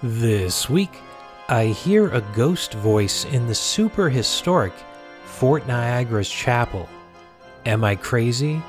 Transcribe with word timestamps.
This 0.00 0.70
week, 0.70 1.00
I 1.48 1.66
hear 1.66 2.06
a 2.10 2.20
ghost 2.20 2.74
voice 2.74 3.24
in 3.24 3.48
the 3.48 3.54
super 3.54 4.08
historic 4.08 4.72
Fort 5.24 5.66
Niagara's 5.66 6.30
chapel. 6.30 6.88
Am 7.66 7.82
I 7.82 7.96
crazy? 7.96 8.62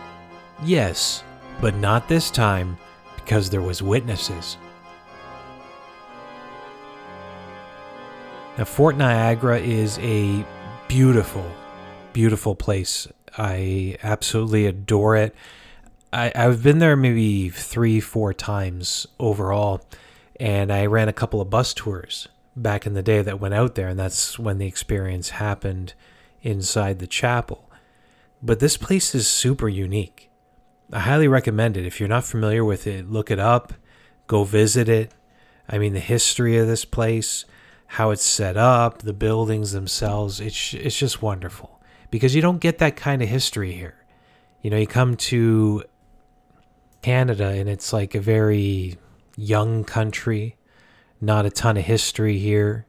Yes, 0.63 1.23
but 1.61 1.75
not 1.75 2.07
this 2.07 2.31
time 2.31 2.79
because 3.15 3.47
there 3.47 3.61
was 3.61 3.83
witnesses. 3.83 4.57
Now, 8.57 8.65
Fort 8.65 8.97
Niagara 8.97 9.59
is 9.59 9.99
a 9.99 10.43
beautiful, 10.87 11.45
beautiful 12.11 12.55
place. 12.55 13.07
I 13.37 13.97
absolutely 14.01 14.65
adore 14.65 15.15
it. 15.15 15.35
I, 16.11 16.31
I've 16.33 16.63
been 16.63 16.79
there 16.79 16.95
maybe 16.95 17.49
three, 17.49 17.99
four 17.99 18.33
times 18.33 19.05
overall, 19.19 19.85
and 20.39 20.71
I 20.71 20.85
ran 20.85 21.09
a 21.09 21.13
couple 21.13 21.41
of 21.41 21.49
bus 21.49 21.73
tours 21.73 22.27
back 22.55 22.85
in 22.85 22.93
the 22.93 23.03
day 23.03 23.21
that 23.21 23.39
went 23.39 23.53
out 23.53 23.75
there, 23.75 23.89
and 23.89 23.99
that's 23.99 24.39
when 24.39 24.57
the 24.57 24.67
experience 24.67 25.31
happened 25.31 25.93
inside 26.41 26.99
the 26.99 27.07
chapel. 27.07 27.69
But 28.41 28.59
this 28.59 28.77
place 28.77 29.13
is 29.13 29.27
super 29.27 29.67
unique. 29.67 30.29
I 30.91 30.99
highly 30.99 31.27
recommend 31.27 31.77
it. 31.77 31.85
If 31.85 31.99
you're 31.99 32.09
not 32.09 32.23
familiar 32.23 32.63
with 32.63 32.87
it, 32.87 33.09
look 33.09 33.29
it 33.29 33.39
up, 33.39 33.73
go 34.27 34.43
visit 34.43 34.87
it. 34.87 35.11
I 35.67 35.77
mean, 35.77 35.93
the 35.93 35.99
history 35.99 36.57
of 36.57 36.67
this 36.67 36.85
place, 36.85 37.45
how 37.87 38.11
it's 38.11 38.23
set 38.23 38.57
up, 38.57 38.99
the 38.99 39.13
buildings 39.13 39.71
themselves, 39.71 40.39
it's, 40.39 40.73
it's 40.73 40.97
just 40.97 41.21
wonderful 41.21 41.79
because 42.09 42.33
you 42.33 42.41
don't 42.41 42.59
get 42.59 42.79
that 42.79 42.95
kind 42.95 43.21
of 43.21 43.29
history 43.29 43.73
here. 43.73 43.95
You 44.61 44.71
know, 44.71 44.77
you 44.77 44.87
come 44.87 45.15
to 45.15 45.83
Canada 47.01 47.47
and 47.49 47.69
it's 47.69 47.93
like 47.93 48.15
a 48.15 48.19
very 48.19 48.97
young 49.39 49.83
country, 49.83 50.57
not 51.21 51.45
a 51.45 51.49
ton 51.49 51.77
of 51.77 51.85
history 51.85 52.37
here. 52.37 52.85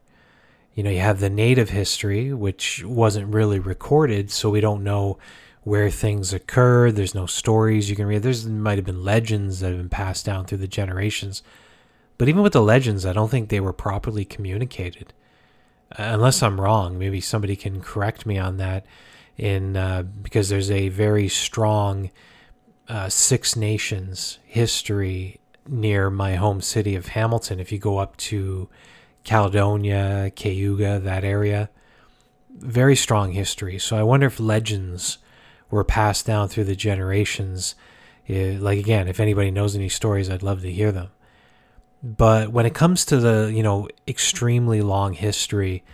You 0.75 0.83
know, 0.83 0.91
you 0.91 1.01
have 1.01 1.21
the 1.21 1.31
native 1.31 1.71
history, 1.71 2.33
which 2.33 2.85
wasn't 2.85 3.35
really 3.35 3.59
recorded, 3.59 4.31
so 4.31 4.51
we 4.51 4.61
don't 4.61 4.85
know 4.85 5.19
where 5.63 5.91
things 5.91 6.33
occurred. 6.33 6.97
There's 6.97 7.15
no 7.15 7.27
stories 7.27 7.91
you 7.91 7.97
can 7.97 8.07
read. 8.07 8.23
There's 8.23 8.47
might 8.47 8.79
have 8.79 8.87
been 8.87 9.05
legends 9.05 9.61
that 9.61 9.69
have 9.69 9.79
been 9.79 9.89
passed 9.89 10.25
down 10.25 10.47
through 10.47 10.59
the 10.59 10.69
generations. 10.69 11.43
But 12.19 12.29
even 12.29 12.43
with 12.43 12.53
the 12.53 12.63
legends, 12.63 13.07
I 13.07 13.13
don't 13.13 13.31
think 13.31 13.49
they 13.49 13.61
were 13.61 13.73
properly 13.73 14.25
communicated. 14.25 15.13
Unless 15.93 16.43
I'm 16.43 16.61
wrong, 16.61 16.99
maybe 16.99 17.21
somebody 17.21 17.57
can 17.57 17.81
correct 17.81 18.27
me 18.27 18.39
on 18.39 18.59
that. 18.59 18.87
In 19.37 19.77
uh, 19.77 20.03
because 20.03 20.51
there's 20.51 20.71
a 20.71 20.91
very 20.91 21.29
strong 21.29 22.11
uh, 22.89 23.09
Six 23.09 23.57
Nations 23.57 24.39
history 24.45 25.40
near 25.71 26.11
my 26.11 26.35
home 26.35 26.61
city 26.61 26.97
of 26.97 27.09
Hamilton. 27.09 27.61
If 27.61 27.71
you 27.73 27.79
go 27.79 27.99
up 27.99 28.17
to 28.19 28.69
Caledonia, 29.25 30.33
Cayuga, 30.35 30.99
that 30.99 31.25
area, 31.25 31.71
very 32.51 32.97
strong 32.97 33.33
history. 33.33 33.79
So 33.79 33.97
I 33.97 34.03
wonder 34.03 34.27
if 34.27 34.41
legends 34.41 35.19
were 35.71 35.85
passed 35.85 36.27
down 36.27 36.49
through 36.49 36.65
the 36.65 36.77
generations. 36.77 37.75
Uh, 38.29 38.59
like 38.59 38.79
again, 38.79 39.09
if 39.09 39.21
anybody 39.21 39.51
knows 39.51 39.77
any 39.77 39.89
stories, 39.89 40.29
I'd 40.29 40.43
love 40.43 40.63
to 40.63 40.73
hear 40.73 40.93
them. 40.93 41.11
But 42.03 42.51
when 42.51 42.67
it 42.67 42.75
comes 42.75 43.05
to 43.07 43.19
the, 43.19 43.53
you 43.55 43.63
know, 43.63 43.89
extremely 44.09 44.81
long 44.81 45.13
history, 45.13 45.85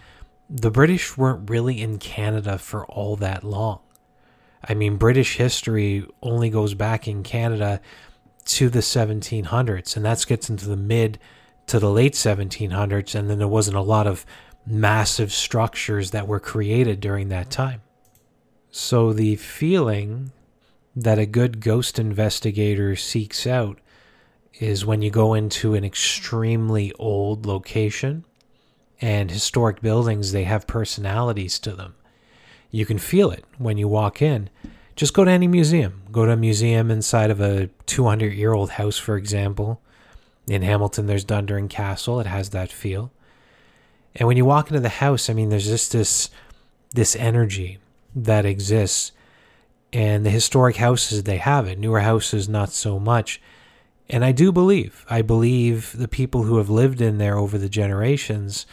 the 0.49 0.71
British 0.71 1.17
weren't 1.17 1.51
really 1.51 1.83
in 1.83 1.99
Canada 1.99 2.59
for 2.59 2.87
all 2.87 3.17
that 3.17 3.43
long. 3.43 3.81
I 4.69 4.75
mean, 4.75 4.97
British 4.97 5.37
history 5.37 6.07
only 6.23 6.51
goes 6.51 6.75
back 6.75 7.07
in 7.07 7.23
Canada 7.23 7.81
to 8.47 8.69
the 8.69 8.81
1700s, 8.81 9.97
and 9.97 10.05
that 10.05 10.25
gets 10.27 10.49
into 10.49 10.67
the 10.67 10.77
mid 10.77 11.19
to 11.67 11.79
the 11.79 11.91
late 11.91 12.15
1700s, 12.15 13.15
and 13.15 13.29
then 13.29 13.39
there 13.39 13.49
wasn't 13.49 13.77
a 13.77 13.83
lot 13.83 14.07
of 14.07 14.25
massive 14.67 15.33
structures 15.33 16.11
that 16.13 16.27
were 16.27 16.41
created 16.41 17.01
during 17.01 17.29
that 17.29 17.51
time. 17.51 17.83
So 18.71 19.13
the 19.13 19.37
feeling 19.37 20.33
that 20.95 21.19
a 21.19 21.27
good 21.27 21.61
ghost 21.61 21.99
investigator 21.99 22.97
seeks 22.97 23.47
out 23.47 23.79
is 24.55 24.87
when 24.87 25.03
you 25.03 25.11
go 25.11 25.35
into 25.35 25.75
an 25.75 25.85
extremely 25.85 26.93
old 26.99 27.47
location 27.47 28.25
and 29.01 29.31
historic 29.31 29.81
buildings, 29.83 30.33
they 30.33 30.45
have 30.45 30.67
personalities 30.67 31.59
to 31.61 31.73
them. 31.73 31.95
You 32.71 32.87
can 32.87 32.99
feel 32.99 33.31
it 33.31 33.45
when 33.59 33.77
you 33.77 33.89
walk 33.89 34.23
in. 34.23 34.49
Just 34.97 35.15
go 35.15 35.25
to 35.25 35.31
any 35.31 35.47
museum. 35.47 36.03
Go 36.11 36.27
to 36.27 36.33
a 36.33 36.37
museum 36.37 36.91
inside 36.91 37.31
of 37.31 37.41
a 37.41 37.69
200 37.87 38.33
year 38.33 38.53
old 38.53 38.71
house, 38.71 38.97
for 38.97 39.17
example. 39.17 39.81
In 40.49 40.63
Hamilton, 40.63 41.07
there's 41.07 41.25
Dundurn 41.25 41.69
Castle. 41.69 42.21
It 42.21 42.27
has 42.27 42.51
that 42.51 42.73
feel. 42.73 43.13
And 44.15 44.27
when 44.27 44.37
you 44.37 44.45
walk 44.45 44.69
into 44.69 44.81
the 44.81 44.89
house, 44.89 45.29
I 45.29 45.35
mean, 45.35 45.51
there's 45.51 45.67
just 45.67 45.93
this 45.93 46.31
this 46.95 47.15
energy 47.17 47.79
that 48.15 48.47
exists. 48.47 49.13
And 49.93 50.27
the 50.27 50.31
historic 50.31 50.77
houses, 50.77 51.23
they 51.23 51.37
have 51.37 51.69
it. 51.69 51.79
Newer 51.79 52.01
houses, 52.01 52.49
not 52.49 52.71
so 52.71 52.99
much 52.99 53.41
and 54.09 54.25
I 54.25 54.33
do 54.33 54.53
believe, 54.53 55.05
I 55.11 55.23
believe 55.23 55.97
the 55.97 56.09
people 56.09 56.45
who 56.45 56.59
have 56.59 56.71
lived 56.71 57.01
in 57.01 57.19
there 57.19 57.37
over 57.37 57.59
the 57.59 57.69
generations, 57.69 58.67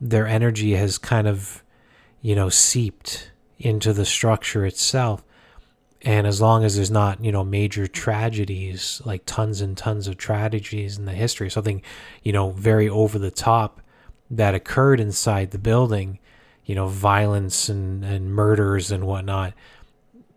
their 0.00 0.26
energy 0.26 0.74
has 0.74 0.98
kind 0.98 1.26
of, 1.26 1.62
you 2.20 2.34
know, 2.34 2.50
seeped 2.50 3.30
into 3.58 3.94
the 3.94 4.04
structure 4.04 4.66
itself. 4.66 5.24
And 6.04 6.26
as 6.26 6.40
long 6.40 6.64
as 6.64 6.76
there's 6.76 6.90
not, 6.90 7.24
you 7.24 7.32
know, 7.32 7.42
major 7.42 7.86
tragedies, 7.86 9.00
like 9.06 9.22
tons 9.24 9.62
and 9.62 9.76
tons 9.76 10.06
of 10.06 10.18
tragedies 10.18 10.98
in 10.98 11.06
the 11.06 11.12
history, 11.12 11.50
something, 11.50 11.80
you 12.22 12.32
know, 12.32 12.50
very 12.50 12.88
over 12.88 13.18
the 13.18 13.30
top 13.30 13.80
that 14.30 14.54
occurred 14.54 15.00
inside 15.00 15.50
the 15.50 15.58
building, 15.58 16.18
you 16.66 16.74
know, 16.74 16.88
violence 16.88 17.70
and, 17.70 18.04
and 18.04 18.34
murders 18.34 18.90
and 18.90 19.06
whatnot, 19.06 19.54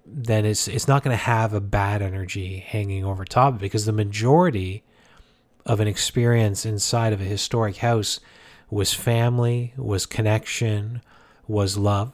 then 0.05 0.45
it's 0.45 0.69
it's 0.69 0.87
not 0.87 1.03
going 1.03 1.13
to 1.13 1.21
have 1.21 1.53
a 1.53 1.59
bad 1.59 2.01
energy 2.01 2.59
hanging 2.59 3.03
over 3.03 3.25
top 3.25 3.55
it 3.55 3.59
because 3.59 3.85
the 3.85 3.91
majority 3.91 4.83
of 5.65 5.81
an 5.81 5.87
experience 5.87 6.65
inside 6.65 7.11
of 7.11 7.19
a 7.19 7.25
historic 7.25 7.77
house 7.77 8.21
was 8.69 8.93
family, 8.93 9.73
was 9.75 10.05
connection, 10.05 11.01
was 11.45 11.77
love. 11.77 12.13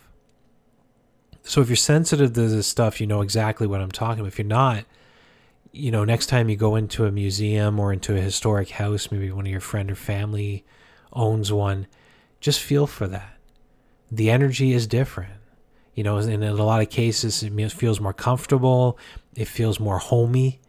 So 1.44 1.62
if 1.62 1.70
you're 1.70 1.76
sensitive 1.76 2.34
to 2.34 2.48
this 2.48 2.68
stuff, 2.68 3.00
you 3.00 3.08
know 3.08 3.22
exactly 3.22 3.68
what 3.68 3.82
I'm 3.82 3.92
talking 3.92 4.22
about. 4.22 4.32
If 4.32 4.40
you're 4.40 4.48
not, 4.48 4.86
you 5.72 5.92
know, 5.92 6.06
next 6.06 6.28
time 6.28 6.50
you 6.50 6.56
go 6.56 6.76
into 6.76 7.06
a 7.06 7.12
museum 7.12 7.80
or 7.80 7.92
into 7.92 8.16
a 8.16 8.22
historic 8.22 8.70
house, 8.72 9.12
maybe 9.12 9.32
one 9.32 9.46
of 9.46 9.52
your 9.52 9.62
friend 9.62 9.92
or 9.92 9.96
family 9.96 10.64
owns 11.12 11.52
one, 11.52 11.88
just 12.40 12.62
feel 12.62 12.88
for 12.88 13.08
that. 13.08 13.38
The 14.12 14.30
energy 14.30 14.74
is 14.74 14.88
different 14.88 15.34
you 15.96 16.04
know, 16.04 16.18
and 16.18 16.32
in 16.32 16.44
a 16.44 16.54
lot 16.54 16.82
of 16.82 16.90
cases, 16.90 17.44
it 17.44 17.72
feels 17.72 18.00
more 18.00 18.14
comfortable. 18.14 18.98
It 19.36 19.48
feels 19.48 19.80
more 19.80 20.00
homey. 20.00 20.60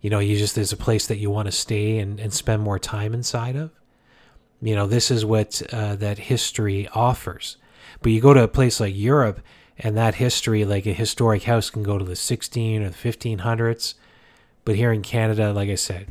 You 0.00 0.10
know, 0.10 0.20
you 0.20 0.38
just, 0.38 0.54
there's 0.54 0.72
a 0.72 0.76
place 0.76 1.08
that 1.08 1.18
you 1.18 1.30
want 1.30 1.46
to 1.46 1.52
stay 1.52 1.98
and, 1.98 2.20
and 2.20 2.32
spend 2.32 2.62
more 2.62 2.78
time 2.78 3.12
inside 3.12 3.56
of. 3.56 3.72
You 4.62 4.76
know, 4.76 4.86
this 4.86 5.10
is 5.10 5.24
what 5.24 5.60
uh, 5.72 5.96
that 5.96 6.18
history 6.18 6.88
offers. 6.94 7.56
But 8.02 8.12
you 8.12 8.20
go 8.20 8.34
to 8.34 8.44
a 8.44 8.48
place 8.48 8.78
like 8.78 8.96
Europe, 8.96 9.40
and 9.78 9.96
that 9.96 10.16
history, 10.16 10.64
like 10.64 10.86
a 10.86 10.92
historic 10.92 11.44
house, 11.44 11.70
can 11.70 11.82
go 11.82 11.98
to 11.98 12.04
the 12.04 12.16
16 12.16 12.82
or 12.82 12.90
the 12.90 12.94
1500s. 12.94 13.94
But 14.64 14.76
here 14.76 14.92
in 14.92 15.02
Canada, 15.02 15.52
like 15.52 15.68
I 15.68 15.76
said, 15.76 16.08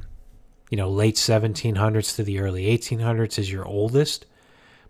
you 0.69 0.77
know, 0.77 0.89
late 0.89 1.15
1700s 1.15 2.15
to 2.15 2.23
the 2.23 2.39
early 2.39 2.65
1800s 2.65 3.37
is 3.37 3.51
your 3.51 3.65
oldest, 3.65 4.25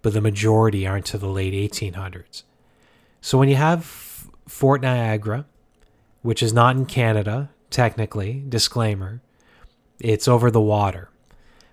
but 0.01 0.13
the 0.13 0.21
majority 0.21 0.85
aren't 0.85 1.05
to 1.07 1.17
the 1.17 1.27
late 1.27 1.53
1800s. 1.53 2.43
So 3.21 3.37
when 3.37 3.49
you 3.49 3.55
have 3.55 3.83
Fort 4.47 4.81
Niagara, 4.81 5.45
which 6.21 6.43
is 6.43 6.53
not 6.53 6.75
in 6.75 6.85
Canada, 6.85 7.49
technically, 7.69 8.43
disclaimer, 8.47 9.21
it's 9.99 10.27
over 10.27 10.51
the 10.51 10.61
water. 10.61 11.09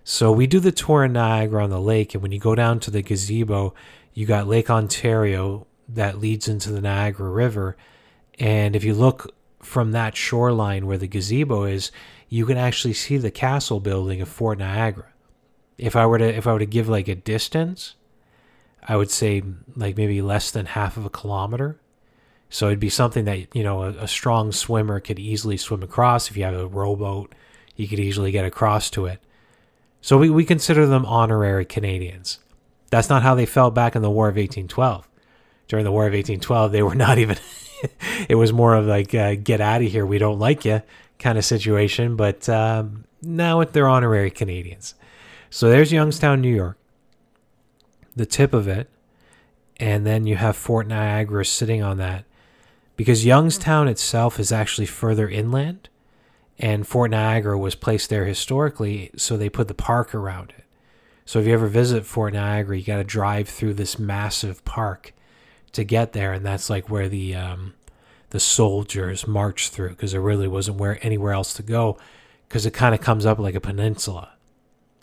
So 0.04 0.32
we 0.32 0.46
do 0.46 0.60
the 0.60 0.72
tour 0.72 1.04
in 1.04 1.12
Niagara 1.12 1.64
on 1.64 1.70
the 1.70 1.80
lake, 1.80 2.14
and 2.14 2.22
when 2.22 2.32
you 2.32 2.38
go 2.38 2.54
down 2.54 2.80
to 2.80 2.90
the 2.90 3.02
gazebo, 3.02 3.74
you 4.12 4.26
got 4.26 4.46
Lake 4.46 4.70
Ontario 4.70 5.66
that 5.88 6.18
leads 6.18 6.48
into 6.48 6.72
the 6.72 6.80
Niagara 6.80 7.30
River. 7.30 7.76
And 8.38 8.74
if 8.74 8.84
you 8.84 8.94
look 8.94 9.34
from 9.62 9.92
that 9.92 10.16
shoreline 10.16 10.86
where 10.86 10.98
the 10.98 11.06
gazebo 11.06 11.64
is, 11.64 11.90
you 12.28 12.46
can 12.46 12.58
actually 12.58 12.94
see 12.94 13.16
the 13.16 13.30
castle 13.30 13.80
building 13.80 14.20
of 14.20 14.28
Fort 14.28 14.58
Niagara. 14.58 15.12
If 15.78 15.96
I 15.96 16.06
were 16.06 16.18
to 16.18 16.24
if 16.24 16.46
I 16.46 16.52
were 16.52 16.58
to 16.60 16.66
give 16.66 16.88
like 16.88 17.08
a 17.08 17.14
distance, 17.14 17.96
I 18.86 18.96
would 18.96 19.10
say 19.10 19.42
like 19.74 19.96
maybe 19.96 20.22
less 20.22 20.50
than 20.50 20.66
half 20.66 20.96
of 20.96 21.04
a 21.04 21.10
kilometer. 21.10 21.80
So 22.50 22.66
it'd 22.66 22.78
be 22.78 22.90
something 22.90 23.24
that, 23.24 23.54
you 23.54 23.64
know, 23.64 23.82
a, 23.82 23.88
a, 23.90 24.08
strong 24.08 24.52
swimmer 24.52 25.00
could 25.00 25.18
easily 25.18 25.56
swim 25.56 25.82
across. 25.82 26.30
If 26.30 26.36
you 26.36 26.44
have 26.44 26.54
a 26.54 26.68
rowboat, 26.68 27.34
you 27.74 27.88
could 27.88 27.98
easily 27.98 28.30
get 28.30 28.44
across 28.44 28.90
to 28.90 29.06
it. 29.06 29.18
So 30.00 30.18
we, 30.18 30.30
we 30.30 30.44
consider 30.44 30.86
them 30.86 31.04
honorary 31.06 31.64
Canadians. 31.64 32.38
That's 32.90 33.08
not 33.08 33.22
how 33.22 33.34
they 33.34 33.46
felt 33.46 33.74
back 33.74 33.96
in 33.96 34.02
the 34.02 34.10
War 34.10 34.28
of 34.28 34.36
1812. 34.36 35.08
During 35.68 35.84
the 35.84 35.92
War 35.92 36.02
of 36.02 36.12
1812, 36.12 36.72
they 36.72 36.82
were 36.82 36.94
not 36.94 37.18
even, 37.18 37.36
it 38.28 38.34
was 38.34 38.52
more 38.52 38.74
of 38.74 38.86
like, 38.86 39.14
uh, 39.14 39.34
get 39.34 39.60
out 39.60 39.82
of 39.82 39.90
here, 39.90 40.06
we 40.06 40.18
don't 40.18 40.38
like 40.38 40.64
you 40.64 40.82
kind 41.18 41.38
of 41.38 41.44
situation. 41.44 42.16
But 42.16 42.48
um, 42.48 43.04
now 43.22 43.62
they're 43.64 43.88
honorary 43.88 44.30
Canadians. 44.30 44.94
So 45.50 45.68
there's 45.68 45.92
Youngstown, 45.92 46.40
New 46.40 46.54
York, 46.54 46.76
the 48.16 48.26
tip 48.26 48.52
of 48.52 48.66
it, 48.68 48.90
and 49.78 50.06
then 50.06 50.26
you 50.26 50.36
have 50.36 50.56
Fort 50.56 50.86
Niagara 50.86 51.44
sitting 51.44 51.82
on 51.82 51.96
that. 51.98 52.24
Because 52.96 53.24
Youngstown 53.24 53.88
itself 53.88 54.38
is 54.38 54.52
actually 54.52 54.86
further 54.86 55.28
inland, 55.28 55.88
and 56.58 56.86
Fort 56.86 57.10
Niagara 57.10 57.58
was 57.58 57.74
placed 57.74 58.10
there 58.10 58.24
historically, 58.24 59.10
so 59.16 59.36
they 59.36 59.48
put 59.48 59.68
the 59.68 59.74
park 59.74 60.14
around 60.14 60.52
it. 60.56 60.64
So 61.24 61.40
if 61.40 61.46
you 61.46 61.54
ever 61.54 61.66
visit 61.66 62.04
Fort 62.04 62.34
Niagara, 62.34 62.78
you 62.78 62.84
got 62.84 62.98
to 62.98 63.04
drive 63.04 63.48
through 63.48 63.74
this 63.74 63.98
massive 63.98 64.64
park 64.64 65.12
to 65.74 65.84
get 65.84 66.12
there, 66.12 66.32
and 66.32 66.44
that's 66.44 66.70
like 66.70 66.88
where 66.88 67.08
the 67.08 67.34
um, 67.34 67.74
the 68.30 68.40
soldiers 68.40 69.26
marched 69.26 69.72
through 69.72 69.90
because 69.90 70.12
there 70.12 70.20
really 70.20 70.48
wasn't 70.48 70.78
where 70.78 70.98
anywhere 71.02 71.32
else 71.32 71.54
to 71.54 71.62
go 71.62 71.98
because 72.48 72.66
it 72.66 72.72
kind 72.72 72.94
of 72.94 73.00
comes 73.00 73.26
up 73.26 73.38
like 73.38 73.54
a 73.54 73.60
peninsula. 73.60 74.32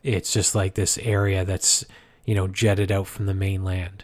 It's 0.03 0.33
just 0.33 0.55
like 0.55 0.73
this 0.73 0.97
area 0.97 1.45
that's 1.45 1.85
you 2.25 2.35
know 2.35 2.47
jetted 2.47 2.91
out 2.91 3.07
from 3.07 3.27
the 3.27 3.33
mainland. 3.33 4.03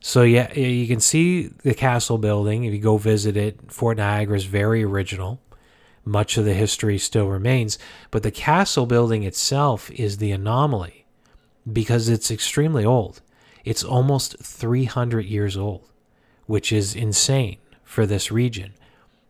So 0.00 0.22
yeah, 0.22 0.52
you 0.54 0.86
can 0.86 1.00
see 1.00 1.48
the 1.48 1.74
castle 1.74 2.18
building 2.18 2.64
if 2.64 2.72
you 2.72 2.80
go 2.80 2.96
visit 2.96 3.36
it. 3.36 3.58
Fort 3.70 3.98
Niagara 3.98 4.36
is 4.36 4.44
very 4.44 4.82
original. 4.82 5.40
Much 6.04 6.38
of 6.38 6.46
the 6.46 6.54
history 6.54 6.96
still 6.96 7.26
remains, 7.26 7.78
but 8.10 8.22
the 8.22 8.30
castle 8.30 8.86
building 8.86 9.22
itself 9.22 9.90
is 9.90 10.16
the 10.16 10.32
anomaly 10.32 11.04
because 11.70 12.08
it's 12.08 12.30
extremely 12.30 12.84
old. 12.84 13.20
It's 13.70 13.84
almost 13.84 14.36
300 14.42 15.26
years 15.26 15.56
old, 15.56 15.88
which 16.46 16.72
is 16.72 16.96
insane 16.96 17.58
for 17.84 18.04
this 18.04 18.32
region. 18.32 18.74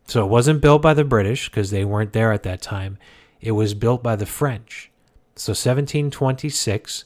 So 0.07 0.25
it 0.25 0.31
wasn't 0.31 0.63
built 0.63 0.81
by 0.81 0.95
the 0.95 1.05
British 1.05 1.51
because 1.51 1.71
they 1.71 1.85
weren't 1.85 2.15
there 2.15 2.33
at 2.33 2.43
that 2.45 2.63
time. 2.63 2.97
It 3.43 3.51
was 3.51 3.75
built 3.75 4.03
by 4.03 4.17
the 4.17 4.25
French. 4.25 4.91
So 5.37 5.51
1726, 5.51 7.05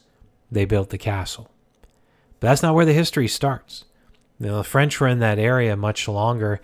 they 0.49 0.63
built 0.63 0.91
the 0.91 0.97
castle. 0.97 1.51
But 2.39 2.47
that's 2.47 2.63
not 2.63 2.73
where 2.73 2.85
the 2.85 2.93
history 2.93 3.27
starts. 3.27 3.83
You 4.39 4.45
know, 4.45 4.57
the 4.59 4.63
French 4.63 5.01
were 5.01 5.09
in 5.09 5.19
that 5.19 5.37
area 5.37 5.75
much 5.75 6.07
longer. 6.07 6.61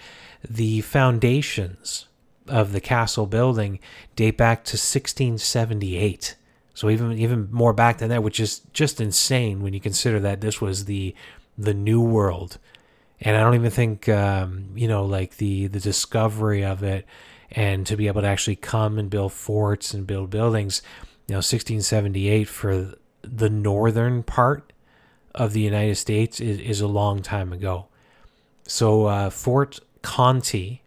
The 0.50 0.79
foundations 0.79 2.07
of 2.47 2.71
the 2.71 2.79
castle 2.79 3.25
building 3.25 3.81
date 4.15 4.38
back 4.38 4.63
to 4.63 4.77
1678. 4.77 6.38
So 6.73 6.89
even 6.89 7.12
even 7.13 7.50
more 7.51 7.73
back 7.73 7.97
than 7.97 8.09
that, 8.09 8.23
which 8.23 8.39
is 8.39 8.62
just 8.73 9.01
insane 9.01 9.62
when 9.62 9.73
you 9.73 9.79
consider 9.79 10.19
that 10.21 10.41
this 10.41 10.62
was 10.62 10.85
the 10.85 11.15
the 11.57 11.73
New 11.73 12.01
World, 12.01 12.57
and 13.19 13.35
I 13.35 13.41
don't 13.41 13.56
even 13.56 13.71
think 13.71 14.07
um, 14.07 14.69
you 14.75 14.88
know 14.88 15.06
like 15.06 15.38
the 15.38 15.68
the 15.68 15.79
discovery 15.79 16.63
of 16.63 16.83
it, 16.83 17.06
and 17.51 17.85
to 17.88 17.97
be 17.97 18.07
able 18.07 18.21
to 18.21 18.27
actually 18.27 18.56
come 18.56 18.97
and 18.97 19.09
build 19.09 19.33
forts 19.33 19.94
and 19.94 20.07
build 20.07 20.29
buildings, 20.29 20.81
you 21.27 21.33
know, 21.33 21.38
1678 21.38 22.47
for 22.47 22.94
the 23.21 23.50
northern 23.50 24.23
part 24.23 24.71
of 25.35 25.53
the 25.53 25.62
United 25.62 25.95
States 25.95 26.39
is, 26.39 26.59
is 26.59 26.81
a 26.81 26.88
long 26.88 27.21
time 27.21 27.53
ago. 27.53 27.88
So 28.63 29.06
uh, 29.06 29.29
Fort 29.29 29.79
Conti 30.01 30.81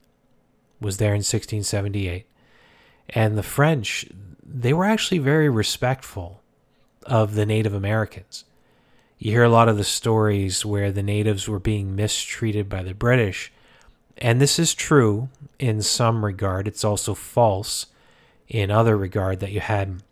was 0.81 0.97
there 0.97 1.11
in 1.11 1.19
1678, 1.19 2.27
and 3.11 3.37
the 3.39 3.43
French 3.43 4.07
they 4.47 4.73
were 4.73 4.85
actually 4.85 5.19
very 5.19 5.49
respectful 5.49 6.43
of 7.07 7.35
the 7.35 7.47
Native 7.47 7.75
Americans. 7.75 8.45
You 9.19 9.31
hear 9.31 9.45
a 9.45 9.49
lot 9.49 9.69
of 9.69 9.77
the 9.77 9.85
stories 9.85 10.65
where 10.65 10.93
the 10.93 11.03
natives 11.03 11.49
were 11.49 11.61
being 11.61 11.95
mistreated 11.97 12.69
by 12.69 12.83
the 12.83 12.95
British, 12.95 13.53
and 14.19 14.41
this 14.41 14.59
is 14.59 14.75
true 14.75 15.29
in 15.59 15.83
some 15.83 16.25
regard. 16.25 16.69
It's 16.69 16.85
also 16.85 17.15
false 17.15 17.87
in 18.49 18.71
other 18.71 18.97
regard 18.97 19.41
that 19.41 19.53
you 19.53 19.61
had 19.61 20.03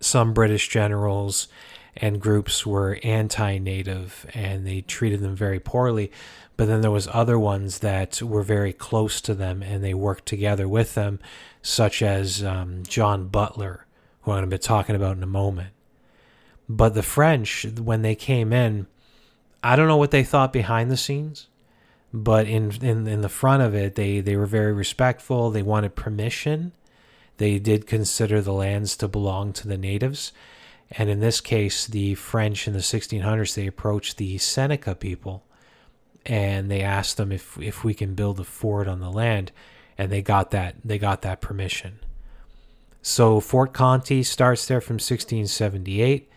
some 0.00 0.32
British 0.32 0.68
generals 0.68 1.48
and 1.96 2.20
groups 2.20 2.64
were 2.64 2.98
anti-native 3.02 4.26
and 4.34 4.66
they 4.66 4.80
treated 4.80 5.20
them 5.20 5.34
very 5.34 5.58
poorly 5.58 6.10
but 6.58 6.66
then 6.66 6.82
there 6.82 6.90
was 6.90 7.08
other 7.12 7.38
ones 7.38 7.78
that 7.78 8.20
were 8.20 8.42
very 8.42 8.72
close 8.72 9.20
to 9.22 9.32
them 9.32 9.62
and 9.62 9.82
they 9.82 9.94
worked 9.94 10.26
together 10.26 10.68
with 10.68 10.94
them 10.94 11.18
such 11.62 12.02
as 12.02 12.44
um, 12.44 12.82
john 12.86 13.28
butler 13.28 13.86
who 14.22 14.32
i'm 14.32 14.38
going 14.38 14.50
to 14.50 14.56
be 14.56 14.58
talking 14.58 14.94
about 14.94 15.16
in 15.16 15.22
a 15.22 15.26
moment. 15.26 15.70
But 16.68 16.92
the 16.92 17.02
french 17.02 17.64
when 17.78 18.02
they 18.02 18.14
came 18.14 18.52
in 18.52 18.86
i 19.62 19.74
don't 19.74 19.88
know 19.88 19.96
what 19.96 20.10
they 20.10 20.24
thought 20.24 20.52
behind 20.52 20.90
the 20.90 20.98
scenes 20.98 21.46
but 22.12 22.46
in, 22.46 22.72
in 22.82 23.06
in 23.06 23.22
the 23.22 23.28
front 23.30 23.62
of 23.62 23.74
it 23.74 23.94
they 23.94 24.20
they 24.20 24.36
were 24.36 24.46
very 24.46 24.72
respectful 24.72 25.50
they 25.50 25.62
wanted 25.62 25.94
permission 25.94 26.72
they 27.38 27.58
did 27.58 27.86
consider 27.86 28.42
the 28.42 28.52
lands 28.52 28.96
to 28.96 29.08
belong 29.08 29.52
to 29.54 29.66
the 29.66 29.78
natives 29.78 30.32
and 30.90 31.10
in 31.10 31.20
this 31.20 31.42
case, 31.42 31.86
the 31.86 32.14
French 32.14 32.66
in 32.66 32.72
the 32.72 32.78
1600s, 32.78 33.54
they 33.54 33.66
approached 33.66 34.16
the 34.16 34.38
Seneca 34.38 34.94
people 34.94 35.44
and 36.28 36.70
they 36.70 36.82
asked 36.82 37.16
them 37.16 37.32
if, 37.32 37.58
if 37.58 37.82
we 37.82 37.94
can 37.94 38.14
build 38.14 38.38
a 38.38 38.44
fort 38.44 38.86
on 38.86 39.00
the 39.00 39.10
land. 39.10 39.50
And 39.96 40.12
they 40.12 40.22
got 40.22 40.52
that, 40.52 40.76
they 40.84 40.98
got 40.98 41.22
that 41.22 41.40
permission. 41.40 41.98
So 43.02 43.40
Fort 43.40 43.72
Conti 43.72 44.22
starts 44.22 44.66
there 44.66 44.80
from 44.80 44.94
1678. 44.94 46.30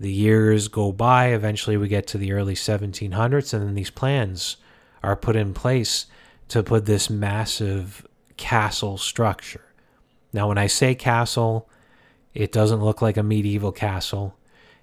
The 0.00 0.12
years 0.12 0.68
go 0.68 0.90
by. 0.90 1.28
Eventually, 1.28 1.76
we 1.76 1.88
get 1.88 2.06
to 2.08 2.18
the 2.18 2.32
early 2.32 2.54
1700s, 2.54 3.54
and 3.54 3.62
then 3.62 3.74
these 3.74 3.90
plans 3.90 4.56
are 5.02 5.16
put 5.16 5.36
in 5.36 5.54
place 5.54 6.06
to 6.48 6.62
put 6.62 6.86
this 6.86 7.10
massive 7.10 8.06
castle 8.36 8.98
structure. 8.98 9.64
Now, 10.32 10.48
when 10.48 10.58
I 10.58 10.66
say 10.66 10.94
castle, 10.94 11.68
it 12.34 12.52
doesn't 12.52 12.82
look 12.82 13.00
like 13.00 13.16
a 13.16 13.22
medieval 13.22 13.72
castle. 13.72 14.36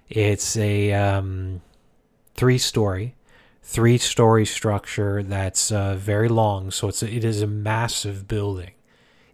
It's 0.08 0.56
a 0.56 0.92
um, 0.92 1.62
three 2.34 2.58
story, 2.58 3.14
three 3.64 3.96
story 3.98 4.44
structure 4.44 5.22
that's 5.22 5.72
uh, 5.72 5.94
very 5.96 6.28
long. 6.28 6.70
So 6.70 6.88
it's 6.88 7.02
it 7.02 7.24
is 7.24 7.42
a 7.42 7.46
massive 7.46 8.28
building. 8.28 8.72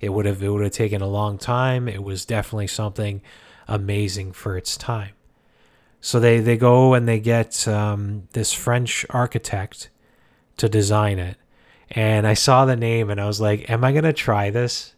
It 0.00 0.11
would 0.11 0.25
have 0.25 0.43
it 0.43 0.49
would 0.49 0.62
have 0.62 0.73
taken 0.73 1.03
a 1.03 1.09
long 1.09 1.37
time. 1.37 1.88
It 1.88 2.03
was 2.03 2.25
definitely 2.25 2.69
something 2.69 3.21
amazing 3.69 4.32
for 4.32 4.56
its 4.56 4.77
time. 4.77 5.12
So 6.00 6.19
they 6.19 6.41
they 6.41 6.56
go 6.56 6.94
and 6.94 7.06
they 7.06 7.21
get 7.21 7.69
um, 7.69 8.29
this 8.32 8.53
French 8.53 9.05
architect 9.11 9.91
to 10.56 10.69
design 10.69 11.19
it. 11.19 11.37
And 11.91 12.25
I 12.27 12.35
saw 12.35 12.65
the 12.65 12.77
name 12.77 13.11
and 13.11 13.21
I 13.21 13.27
was 13.27 13.41
like, 13.41 13.69
"Am 13.69 13.85
I 13.85 13.93
gonna 13.93 14.12
try 14.12 14.50
this?" 14.50 14.94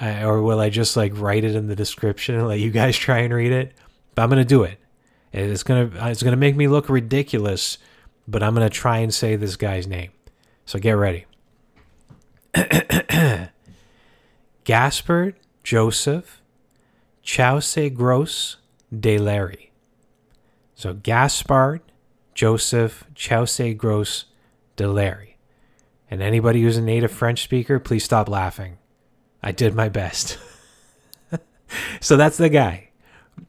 I, 0.00 0.24
or 0.24 0.42
will 0.42 0.58
I 0.58 0.70
just 0.70 0.96
like 0.96 1.12
write 1.14 1.44
it 1.44 1.54
in 1.54 1.68
the 1.68 1.76
description 1.76 2.34
and 2.34 2.48
let 2.48 2.58
you 2.58 2.70
guys 2.70 2.96
try 2.96 3.18
and 3.18 3.32
read 3.32 3.52
it? 3.52 3.74
But 4.14 4.22
I'm 4.22 4.30
gonna 4.30 4.44
do 4.44 4.62
it. 4.64 4.78
It's 5.32 5.62
gonna 5.62 5.90
it's 6.08 6.22
gonna 6.22 6.36
make 6.36 6.56
me 6.56 6.66
look 6.66 6.88
ridiculous, 6.88 7.78
but 8.26 8.42
I'm 8.42 8.54
gonna 8.54 8.70
try 8.70 8.98
and 8.98 9.12
say 9.12 9.36
this 9.36 9.56
guy's 9.56 9.86
name. 9.86 10.10
So 10.66 10.78
get 10.78 10.92
ready. 10.92 11.26
Gaspard 14.64 15.34
Joseph 15.62 16.40
Chaussegros 17.24 18.56
de 18.98 19.18
Larry. 19.18 19.72
So 20.74 20.94
Gaspard 20.94 21.80
Joseph 22.34 23.04
Chaussegros 23.14 24.24
de 24.76 24.88
Larry. 24.88 25.36
And 26.10 26.22
anybody 26.22 26.62
who's 26.62 26.76
a 26.76 26.82
native 26.82 27.12
French 27.12 27.42
speaker, 27.42 27.78
please 27.78 28.04
stop 28.04 28.28
laughing. 28.28 28.78
I 29.42 29.52
did 29.52 29.74
my 29.74 29.88
best. 29.88 30.38
so 32.00 32.16
that's 32.16 32.36
the 32.36 32.48
guy. 32.48 32.90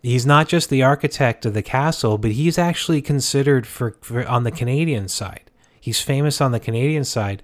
He's 0.02 0.26
not 0.26 0.48
just 0.48 0.70
the 0.70 0.84
architect 0.84 1.46
of 1.46 1.54
the 1.54 1.62
castle, 1.62 2.18
but 2.18 2.32
he's 2.32 2.58
actually 2.58 3.02
considered 3.02 3.66
for, 3.66 3.98
for 4.02 4.28
on 4.28 4.44
the 4.44 4.52
Canadian 4.52 5.08
side. 5.08 5.52
He's 5.80 6.02
famous 6.02 6.42
on 6.42 6.52
the 6.52 6.60
Canadian 6.60 7.04
side. 7.04 7.44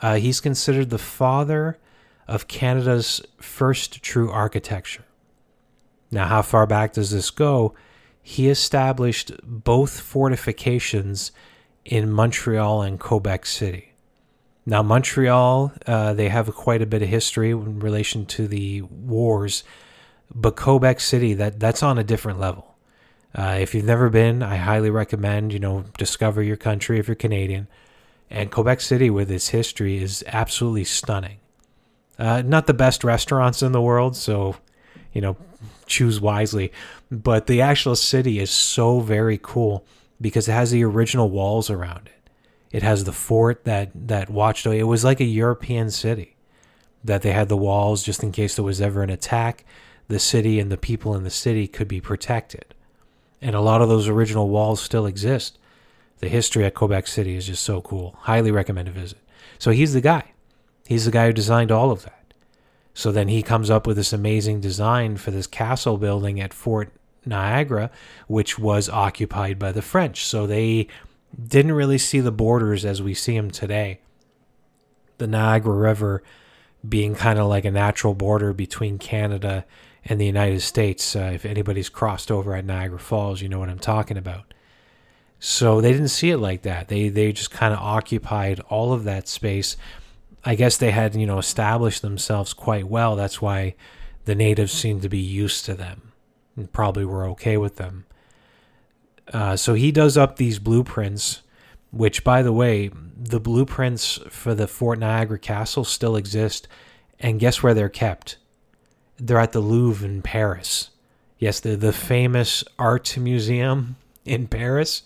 Uh, 0.00 0.16
he's 0.16 0.40
considered 0.40 0.90
the 0.90 0.98
father 0.98 1.78
of 2.26 2.48
Canada's 2.48 3.20
first 3.40 4.02
true 4.02 4.30
architecture. 4.30 5.04
Now, 6.10 6.26
how 6.26 6.42
far 6.42 6.66
back 6.66 6.92
does 6.92 7.10
this 7.10 7.30
go? 7.30 7.74
He 8.22 8.48
established 8.48 9.32
both 9.42 10.00
fortifications 10.00 11.32
in 11.84 12.10
Montreal 12.10 12.82
and 12.82 13.00
Quebec 13.00 13.46
City. 13.46 13.92
Now, 14.66 14.82
Montreal, 14.82 15.72
uh, 15.86 16.12
they 16.14 16.28
have 16.28 16.54
quite 16.54 16.82
a 16.82 16.86
bit 16.86 17.02
of 17.02 17.08
history 17.08 17.50
in 17.50 17.80
relation 17.80 18.26
to 18.26 18.46
the 18.46 18.82
wars, 18.82 19.64
but 20.34 20.56
Quebec 20.56 21.00
City, 21.00 21.34
that 21.34 21.60
that's 21.60 21.82
on 21.82 21.98
a 21.98 22.04
different 22.04 22.38
level. 22.38 22.76
Uh, 23.34 23.58
if 23.60 23.74
you've 23.74 23.84
never 23.84 24.08
been, 24.08 24.42
I 24.42 24.56
highly 24.56 24.90
recommend 24.90 25.52
you 25.52 25.58
know 25.58 25.84
discover 25.98 26.42
your 26.42 26.56
country 26.56 26.98
if 26.98 27.08
you're 27.08 27.14
Canadian. 27.14 27.68
And 28.32 28.52
Quebec 28.52 28.80
City, 28.80 29.10
with 29.10 29.30
its 29.30 29.48
history, 29.48 30.00
is 30.00 30.22
absolutely 30.28 30.84
stunning. 30.84 31.38
Uh, 32.16 32.42
not 32.42 32.68
the 32.68 32.74
best 32.74 33.02
restaurants 33.02 33.60
in 33.62 33.72
the 33.72 33.80
world, 33.80 34.16
so 34.16 34.56
you 35.12 35.20
know 35.20 35.36
choose 35.86 36.20
wisely. 36.20 36.72
But 37.10 37.46
the 37.46 37.60
actual 37.60 37.96
city 37.96 38.38
is 38.38 38.50
so 38.50 39.00
very 39.00 39.38
cool 39.42 39.84
because 40.20 40.48
it 40.48 40.52
has 40.52 40.70
the 40.70 40.84
original 40.84 41.30
walls 41.30 41.70
around 41.70 42.06
it. 42.06 42.30
It 42.70 42.82
has 42.82 43.04
the 43.04 43.12
fort 43.12 43.64
that 43.64 43.90
that 43.94 44.30
watched. 44.30 44.66
It 44.66 44.84
was 44.84 45.04
like 45.04 45.20
a 45.20 45.24
European 45.24 45.90
city 45.90 46.36
that 47.02 47.22
they 47.22 47.32
had 47.32 47.48
the 47.48 47.56
walls 47.56 48.02
just 48.02 48.22
in 48.22 48.30
case 48.30 48.56
there 48.56 48.64
was 48.64 48.80
ever 48.80 49.02
an 49.02 49.10
attack. 49.10 49.64
The 50.10 50.18
city 50.18 50.60
and 50.60 50.70
the 50.70 50.76
people 50.76 51.14
in 51.14 51.24
the 51.24 51.30
city 51.30 51.66
could 51.66 51.88
be 51.88 52.00
protected. 52.00 52.74
And 53.40 53.54
a 53.54 53.60
lot 53.60 53.80
of 53.80 53.88
those 53.88 54.08
original 54.08 54.48
walls 54.48 54.80
still 54.82 55.06
exist. 55.06 55.58
The 56.18 56.28
history 56.28 56.64
at 56.64 56.74
Quebec 56.74 57.06
City 57.06 57.36
is 57.36 57.46
just 57.46 57.64
so 57.64 57.80
cool. 57.80 58.14
Highly 58.20 58.50
recommend 58.50 58.88
a 58.88 58.90
visit. 58.90 59.18
So 59.58 59.70
he's 59.70 59.94
the 59.94 60.02
guy. 60.02 60.32
He's 60.86 61.06
the 61.06 61.10
guy 61.10 61.26
who 61.26 61.32
designed 61.32 61.70
all 61.70 61.90
of 61.90 62.02
that. 62.02 62.34
So 62.92 63.10
then 63.10 63.28
he 63.28 63.42
comes 63.42 63.70
up 63.70 63.86
with 63.86 63.96
this 63.96 64.12
amazing 64.12 64.60
design 64.60 65.16
for 65.16 65.30
this 65.30 65.46
castle 65.46 65.96
building 65.96 66.40
at 66.40 66.52
Fort 66.52 66.92
Niagara, 67.24 67.90
which 68.26 68.58
was 68.58 68.88
occupied 68.88 69.58
by 69.58 69.72
the 69.72 69.82
French. 69.82 70.26
So 70.26 70.46
they 70.46 70.88
didn't 71.42 71.72
really 71.72 71.98
see 71.98 72.20
the 72.20 72.32
borders 72.32 72.84
as 72.84 73.00
we 73.00 73.14
see 73.14 73.36
them 73.36 73.50
today. 73.50 74.00
The 75.18 75.26
Niagara 75.26 75.74
River 75.74 76.22
being 76.86 77.14
kind 77.14 77.38
of 77.38 77.46
like 77.46 77.64
a 77.64 77.70
natural 77.70 78.14
border 78.14 78.52
between 78.52 78.98
Canada 78.98 79.64
and 80.04 80.20
the 80.20 80.26
United 80.26 80.60
States. 80.60 81.14
Uh, 81.14 81.30
if 81.34 81.44
anybody's 81.44 81.88
crossed 81.88 82.30
over 82.30 82.54
at 82.54 82.64
Niagara 82.64 82.98
Falls, 82.98 83.40
you 83.40 83.48
know 83.48 83.58
what 83.58 83.68
I'm 83.68 83.78
talking 83.78 84.16
about. 84.16 84.52
So 85.38 85.80
they 85.80 85.92
didn't 85.92 86.08
see 86.08 86.30
it 86.30 86.38
like 86.38 86.62
that. 86.62 86.88
They 86.88 87.08
they 87.08 87.32
just 87.32 87.50
kind 87.50 87.72
of 87.72 87.80
occupied 87.80 88.60
all 88.68 88.92
of 88.92 89.04
that 89.04 89.28
space. 89.28 89.76
I 90.44 90.54
guess 90.54 90.76
they 90.76 90.90
had 90.90 91.14
you 91.14 91.26
know 91.26 91.38
established 91.38 92.02
themselves 92.02 92.52
quite 92.52 92.88
well. 92.88 93.16
That's 93.16 93.40
why 93.40 93.74
the 94.26 94.34
natives 94.34 94.72
seemed 94.72 95.02
to 95.02 95.08
be 95.08 95.18
used 95.18 95.64
to 95.64 95.74
them 95.74 96.12
and 96.56 96.72
probably 96.72 97.04
were 97.04 97.26
okay 97.28 97.56
with 97.56 97.76
them. 97.76 98.04
Uh, 99.32 99.56
so 99.56 99.74
he 99.74 99.92
does 99.92 100.16
up 100.16 100.36
these 100.36 100.58
blueprints, 100.58 101.42
which, 101.90 102.24
by 102.24 102.42
the 102.42 102.52
way, 102.52 102.90
the 103.16 103.40
blueprints 103.40 104.18
for 104.28 104.54
the 104.54 104.66
Fort 104.66 104.98
Niagara 104.98 105.38
Castle 105.38 105.84
still 105.84 106.16
exist. 106.16 106.68
And 107.18 107.38
guess 107.38 107.62
where 107.62 107.74
they're 107.74 107.88
kept? 107.88 108.38
They're 109.20 109.38
at 109.38 109.52
the 109.52 109.60
Louvre 109.60 110.06
in 110.06 110.22
Paris. 110.22 110.90
Yes, 111.38 111.60
the, 111.60 111.76
the 111.76 111.92
famous 111.92 112.64
art 112.78 113.16
museum 113.16 113.96
in 114.24 114.46
Paris. 114.46 115.02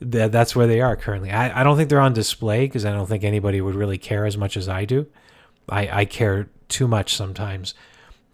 That, 0.00 0.30
that's 0.30 0.54
where 0.54 0.66
they 0.66 0.80
are 0.80 0.96
currently. 0.96 1.30
I, 1.30 1.60
I 1.60 1.64
don't 1.64 1.76
think 1.76 1.88
they're 1.88 2.00
on 2.00 2.12
display 2.12 2.66
because 2.66 2.84
I 2.84 2.92
don't 2.92 3.06
think 3.06 3.24
anybody 3.24 3.60
would 3.60 3.74
really 3.74 3.98
care 3.98 4.26
as 4.26 4.36
much 4.36 4.56
as 4.56 4.68
I 4.68 4.84
do. 4.84 5.06
I, 5.68 6.00
I 6.00 6.04
care 6.04 6.48
too 6.68 6.86
much 6.86 7.14
sometimes. 7.14 7.74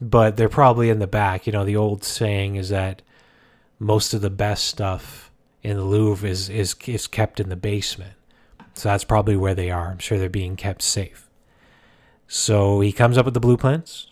But 0.00 0.36
they're 0.36 0.48
probably 0.48 0.90
in 0.90 0.98
the 0.98 1.06
back. 1.06 1.46
You 1.46 1.52
know, 1.52 1.64
the 1.64 1.76
old 1.76 2.02
saying 2.02 2.56
is 2.56 2.70
that 2.70 3.02
most 3.78 4.14
of 4.14 4.20
the 4.20 4.30
best 4.30 4.64
stuff 4.66 5.30
in 5.62 5.76
the 5.76 5.84
Louvre 5.84 6.28
is 6.28 6.48
is 6.48 6.74
is 6.86 7.06
kept 7.06 7.38
in 7.38 7.48
the 7.48 7.56
basement. 7.56 8.14
So 8.74 8.88
that's 8.88 9.04
probably 9.04 9.36
where 9.36 9.54
they 9.54 9.70
are. 9.70 9.90
I'm 9.90 9.98
sure 9.98 10.18
they're 10.18 10.28
being 10.28 10.56
kept 10.56 10.82
safe. 10.82 11.28
So 12.26 12.80
he 12.80 12.92
comes 12.92 13.18
up 13.18 13.24
with 13.24 13.34
the 13.34 13.40
blueprints. 13.40 14.08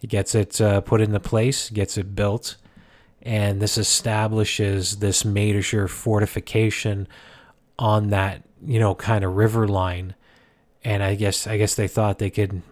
He 0.00 0.06
gets 0.06 0.34
it 0.34 0.60
uh, 0.60 0.80
put 0.80 1.02
into 1.02 1.20
place, 1.20 1.68
gets 1.68 1.98
it 1.98 2.14
built, 2.14 2.56
and 3.20 3.60
this 3.60 3.76
establishes 3.76 4.96
this 4.96 5.26
major 5.26 5.86
fortification 5.88 7.06
on 7.78 8.08
that 8.08 8.42
you 8.64 8.80
know 8.80 8.94
kind 8.94 9.24
of 9.24 9.36
river 9.36 9.68
line. 9.68 10.14
And 10.82 11.02
I 11.02 11.14
guess 11.14 11.46
I 11.46 11.58
guess 11.58 11.74
they 11.74 11.86
thought 11.86 12.18
they 12.18 12.30
could. 12.30 12.62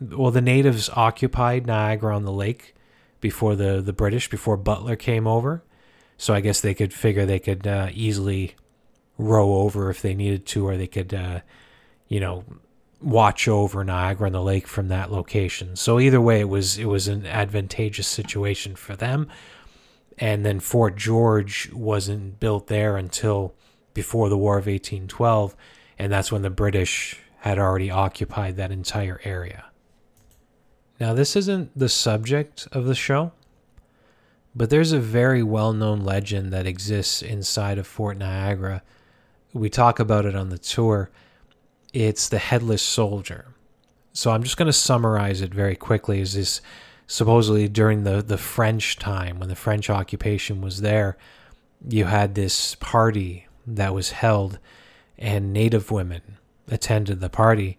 Well, 0.00 0.30
the 0.30 0.40
natives 0.40 0.88
occupied 0.94 1.66
Niagara 1.66 2.16
on 2.16 2.24
the 2.24 2.32
Lake 2.32 2.74
before 3.20 3.54
the 3.54 3.82
the 3.82 3.92
British, 3.92 4.30
before 4.30 4.56
Butler 4.56 4.96
came 4.96 5.26
over, 5.26 5.62
so 6.16 6.32
I 6.32 6.40
guess 6.40 6.62
they 6.62 6.72
could 6.72 6.94
figure 6.94 7.26
they 7.26 7.38
could 7.38 7.66
uh, 7.66 7.88
easily 7.92 8.54
row 9.18 9.56
over 9.56 9.90
if 9.90 10.00
they 10.00 10.14
needed 10.14 10.46
to, 10.46 10.66
or 10.66 10.78
they 10.78 10.86
could, 10.86 11.12
uh, 11.12 11.40
you 12.06 12.20
know, 12.20 12.44
watch 13.00 13.46
over 13.46 13.84
Niagara 13.84 14.26
on 14.26 14.32
the 14.32 14.42
lake 14.42 14.66
from 14.66 14.88
that 14.88 15.12
location. 15.12 15.76
So 15.76 16.00
either 16.00 16.20
way, 16.20 16.40
it 16.40 16.48
was 16.48 16.78
it 16.78 16.86
was 16.86 17.08
an 17.08 17.26
advantageous 17.26 18.08
situation 18.08 18.74
for 18.76 18.96
them. 18.96 19.28
And 20.18 20.44
then 20.44 20.58
Fort 20.58 20.96
George 20.96 21.70
wasn't 21.72 22.40
built 22.40 22.66
there 22.66 22.96
until 22.96 23.54
before 23.94 24.28
the 24.28 24.38
War 24.38 24.58
of 24.58 24.66
1812, 24.66 25.54
and 25.98 26.12
that's 26.12 26.32
when 26.32 26.42
the 26.42 26.50
British 26.50 27.20
had 27.40 27.58
already 27.58 27.90
occupied 27.90 28.56
that 28.56 28.72
entire 28.72 29.20
area. 29.24 29.66
Now, 30.98 31.14
this 31.14 31.36
isn't 31.36 31.76
the 31.78 31.88
subject 31.88 32.66
of 32.72 32.86
the 32.86 32.94
show, 32.94 33.32
but 34.54 34.70
there's 34.70 34.90
a 34.90 34.98
very 34.98 35.42
well 35.42 35.72
known 35.72 36.00
legend 36.00 36.52
that 36.52 36.66
exists 36.66 37.22
inside 37.22 37.78
of 37.78 37.86
Fort 37.86 38.16
Niagara. 38.16 38.82
We 39.52 39.70
talk 39.70 40.00
about 40.00 40.26
it 40.26 40.34
on 40.34 40.48
the 40.48 40.58
tour. 40.58 41.10
It's 42.06 42.28
the 42.28 42.38
headless 42.38 42.82
soldier. 42.82 43.46
So 44.12 44.30
I'm 44.30 44.42
just 44.42 44.56
going 44.56 44.66
to 44.66 44.72
summarize 44.72 45.40
it 45.40 45.52
very 45.52 45.76
quickly. 45.76 46.20
Is 46.20 46.34
this 46.34 46.60
supposedly 47.06 47.68
during 47.68 48.04
the, 48.04 48.22
the 48.22 48.38
French 48.38 48.98
time, 48.98 49.38
when 49.38 49.48
the 49.48 49.54
French 49.54 49.88
occupation 49.88 50.60
was 50.60 50.80
there, 50.80 51.16
you 51.88 52.06
had 52.06 52.34
this 52.34 52.74
party 52.76 53.46
that 53.66 53.94
was 53.94 54.10
held, 54.10 54.58
and 55.18 55.52
native 55.52 55.90
women 55.90 56.38
attended 56.68 57.20
the 57.20 57.30
party 57.30 57.78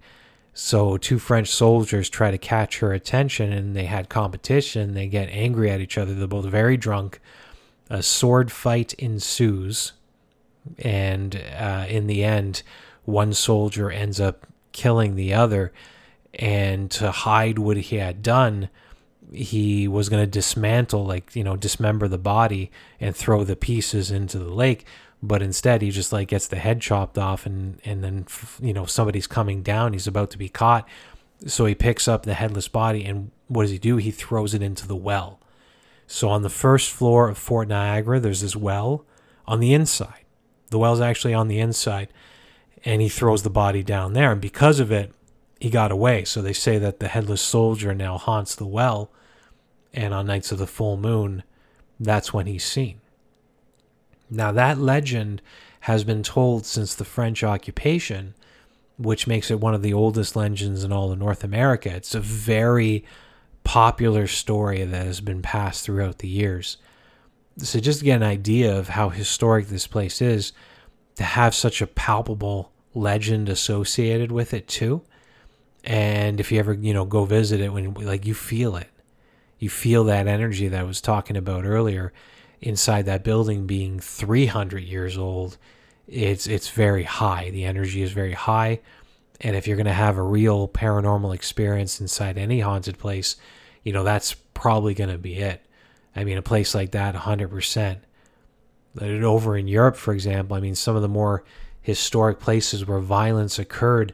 so 0.62 0.98
two 0.98 1.20
French 1.20 1.48
soldiers 1.48 2.10
try 2.10 2.32
to 2.32 2.38
catch 2.38 2.80
her 2.80 2.92
attention 2.92 3.54
and 3.54 3.78
they 3.78 3.86
had 3.86 4.10
competition. 4.10 4.94
They 4.94 5.08
get 5.08 5.30
angry 5.30 5.72
at 5.72 5.80
each 5.80 5.98
other. 5.98 6.14
They're 6.14 6.28
both 6.28 6.46
very 6.46 6.76
drunk. 6.76 7.22
A 7.90 8.04
sword 8.04 8.52
fight 8.52 8.94
ensues. 8.96 9.94
And 10.78 11.42
uh, 11.58 11.86
in 11.88 12.08
the 12.08 12.26
end, 12.26 12.64
one 13.06 13.34
soldier 13.34 13.90
ends 13.90 14.20
up 14.20 14.48
killing 14.72 15.16
the 15.16 15.34
other. 15.34 15.72
And 16.34 16.90
to 16.92 17.12
hide 17.12 17.60
what 17.60 17.78
he 17.78 17.98
had 17.98 18.22
done, 18.22 18.70
he 19.34 19.88
was 19.88 20.10
going 20.10 20.24
to 20.24 20.30
dismantle, 20.30 21.06
like, 21.06 21.36
you 21.36 21.44
know, 21.44 21.56
dismember 21.56 22.08
the 22.08 22.18
body 22.18 22.72
and 23.00 23.16
throw 23.16 23.44
the 23.44 23.56
pieces 23.56 24.12
into 24.12 24.40
the 24.40 24.54
lake. 24.54 24.86
But 25.22 25.42
instead 25.42 25.82
he 25.82 25.92
just 25.92 26.14
like 26.14 26.30
gets 26.30 26.48
the 26.48 26.56
head 26.56 26.82
chopped 26.82 27.18
off 27.18 27.46
and 27.46 27.82
and 27.84 28.04
then 28.04 28.26
you 28.62 28.74
know 28.74 28.86
somebody's 28.86 29.28
coming 29.28 29.62
down. 29.64 29.94
He's 29.94 30.08
about 30.08 30.32
to 30.32 30.38
be 30.38 30.50
caught. 30.50 30.88
So 31.46 31.66
he 31.66 31.76
picks 31.76 32.08
up 32.08 32.24
the 32.24 32.34
headless 32.34 32.68
body 32.68 33.04
and 33.04 33.32
what 33.48 33.64
does 33.64 33.72
he 33.72 33.80
do? 33.80 33.98
He 33.98 34.12
throws 34.12 34.54
it 34.54 34.62
into 34.62 34.88
the 34.88 34.96
well. 34.96 35.40
So 36.08 36.30
on 36.30 36.42
the 36.42 36.50
first 36.50 36.92
floor 36.92 37.28
of 37.28 37.38
fort 37.38 37.68
niagara 37.68 38.20
there's 38.20 38.42
this 38.42 38.56
well 38.56 39.06
on 39.46 39.60
the 39.60 39.74
inside. 39.74 40.26
The 40.70 40.80
well's 40.80 41.02
actually 41.02 41.34
on 41.34 41.50
the 41.50 41.60
inside 41.60 42.10
and 42.86 43.02
he 43.02 43.10
throws 43.10 43.44
the 43.44 43.50
body 43.50 43.84
down 43.84 44.14
there 44.14 44.32
and 44.32 44.42
because 44.42 44.80
of 44.80 44.92
it 44.92 45.12
he 45.60 45.70
got 45.70 45.92
away 45.92 46.24
so 46.24 46.42
they 46.42 46.54
say 46.54 46.78
that 46.78 47.00
the 47.00 47.10
headless 47.10 47.42
soldier 47.42 47.94
now 47.94 48.18
haunts 48.18 48.56
the 48.56 48.66
well 48.66 49.12
and 49.94 50.14
on 50.14 50.26
nights 50.26 50.52
of 50.52 50.58
the 50.58 50.68
full 50.68 50.98
moon 50.98 51.44
that's 52.00 52.34
when 52.34 52.46
he's 52.46 52.64
seen 52.64 53.02
now, 54.30 54.52
that 54.52 54.78
legend 54.78 55.42
has 55.82 56.04
been 56.04 56.24
told 56.24 56.66
since 56.66 56.94
the 56.94 57.06
French 57.06 57.44
occupation, 57.44 58.36
which 58.98 59.28
makes 59.28 59.50
it 59.50 59.60
one 59.60 59.74
of 59.74 59.82
the 59.82 59.94
oldest 59.94 60.36
legends 60.36 60.84
in 60.84 60.92
all 60.92 61.12
of 61.12 61.20
North 61.20 61.44
America. 61.44 61.90
It's 61.90 62.14
a 62.14 62.20
very 62.20 63.04
popular 63.64 64.28
story 64.28 64.84
that 64.84 65.06
has 65.06 65.22
been 65.22 65.42
passed 65.42 65.84
throughout 65.84 66.20
the 66.20 66.28
years. 66.28 66.78
So, 67.58 67.80
just 67.80 68.00
to 68.00 68.06
get 68.06 68.18
an 68.18 68.24
idea 68.24 68.78
of 68.78 68.90
how 68.90 69.10
historic 69.10 69.68
this 69.68 69.88
place 69.88 70.22
is, 70.22 70.54
to 71.20 71.26
have 71.26 71.54
such 71.54 71.82
a 71.82 71.88
palpable 71.88 72.72
legend 72.94 73.50
associated 73.50 74.32
with 74.32 74.54
it, 74.54 74.70
too. 74.70 75.02
And 75.84 76.40
if 76.40 76.50
you 76.50 76.60
ever, 76.60 76.74
you 76.74 76.94
know, 76.94 77.04
go 77.04 77.26
visit 77.26 77.60
it, 77.60 77.74
when 77.74 77.94
like 77.94 78.26
you 78.26 78.34
feel 78.34 78.78
it, 78.78 78.88
you 79.58 79.70
feel 79.70 80.06
that 80.06 80.28
energy 80.28 80.70
that 80.70 80.80
I 80.80 80.84
was 80.84 81.02
talking 81.02 81.36
about 81.36 81.66
earlier 81.66 82.14
inside 82.62 83.06
that 83.06 83.26
building 83.26 83.68
being 83.68 84.00
300 84.00 84.82
years 84.82 85.18
old, 85.18 85.58
it's 86.08 86.48
it's 86.48 86.70
very 86.70 87.04
high. 87.04 87.50
The 87.50 87.66
energy 87.66 88.02
is 88.02 88.14
very 88.14 88.32
high, 88.32 88.80
and 89.42 89.58
if 89.58 89.68
you're 89.68 89.78
going 89.78 89.86
to 89.88 89.94
have 89.94 90.18
a 90.18 90.24
real 90.24 90.70
paranormal 90.70 91.36
experience 91.36 92.00
inside 92.00 92.38
any 92.38 92.62
haunted 92.62 92.98
place, 92.98 93.36
you 93.84 93.92
know 93.92 94.06
that's 94.06 94.36
probably 94.54 94.94
going 94.94 95.10
to 95.10 95.18
be 95.18 95.36
it. 95.36 95.66
I 96.16 96.24
mean, 96.24 96.38
a 96.38 96.42
place 96.42 96.74
like 96.74 96.92
that, 96.92 97.14
100%. 97.14 97.98
Over 99.00 99.58
in 99.58 99.68
Europe, 99.68 99.96
for 99.96 100.14
example, 100.14 100.58
I 100.58 100.60
mean, 100.60 100.76
some 100.76 100.96
of 100.96 101.02
the 101.02 101.08
more 101.08 101.44
historic 101.82 102.40
places 102.40 102.86
where 102.86 103.00
violence 103.00 103.60
occurred, 103.60 104.14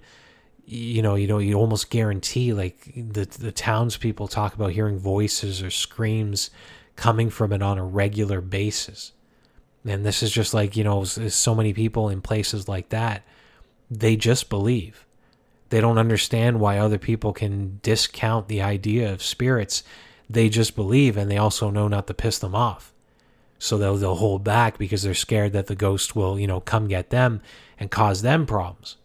you 0.65 1.01
know, 1.01 1.15
you 1.15 1.27
know, 1.27 1.39
you 1.39 1.55
almost 1.55 1.89
guarantee 1.89 2.53
like 2.53 2.91
the 2.95 3.25
the 3.25 3.51
townspeople 3.51 4.27
talk 4.27 4.53
about 4.53 4.71
hearing 4.71 4.99
voices 4.99 5.61
or 5.63 5.69
screams 5.69 6.49
coming 6.95 7.29
from 7.29 7.53
it 7.53 7.61
on 7.61 7.77
a 7.77 7.85
regular 7.85 8.41
basis. 8.41 9.11
And 9.85 10.05
this 10.05 10.23
is 10.23 10.31
just 10.31 10.53
like, 10.53 10.75
you 10.75 10.83
know, 10.83 11.03
so 11.03 11.53
many 11.53 11.73
people 11.73 12.09
in 12.09 12.21
places 12.21 12.67
like 12.67 12.89
that, 12.89 13.23
they 13.91 14.15
just 14.15 14.49
believe. 14.49 15.05
They 15.69 15.79
don't 15.81 15.97
understand 15.97 16.59
why 16.59 16.77
other 16.77 16.97
people 16.97 17.33
can 17.33 17.79
discount 17.83 18.47
the 18.47 18.61
idea 18.61 19.11
of 19.11 19.21
spirits. 19.21 19.83
They 20.29 20.49
just 20.49 20.75
believe, 20.75 21.17
and 21.17 21.29
they 21.29 21.37
also 21.37 21.69
know 21.69 21.87
not 21.87 22.07
to 22.07 22.13
piss 22.13 22.39
them 22.39 22.55
off. 22.55 22.93
So 23.57 23.77
they'll, 23.77 23.95
they'll 23.95 24.15
hold 24.15 24.43
back 24.43 24.77
because 24.77 25.03
they're 25.03 25.13
scared 25.13 25.53
that 25.53 25.67
the 25.67 25.75
ghost 25.75 26.15
will, 26.15 26.39
you 26.39 26.47
know, 26.47 26.59
come 26.59 26.87
get 26.87 27.09
them 27.09 27.41
and 27.79 27.89
cause 27.89 28.21
them 28.21 28.45
problems. 28.45 28.97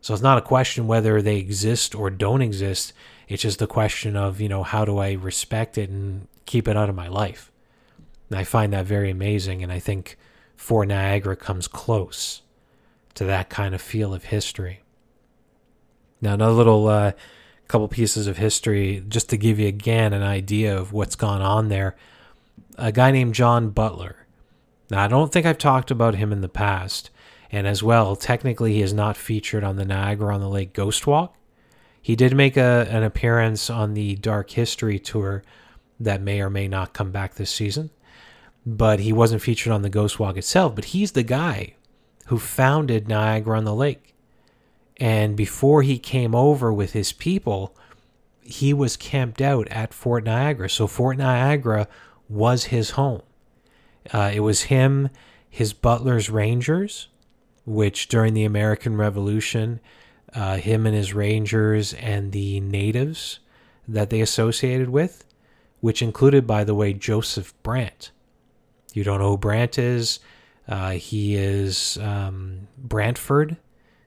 So 0.00 0.12
it's 0.12 0.22
not 0.22 0.38
a 0.38 0.42
question 0.42 0.86
whether 0.86 1.22
they 1.22 1.36
exist 1.36 1.94
or 1.94 2.10
don't 2.10 2.42
exist. 2.42 2.92
It's 3.28 3.42
just 3.42 3.62
a 3.62 3.66
question 3.66 4.16
of, 4.16 4.40
you 4.40 4.48
know, 4.48 4.62
how 4.62 4.84
do 4.84 4.98
I 4.98 5.12
respect 5.12 5.78
it 5.78 5.88
and 5.88 6.26
keep 6.44 6.68
it 6.68 6.76
out 6.76 6.88
of 6.88 6.94
my 6.94 7.08
life. 7.08 7.50
And 8.28 8.38
I 8.38 8.44
find 8.44 8.72
that 8.72 8.86
very 8.86 9.10
amazing, 9.10 9.62
and 9.62 9.72
I 9.72 9.78
think 9.78 10.18
Fort 10.56 10.88
Niagara 10.88 11.36
comes 11.36 11.68
close 11.68 12.42
to 13.14 13.24
that 13.24 13.48
kind 13.48 13.74
of 13.74 13.80
feel 13.80 14.12
of 14.12 14.24
history. 14.24 14.80
Now, 16.20 16.34
another 16.34 16.54
little 16.54 16.88
uh, 16.88 17.12
couple 17.68 17.88
pieces 17.88 18.26
of 18.26 18.38
history 18.38 19.04
just 19.08 19.30
to 19.30 19.36
give 19.36 19.58
you 19.58 19.68
again 19.68 20.12
an 20.12 20.22
idea 20.22 20.76
of 20.76 20.92
what's 20.92 21.16
gone 21.16 21.42
on 21.42 21.68
there. 21.68 21.96
A 22.76 22.90
guy 22.90 23.10
named 23.10 23.34
John 23.34 23.70
Butler. 23.70 24.26
Now, 24.90 25.04
I 25.04 25.08
don't 25.08 25.32
think 25.32 25.46
I've 25.46 25.58
talked 25.58 25.90
about 25.90 26.16
him 26.16 26.32
in 26.32 26.40
the 26.40 26.48
past, 26.48 27.10
and 27.50 27.66
as 27.66 27.82
well, 27.82 28.16
technically, 28.16 28.74
he 28.74 28.82
is 28.82 28.92
not 28.92 29.16
featured 29.16 29.64
on 29.64 29.76
the 29.76 29.84
Niagara 29.84 30.34
on 30.34 30.40
the 30.40 30.48
Lake 30.48 30.72
Ghost 30.72 31.06
Walk. 31.06 31.36
He 32.02 32.16
did 32.16 32.34
make 32.34 32.56
a, 32.56 32.86
an 32.90 33.02
appearance 33.02 33.70
on 33.70 33.94
the 33.94 34.16
Dark 34.16 34.50
History 34.50 34.98
tour 34.98 35.42
that 36.00 36.20
may 36.20 36.40
or 36.40 36.50
may 36.50 36.68
not 36.68 36.92
come 36.92 37.12
back 37.12 37.34
this 37.34 37.50
season, 37.50 37.90
but 38.66 39.00
he 39.00 39.12
wasn't 39.12 39.42
featured 39.42 39.72
on 39.72 39.82
the 39.82 39.88
Ghost 39.88 40.18
Walk 40.18 40.36
itself. 40.36 40.74
But 40.74 40.86
he's 40.86 41.12
the 41.12 41.22
guy 41.22 41.74
who 42.26 42.38
founded 42.38 43.08
Niagara 43.08 43.56
on 43.56 43.64
the 43.64 43.74
Lake. 43.74 44.14
And 44.98 45.36
before 45.36 45.82
he 45.82 45.98
came 45.98 46.34
over 46.34 46.72
with 46.72 46.92
his 46.92 47.12
people, 47.12 47.76
he 48.42 48.74
was 48.74 48.96
camped 48.96 49.40
out 49.40 49.68
at 49.68 49.94
Fort 49.94 50.24
Niagara. 50.24 50.68
So 50.68 50.86
Fort 50.86 51.16
Niagara 51.16 51.88
was 52.28 52.64
his 52.64 52.90
home. 52.90 53.22
Uh, 54.12 54.30
it 54.34 54.40
was 54.40 54.62
him, 54.62 55.08
his 55.48 55.72
Butler's 55.72 56.30
Rangers, 56.30 57.08
which 57.64 58.08
during 58.08 58.34
the 58.34 58.44
American 58.44 58.96
Revolution, 58.96 59.80
uh, 60.34 60.56
him 60.56 60.86
and 60.86 60.94
his 60.94 61.14
Rangers 61.14 61.94
and 61.94 62.32
the 62.32 62.60
natives 62.60 63.38
that 63.86 64.10
they 64.10 64.20
associated 64.20 64.90
with, 64.90 65.24
which 65.80 66.02
included, 66.02 66.46
by 66.46 66.64
the 66.64 66.74
way, 66.74 66.92
Joseph 66.92 67.54
Brant. 67.62 68.10
You 68.92 69.04
don't 69.04 69.20
know 69.20 69.30
who 69.30 69.38
Brant 69.38 69.78
is? 69.78 70.20
Uh, 70.66 70.92
he 70.92 71.36
is 71.36 71.98
um, 71.98 72.68
Brantford. 72.78 73.56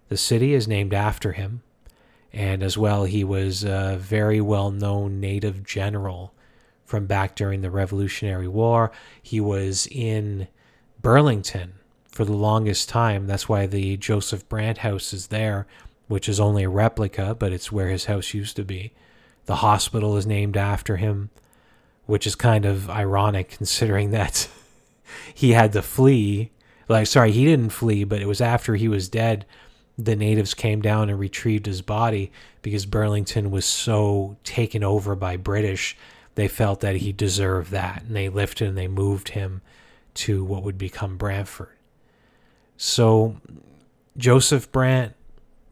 The 0.10 0.18
city 0.18 0.54
is 0.54 0.68
named 0.68 0.94
after 0.94 1.34
him. 1.34 1.62
And 2.34 2.64
as 2.64 2.78
well, 2.78 3.06
he 3.06 3.24
was 3.24 3.64
a 3.64 3.98
very 4.00 4.42
well 4.42 4.72
known 4.72 5.20
native 5.20 5.64
general 5.64 6.34
from 6.88 7.06
back 7.06 7.36
during 7.36 7.62
the 7.62 7.70
Revolutionary 7.70 8.48
War. 8.48 8.92
He 9.22 9.42
was 9.42 9.88
in 9.92 10.48
Burlington 11.02 11.74
for 12.10 12.24
the 12.24 12.34
longest 12.34 12.88
time. 12.88 13.28
That's 13.28 13.50
why 13.50 13.68
the 13.68 13.98
Joseph 13.98 14.48
Brant 14.48 14.80
house 14.80 15.14
is 15.14 15.28
there, 15.28 15.68
which 16.08 16.30
is 16.30 16.40
only 16.40 16.64
a 16.64 16.70
replica, 16.70 17.36
but 17.36 17.52
it's 17.52 17.72
where 17.74 17.90
his 17.90 18.06
house 18.06 18.34
used 18.34 18.56
to 18.56 18.64
be. 18.64 18.94
The 19.48 19.58
hospital 19.58 20.16
is 20.16 20.26
named 20.26 20.56
after 20.56 20.96
him, 20.96 21.30
which 22.06 22.26
is 22.26 22.36
kind 22.36 22.66
of 22.66 22.90
ironic 22.90 23.50
considering 23.50 24.12
that 24.12 24.50
he 25.34 25.52
had 25.52 25.74
to 25.74 25.82
flee. 25.82 26.52
Like, 26.88 27.08
sorry, 27.08 27.34
he 27.34 27.44
didn't 27.44 27.72
flee, 27.72 28.06
but 28.06 28.22
it 28.22 28.28
was 28.28 28.40
after 28.40 28.76
he 28.76 28.88
was 28.88 29.10
dead. 29.10 29.46
The 29.98 30.16
natives 30.16 30.54
came 30.54 30.82
down 30.82 31.10
and 31.10 31.20
retrieved 31.20 31.66
his 31.66 31.82
body 31.82 32.32
because 32.62 32.86
Burlington 32.86 33.52
was 33.52 33.66
so 33.66 34.38
taken 34.46 34.86
over 34.86 35.16
by 35.16 35.36
British. 35.36 35.98
They 36.38 36.48
felt 36.48 36.82
that 36.82 36.98
he 36.98 37.12
deserved 37.12 37.72
that, 37.72 38.04
and 38.04 38.16
they 38.16 38.30
lifted 38.30 38.68
and 38.68 38.78
they 38.78 38.88
moved 38.88 39.30
him 39.30 39.64
to 40.14 40.44
what 40.44 40.62
would 40.62 40.78
become 40.78 41.18
Brantford. 41.18 41.76
So, 42.78 43.38
Joseph 44.16 44.72
Brant, 44.72 45.16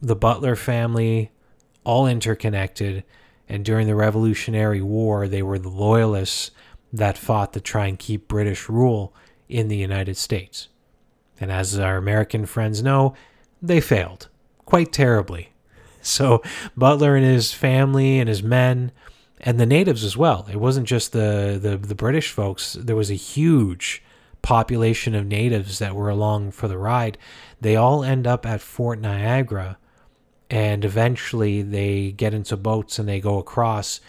the 0.02 0.16
Butler 0.16 0.56
family, 0.56 1.30
all 1.84 2.08
interconnected. 2.08 3.04
And 3.48 3.64
during 3.64 3.86
the 3.86 3.94
Revolutionary 3.94 4.82
War, 4.82 5.28
they 5.28 5.40
were 5.40 5.60
the 5.60 5.68
loyalists 5.68 6.50
that 6.92 7.16
fought 7.16 7.52
to 7.52 7.60
try 7.60 7.86
and 7.86 7.96
keep 7.96 8.26
British 8.26 8.68
rule 8.68 9.14
in 9.48 9.68
the 9.68 9.76
United 9.76 10.16
States. 10.16 10.66
And 11.40 11.52
as 11.52 11.78
our 11.78 11.96
American 11.96 12.44
friends 12.44 12.82
know, 12.82 13.14
they 13.62 13.80
failed 13.80 14.28
quite 14.64 14.92
terribly. 14.92 15.50
So 16.02 16.40
Butler 16.76 17.16
and 17.16 17.24
his 17.24 17.52
family 17.52 18.20
and 18.20 18.28
his 18.28 18.40
men 18.40 18.92
and 19.40 19.60
the 19.60 19.66
natives 19.66 20.04
as 20.04 20.16
well. 20.16 20.46
It 20.50 20.56
wasn't 20.56 20.86
just 20.86 21.12
the, 21.12 21.58
the, 21.60 21.76
the 21.76 21.94
British 21.94 22.30
folks. 22.30 22.74
There 22.74 22.96
was 22.96 23.10
a 23.10 23.14
huge 23.14 24.02
population 24.42 25.14
of 25.14 25.26
natives 25.26 25.78
that 25.78 25.94
were 25.94 26.08
along 26.08 26.52
for 26.52 26.68
the 26.68 26.78
ride. 26.78 27.18
They 27.60 27.76
all 27.76 28.04
end 28.04 28.26
up 28.26 28.46
at 28.46 28.60
Fort 28.60 29.00
Niagara 29.00 29.78
and 30.48 30.84
eventually 30.84 31.62
they 31.62 32.12
get 32.12 32.32
into 32.32 32.56
boats 32.56 32.98
and 32.98 33.08
they 33.08 33.20
go 33.20 33.38
across 33.38 34.00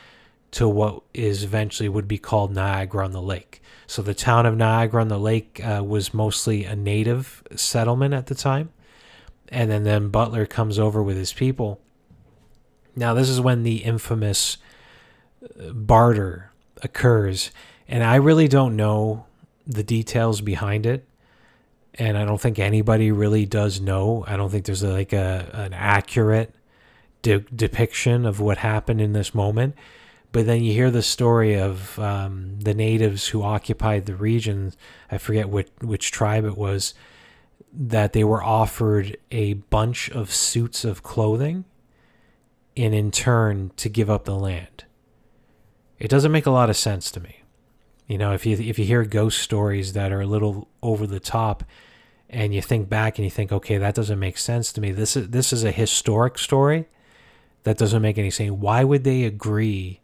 to 0.52 0.68
what 0.68 1.02
is 1.14 1.44
eventually 1.44 1.90
would 1.90 2.08
be 2.08 2.18
called 2.18 2.54
Niagara 2.54 3.04
on 3.04 3.12
the 3.12 3.22
Lake. 3.22 3.62
So 3.86 4.02
the 4.02 4.14
town 4.14 4.46
of 4.46 4.56
Niagara 4.56 5.02
on 5.02 5.08
the 5.08 5.18
Lake 5.18 5.60
uh, 5.64 5.84
was 5.84 6.14
mostly 6.14 6.66
a 6.66 6.76
native 6.76 7.44
settlement 7.56 8.14
at 8.14 8.28
the 8.28 8.36
time. 8.36 8.72
And 9.50 9.72
then, 9.72 9.84
then 9.84 10.10
Butler 10.10 10.46
comes 10.46 10.78
over 10.78 11.02
with 11.02 11.18
his 11.18 11.34
people. 11.34 11.80
Now, 12.96 13.14
this 13.14 13.30
is 13.30 13.40
when 13.40 13.64
the 13.64 13.78
infamous 13.78 14.58
barter 15.74 16.52
occurs. 16.82 17.52
And 17.88 18.04
I 18.04 18.16
really 18.16 18.48
don't 18.48 18.76
know 18.76 19.26
the 19.66 19.84
details 19.84 20.42
behind 20.42 20.86
it. 20.86 21.08
And 21.96 22.18
I 22.18 22.26
don't 22.26 22.40
think 22.40 22.60
anybody 22.60 23.12
really 23.12 23.46
does 23.46 23.82
know. 23.82 24.24
I 24.28 24.38
don't 24.38 24.50
think 24.50 24.66
there's 24.66 24.84
like 24.84 25.14
a 25.14 25.50
an 25.54 25.74
accurate 25.74 26.54
de- 27.22 27.40
depiction 27.40 28.26
of 28.26 28.40
what 28.40 28.60
happened 28.60 29.02
in 29.02 29.14
this 29.14 29.34
moment 29.34 29.76
but 30.32 30.46
then 30.46 30.64
you 30.64 30.74
hear 30.74 30.92
the 30.92 31.02
story 31.02 31.56
of 31.56 31.98
um, 32.00 32.60
the 32.60 32.74
natives 32.74 33.28
who 33.28 33.44
occupied 33.44 34.06
the 34.06 34.16
region. 34.16 34.74
I 35.12 35.18
forget 35.18 35.50
which 35.50 35.70
which 35.82 36.12
tribe 36.12 36.46
it 36.46 36.58
was. 36.58 36.94
That 37.74 38.14
they 38.14 38.24
were 38.24 38.44
offered 38.44 39.18
a 39.32 39.54
bunch 39.54 40.10
of 40.10 40.34
suits 40.34 40.84
of 40.84 41.04
clothing, 41.04 41.66
and 42.76 42.94
in 42.94 43.12
turn 43.12 43.72
to 43.78 43.90
give 43.90 44.10
up 44.10 44.26
the 44.26 44.36
land. 44.36 44.86
It 46.00 46.10
doesn't 46.10 46.32
make 46.32 46.46
a 46.46 46.52
lot 46.52 46.70
of 46.70 46.78
sense 46.78 47.12
to 47.12 47.20
me. 47.20 47.42
You 48.08 48.18
know, 48.18 48.34
if 48.34 48.46
you 48.46 48.58
if 48.58 48.80
you 48.80 48.86
hear 48.86 49.04
ghost 49.04 49.40
stories 49.40 49.94
that 49.94 50.12
are 50.12 50.22
a 50.22 50.26
little 50.28 50.68
over 50.82 51.06
the 51.06 51.20
top, 51.20 51.64
and 52.30 52.54
you 52.54 52.62
think 52.62 52.88
back 52.90 53.18
and 53.18 53.26
you 53.26 53.32
think, 53.32 53.52
okay, 53.52 53.78
that 53.78 53.96
doesn't 53.96 54.20
make 54.20 54.38
sense 54.38 54.72
to 54.74 54.82
me. 54.82 54.92
This 54.92 55.18
is 55.18 55.30
this 55.30 55.52
is 55.52 55.64
a 55.64 55.72
historic 55.72 56.38
story 56.38 56.86
that 57.64 57.78
doesn't 57.78 58.02
make 58.02 58.18
any 58.18 58.32
sense. 58.32 58.52
Why 58.52 58.84
would 58.84 59.04
they 59.04 59.24
agree 59.24 60.00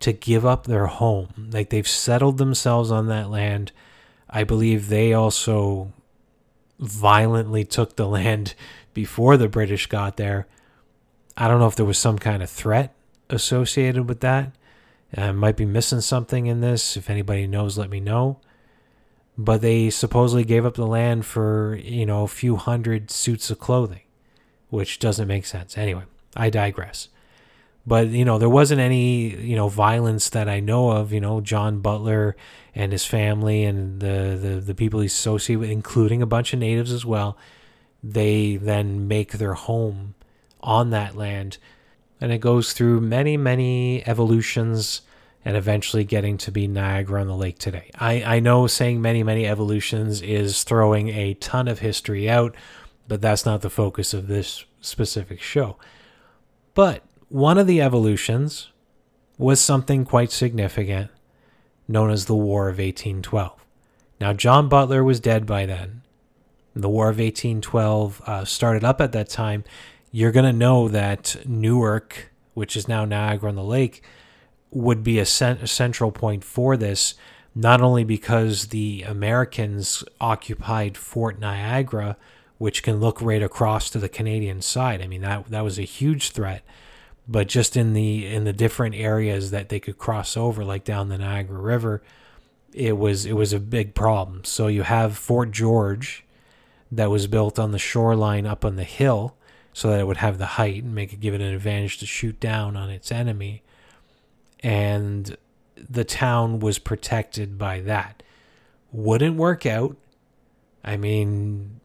to 0.00 0.12
give 0.12 0.44
up 0.44 0.64
their 0.64 0.86
home. 0.86 1.48
Like 1.52 1.70
they've 1.70 1.88
settled 1.88 2.38
themselves 2.38 2.90
on 2.90 3.08
that 3.08 3.30
land. 3.30 3.72
I 4.28 4.44
believe 4.44 4.88
they 4.88 5.12
also 5.12 5.92
violently 6.78 7.64
took 7.64 7.96
the 7.96 8.08
land 8.08 8.54
before 8.94 9.36
the 9.36 9.48
British 9.48 9.86
got 9.86 10.16
there. 10.16 10.46
I 11.36 11.48
don't 11.48 11.60
know 11.60 11.66
if 11.66 11.76
there 11.76 11.86
was 11.86 11.98
some 11.98 12.18
kind 12.18 12.42
of 12.42 12.50
threat 12.50 12.94
associated 13.28 14.08
with 14.08 14.20
that. 14.20 14.52
I 15.16 15.32
might 15.32 15.56
be 15.56 15.64
missing 15.64 16.00
something 16.00 16.46
in 16.46 16.60
this. 16.60 16.96
If 16.96 17.08
anybody 17.08 17.46
knows, 17.46 17.78
let 17.78 17.90
me 17.90 18.00
know. 18.00 18.40
But 19.38 19.60
they 19.60 19.90
supposedly 19.90 20.44
gave 20.44 20.64
up 20.64 20.74
the 20.74 20.86
land 20.86 21.26
for, 21.26 21.78
you 21.82 22.06
know, 22.06 22.24
a 22.24 22.28
few 22.28 22.56
hundred 22.56 23.10
suits 23.10 23.50
of 23.50 23.58
clothing, 23.58 24.02
which 24.70 24.98
doesn't 24.98 25.28
make 25.28 25.46
sense. 25.46 25.76
Anyway, 25.76 26.04
I 26.34 26.50
digress 26.50 27.08
but 27.86 28.08
you 28.08 28.24
know 28.24 28.38
there 28.38 28.48
wasn't 28.48 28.80
any 28.80 29.34
you 29.36 29.54
know 29.54 29.68
violence 29.68 30.28
that 30.30 30.48
I 30.48 30.60
know 30.60 30.90
of. 30.90 31.12
You 31.12 31.20
know 31.20 31.40
John 31.40 31.80
Butler 31.80 32.36
and 32.74 32.92
his 32.92 33.04
family 33.04 33.64
and 33.64 34.00
the 34.00 34.38
the, 34.40 34.60
the 34.60 34.74
people 34.74 35.00
he's 35.00 35.14
associated 35.14 35.60
with, 35.60 35.70
including 35.70 36.20
a 36.20 36.26
bunch 36.26 36.52
of 36.52 36.58
natives 36.58 36.92
as 36.92 37.06
well. 37.06 37.38
They 38.02 38.56
then 38.56 39.08
make 39.08 39.32
their 39.32 39.54
home 39.54 40.14
on 40.60 40.90
that 40.90 41.16
land, 41.16 41.58
and 42.20 42.32
it 42.32 42.38
goes 42.38 42.72
through 42.72 43.00
many 43.00 43.36
many 43.36 44.06
evolutions 44.06 45.02
and 45.46 45.56
eventually 45.56 46.02
getting 46.02 46.36
to 46.36 46.50
be 46.50 46.66
Niagara 46.66 47.20
on 47.20 47.28
the 47.28 47.36
Lake 47.36 47.56
today. 47.56 47.88
I, 47.94 48.20
I 48.24 48.40
know 48.40 48.66
saying 48.66 49.00
many, 49.00 49.22
many 49.22 49.46
evolutions 49.46 50.20
is 50.20 50.64
throwing 50.64 51.08
a 51.10 51.34
ton 51.34 51.68
of 51.68 51.78
history 51.78 52.28
out, 52.28 52.56
but 53.06 53.22
that's 53.22 53.46
not 53.46 53.60
the 53.60 53.70
focus 53.70 54.12
of 54.12 54.26
this 54.26 54.64
specific 54.80 55.40
show. 55.40 55.76
But 56.74 57.04
one 57.28 57.58
of 57.58 57.68
the 57.68 57.80
evolutions 57.80 58.72
was 59.38 59.60
something 59.60 60.04
quite 60.04 60.32
significant 60.32 61.12
known 61.86 62.10
as 62.10 62.24
the 62.24 62.34
War 62.34 62.68
of 62.68 62.78
1812. 62.78 63.64
Now, 64.20 64.32
John 64.32 64.68
Butler 64.68 65.04
was 65.04 65.20
dead 65.20 65.46
by 65.46 65.64
then. 65.64 66.02
The 66.74 66.88
War 66.88 67.08
of 67.08 67.18
1812 67.18 68.20
uh, 68.26 68.44
started 68.44 68.82
up 68.82 69.00
at 69.00 69.12
that 69.12 69.28
time. 69.28 69.62
You're 70.10 70.32
going 70.32 70.44
to 70.44 70.52
know 70.52 70.88
that 70.88 71.36
Newark, 71.46 72.32
which 72.54 72.76
is 72.76 72.88
now 72.88 73.04
Niagara 73.04 73.48
on 73.48 73.54
the 73.54 73.62
Lake, 73.62 74.02
would 74.70 75.02
be 75.02 75.18
a, 75.18 75.26
cent- 75.26 75.62
a 75.62 75.66
central 75.66 76.12
point 76.12 76.44
for 76.44 76.76
this, 76.76 77.14
not 77.54 77.80
only 77.80 78.04
because 78.04 78.68
the 78.68 79.02
Americans 79.06 80.04
occupied 80.20 80.96
Fort 80.96 81.38
Niagara, 81.38 82.16
which 82.58 82.82
can 82.82 83.00
look 83.00 83.20
right 83.20 83.42
across 83.42 83.90
to 83.90 83.98
the 83.98 84.08
Canadian 84.08 84.62
side. 84.62 85.02
I 85.02 85.06
mean, 85.06 85.22
that, 85.22 85.46
that 85.50 85.64
was 85.64 85.78
a 85.78 85.82
huge 85.82 86.30
threat 86.30 86.62
but 87.28 87.48
just 87.48 87.76
in 87.76 87.92
the 87.92 88.26
in 88.26 88.44
the 88.44 88.52
different 88.52 88.94
areas 88.94 89.50
that 89.50 89.68
they 89.68 89.80
could 89.80 89.98
cross 89.98 90.36
over, 90.36 90.64
like 90.64 90.84
down 90.84 91.08
the 91.08 91.18
Niagara 91.18 91.58
River, 91.58 92.02
it 92.72 92.96
was 92.96 93.26
it 93.26 93.32
was 93.32 93.52
a 93.52 93.60
big 93.60 93.94
problem. 93.94 94.44
So 94.44 94.68
you 94.68 94.82
have 94.82 95.16
Fort 95.16 95.50
George, 95.50 96.24
that 96.92 97.10
was 97.10 97.26
built 97.26 97.58
on 97.58 97.72
the 97.72 97.78
shoreline 97.78 98.46
up 98.46 98.64
on 98.64 98.76
the 98.76 98.84
hill, 98.84 99.34
so 99.72 99.90
that 99.90 100.00
it 100.00 100.06
would 100.06 100.18
have 100.18 100.38
the 100.38 100.46
height 100.46 100.84
and 100.84 100.94
make 100.94 101.12
it 101.12 101.20
give 101.20 101.34
it 101.34 101.40
an 101.40 101.52
advantage 101.52 101.98
to 101.98 102.06
shoot 102.06 102.38
down 102.38 102.76
on 102.76 102.90
its 102.90 103.10
enemy, 103.10 103.62
and 104.66 105.36
the 105.76 106.04
town 106.04 106.58
was 106.58 106.80
protected 106.80 107.56
by 107.56 107.78
that. 107.82 108.20
Wouldn't 108.90 109.36
work 109.36 109.64
out. 109.64 109.96
I 110.82 110.96
mean, 110.96 111.78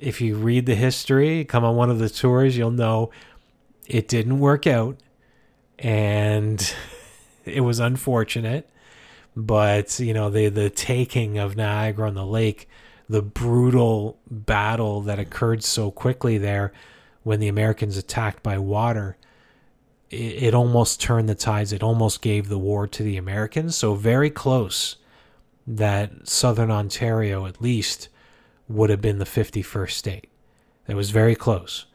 if 0.00 0.20
you 0.20 0.34
read 0.34 0.66
the 0.66 0.74
history, 0.74 1.44
come 1.44 1.62
on 1.62 1.76
one 1.76 1.90
of 1.90 2.00
the 2.00 2.08
tours, 2.08 2.56
you'll 2.56 2.72
know 2.72 3.10
it 3.86 4.08
didn't 4.08 4.40
work 4.40 4.66
out 4.66 4.96
and 5.78 6.74
it 7.44 7.60
was 7.60 7.78
unfortunate 7.78 8.68
but 9.36 9.98
you 9.98 10.14
know 10.14 10.30
the 10.30 10.48
the 10.48 10.70
taking 10.70 11.38
of 11.38 11.56
Niagara 11.56 12.08
on 12.08 12.14
the 12.14 12.24
lake 12.24 12.68
the 13.08 13.20
brutal 13.20 14.16
battle 14.30 15.02
that 15.02 15.18
occurred 15.18 15.62
so 15.62 15.90
quickly 15.90 16.38
there 16.38 16.72
when 17.24 17.40
the 17.40 17.48
Americans 17.48 17.96
attacked 17.96 18.42
by 18.42 18.56
water 18.56 19.16
it, 20.14 20.42
it 20.44 20.54
almost 20.54 21.00
turned 21.00 21.28
the 21.28 21.34
tides. 21.34 21.72
It 21.72 21.82
almost 21.82 22.22
gave 22.22 22.48
the 22.48 22.58
war 22.58 22.86
to 22.86 23.02
the 23.02 23.16
Americans. 23.16 23.76
So 23.76 23.94
very 23.94 24.30
close 24.30 24.96
that 25.66 26.28
southern 26.28 26.70
Ontario 26.70 27.46
at 27.46 27.60
least 27.60 28.08
would 28.68 28.90
have 28.90 29.00
been 29.00 29.18
the 29.18 29.24
51st 29.24 29.92
state. 29.92 30.28
It 30.86 30.94
was 30.94 31.10
very 31.10 31.34
close. 31.34 31.86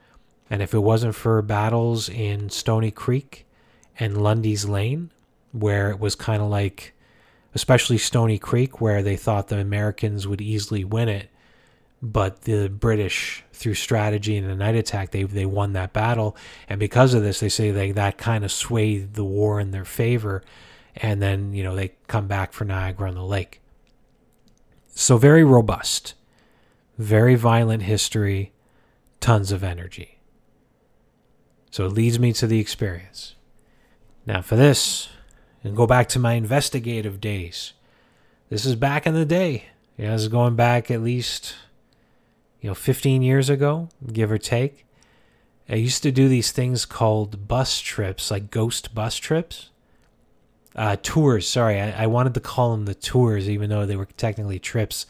And 0.50 0.62
if 0.62 0.74
it 0.74 0.80
wasn't 0.80 1.16
for 1.16 1.42
battles 1.42 2.10
in 2.10 2.50
Stoney 2.50 2.92
Creek 2.92 3.46
and 4.00 4.22
Lundy's 4.22 4.68
Lane, 4.68 5.12
where 5.52 5.92
it 5.92 6.00
was 6.00 6.16
kind 6.16 6.42
of 6.42 6.50
like, 6.50 6.94
especially 7.54 7.98
Stoney 7.98 8.40
Creek, 8.40 8.82
where 8.82 9.04
they 9.04 9.16
thought 9.16 9.48
the 9.48 9.60
Americans 9.60 10.28
would 10.28 10.42
easily 10.42 10.84
win 10.84 11.10
it, 11.10 11.30
but 12.02 12.44
the 12.44 12.70
British, 12.70 13.44
through 13.52 13.74
strategy 13.74 14.38
and 14.38 14.50
a 14.50 14.56
night 14.56 14.76
attack, 14.76 15.12
they 15.12 15.24
they 15.24 15.46
won 15.46 15.74
that 15.74 15.94
battle, 15.94 16.36
and 16.68 16.80
because 16.80 17.14
of 17.14 17.24
this, 17.24 17.40
they 17.40 17.50
say 17.50 17.72
they 17.72 17.92
that 17.92 18.18
kind 18.18 18.44
of 18.44 18.52
swayed 18.52 19.14
the 19.14 19.24
war 19.24 19.60
in 19.60 19.72
their 19.72 19.86
favor, 19.86 20.44
and 20.96 21.22
then 21.22 21.54
you 21.54 21.64
know 21.64 21.76
they 21.76 21.94
come 22.08 22.28
back 22.28 22.54
for 22.54 22.66
Niagara 22.66 23.10
on 23.10 23.16
the 23.16 23.24
Lake. 23.24 23.62
So 24.90 25.18
very 25.18 25.44
robust, 25.44 26.14
very 26.98 27.36
violent 27.36 27.84
history, 27.84 28.52
tons 29.20 29.52
of 29.52 29.64
energy. 29.64 30.20
So 31.72 31.86
it 31.86 31.94
leads 31.94 32.20
me 32.20 32.34
to 32.34 32.48
the 32.48 32.60
experience. 32.60 33.36
Now, 34.26 34.42
for 34.42 34.56
this, 34.56 35.10
and 35.64 35.76
go 35.76 35.88
back 35.88 36.10
to 36.10 36.20
my 36.20 36.34
investigative 36.34 37.22
days. 37.22 37.74
This 38.50 38.66
is 38.66 38.76
back 38.76 39.06
in 39.06 39.14
the 39.14 39.26
day. 39.26 39.66
Know, 39.98 40.12
this 40.12 40.24
is 40.24 40.28
going 40.28 40.56
back 40.56 40.90
at 40.90 41.02
least, 41.02 41.56
you 42.62 42.70
know, 42.70 42.76
15 42.76 43.22
years 43.22 43.50
ago, 43.50 43.90
give 44.12 44.32
or 44.32 44.38
take. 44.38 44.86
I 45.70 45.76
used 45.76 46.04
to 46.04 46.12
do 46.12 46.28
these 46.28 46.52
things 46.52 46.86
called 46.86 47.48
bus 47.48 47.80
trips, 47.80 48.32
like 48.32 48.52
ghost 48.52 48.94
bus 48.96 49.18
trips. 49.18 49.70
Uh, 50.76 50.96
tours, 51.02 51.48
sorry. 51.48 51.80
I, 51.80 52.04
I 52.04 52.08
wanted 52.08 52.34
to 52.34 52.40
call 52.40 52.72
them 52.72 52.86
the 52.86 52.96
tours, 52.96 53.50
even 53.50 53.70
though 53.70 53.86
they 53.86 53.96
were 53.96 54.06
technically 54.18 54.60
trips, 54.60 55.06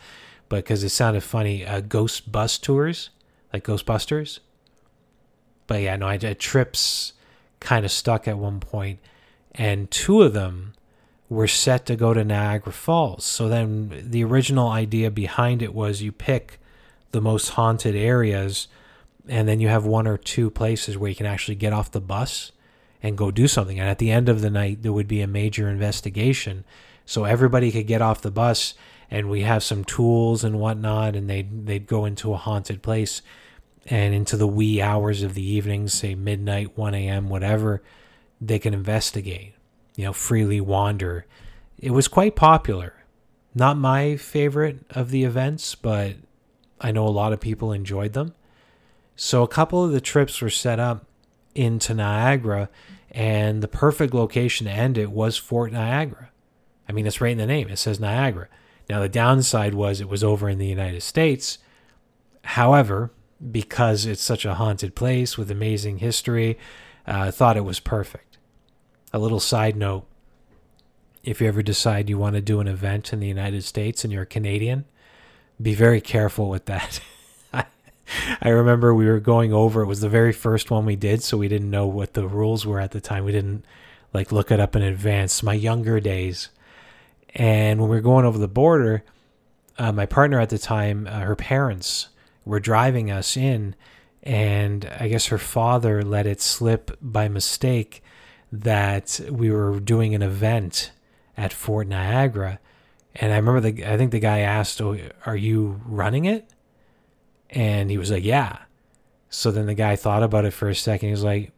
but 0.47 0.57
because 0.57 0.83
it 0.83 0.89
sounded 0.89 1.21
funny. 1.21 1.65
Uh, 1.65 1.81
ghost 1.81 2.31
bus 2.31 2.57
tours, 2.57 3.09
like 3.53 3.63
Ghostbusters. 3.63 4.39
But 5.67 5.81
yeah, 5.81 5.95
no, 5.95 6.07
I 6.07 6.17
did 6.17 6.39
trips 6.39 7.13
kind 7.59 7.85
of 7.85 7.91
stuck 7.91 8.27
at 8.27 8.37
one 8.37 8.59
point, 8.59 8.99
and 9.53 9.89
two 9.91 10.21
of 10.21 10.33
them 10.33 10.73
were 11.29 11.47
set 11.47 11.85
to 11.85 11.95
go 11.95 12.13
to 12.13 12.23
Niagara 12.23 12.73
Falls. 12.73 13.23
So 13.23 13.47
then 13.47 14.07
the 14.09 14.23
original 14.23 14.69
idea 14.69 15.11
behind 15.11 15.61
it 15.61 15.73
was 15.73 16.01
you 16.01 16.11
pick 16.11 16.58
the 17.11 17.21
most 17.21 17.49
haunted 17.49 17.95
areas, 17.95 18.67
and 19.27 19.47
then 19.47 19.59
you 19.59 19.67
have 19.67 19.85
one 19.85 20.07
or 20.07 20.17
two 20.17 20.49
places 20.49 20.97
where 20.97 21.09
you 21.09 21.15
can 21.15 21.25
actually 21.25 21.55
get 21.55 21.73
off 21.73 21.91
the 21.91 22.01
bus 22.01 22.51
and 23.01 23.17
go 23.17 23.31
do 23.31 23.47
something. 23.47 23.79
And 23.79 23.89
at 23.89 23.99
the 23.99 24.11
end 24.11 24.29
of 24.29 24.41
the 24.41 24.49
night, 24.49 24.81
there 24.81 24.93
would 24.93 25.07
be 25.07 25.21
a 25.21 25.27
major 25.27 25.69
investigation. 25.69 26.65
So 27.05 27.23
everybody 27.23 27.71
could 27.71 27.87
get 27.87 28.01
off 28.01 28.21
the 28.21 28.31
bus 28.31 28.73
and 29.11 29.29
we 29.29 29.41
have 29.41 29.63
some 29.63 29.83
tools 29.83 30.43
and 30.43 30.59
whatnot, 30.59 31.15
and 31.15 31.29
they'd, 31.29 31.65
they'd 31.65 31.87
go 31.87 32.05
into 32.05 32.33
a 32.33 32.37
haunted 32.37 32.83
place 32.83 33.23
and 33.87 34.13
into 34.13 34.37
the 34.37 34.47
wee 34.47 34.81
hours 34.81 35.23
of 35.23 35.33
the 35.33 35.43
evening, 35.43 35.87
say 35.87 36.13
midnight, 36.13 36.77
1 36.77 36.93
a.m., 36.93 37.27
whatever, 37.27 37.81
they 38.39 38.59
can 38.59 38.73
investigate, 38.73 39.55
you 39.95 40.05
know, 40.05 40.13
freely 40.13 40.61
wander. 40.61 41.25
It 41.79 41.91
was 41.91 42.07
quite 42.07 42.35
popular. 42.35 42.93
Not 43.55 43.77
my 43.77 44.15
favorite 44.15 44.85
of 44.91 45.09
the 45.09 45.23
events, 45.23 45.73
but 45.73 46.17
I 46.81 46.91
know 46.91 47.07
a 47.07 47.09
lot 47.09 47.33
of 47.33 47.39
people 47.39 47.71
enjoyed 47.71 48.13
them. 48.13 48.33
So 49.15 49.43
a 49.43 49.47
couple 49.47 49.83
of 49.83 49.91
the 49.91 50.01
trips 50.01 50.41
were 50.41 50.49
set 50.49 50.79
up 50.79 51.05
into 51.55 51.93
Niagara, 51.93 52.69
and 53.11 53.61
the 53.61 53.67
perfect 53.67 54.13
location 54.13 54.65
to 54.65 54.71
end 54.71 54.97
it 54.97 55.11
was 55.11 55.35
Fort 55.35 55.73
Niagara. 55.73 56.29
I 56.87 56.91
mean, 56.91 57.05
it's 57.05 57.21
right 57.21 57.31
in 57.31 57.37
the 57.37 57.45
name, 57.45 57.69
it 57.69 57.77
says 57.77 57.99
Niagara. 57.99 58.47
Now, 58.89 59.01
the 59.01 59.09
downside 59.09 59.73
was 59.73 59.99
it 59.99 60.09
was 60.09 60.23
over 60.23 60.49
in 60.49 60.57
the 60.57 60.67
United 60.67 61.01
States. 61.01 61.59
However, 62.43 63.11
because 63.51 64.05
it's 64.05 64.21
such 64.21 64.45
a 64.45 64.55
haunted 64.55 64.95
place 64.95 65.37
with 65.37 65.51
amazing 65.51 65.99
history, 65.99 66.57
uh, 67.07 67.25
I 67.27 67.31
thought 67.31 67.57
it 67.57 67.65
was 67.65 67.79
perfect. 67.79 68.37
A 69.13 69.19
little 69.19 69.39
side 69.39 69.75
note 69.75 70.05
if 71.23 71.41
you 71.41 71.47
ever 71.47 71.61
decide 71.61 72.09
you 72.09 72.17
want 72.17 72.35
to 72.35 72.41
do 72.41 72.59
an 72.59 72.67
event 72.67 73.13
in 73.13 73.19
the 73.19 73.27
United 73.27 73.63
States 73.63 74.03
and 74.03 74.13
you're 74.13 74.23
a 74.23 74.27
Canadian, 74.27 74.85
be 75.61 75.73
very 75.73 76.01
careful 76.01 76.49
with 76.49 76.65
that. 76.65 76.99
I 78.41 78.49
remember 78.49 78.93
we 78.93 79.07
were 79.07 79.19
going 79.19 79.53
over, 79.53 79.81
it 79.81 79.87
was 79.87 80.01
the 80.01 80.09
very 80.09 80.33
first 80.33 80.71
one 80.71 80.85
we 80.85 80.95
did, 80.95 81.23
so 81.23 81.37
we 81.37 81.47
didn't 81.47 81.69
know 81.69 81.87
what 81.87 82.13
the 82.13 82.27
rules 82.27 82.65
were 82.65 82.79
at 82.79 82.91
the 82.91 83.01
time. 83.01 83.25
We 83.25 83.31
didn't 83.31 83.65
like 84.13 84.31
look 84.31 84.51
it 84.51 84.59
up 84.59 84.75
in 84.75 84.81
advance. 84.81 85.43
My 85.43 85.53
younger 85.53 85.99
days. 85.99 86.49
And 87.35 87.79
when 87.79 87.89
we 87.89 87.97
were 87.97 88.01
going 88.01 88.25
over 88.25 88.37
the 88.37 88.47
border, 88.47 89.03
uh, 89.77 89.91
my 89.91 90.05
partner 90.05 90.39
at 90.39 90.49
the 90.49 90.57
time, 90.57 91.07
uh, 91.07 91.19
her 91.19 91.35
parents 91.35 92.09
were 92.43 92.59
driving 92.59 93.11
us 93.11 93.37
in, 93.37 93.75
and 94.23 94.89
I 94.99 95.07
guess 95.07 95.27
her 95.27 95.37
father 95.37 96.03
let 96.03 96.25
it 96.25 96.41
slip 96.41 96.97
by 97.01 97.27
mistake 97.27 98.03
that 98.51 99.19
we 99.29 99.51
were 99.51 99.79
doing 99.79 100.15
an 100.15 100.23
event 100.23 100.91
at 101.37 101.53
Fort 101.53 101.87
Niagara. 101.87 102.59
And 103.15 103.33
I 103.33 103.37
remember 103.37 103.59
the 103.59 103.85
I 103.85 103.97
think 103.97 104.11
the 104.11 104.19
guy 104.19 104.39
asked, 104.39 104.81
"Oh, 104.81 104.97
are 105.25 105.35
you 105.35 105.81
running 105.85 106.25
it?" 106.25 106.49
And 107.49 107.89
he 107.89 107.97
was 107.97 108.11
like, 108.11 108.23
"Yeah." 108.23 108.59
So 109.29 109.51
then 109.51 109.65
the 109.67 109.73
guy 109.73 109.95
thought 109.95 110.23
about 110.23 110.45
it 110.45 110.51
for 110.51 110.69
a 110.69 110.75
second. 110.75 111.07
He 111.07 111.13
was 111.13 111.23
like, 111.23 111.51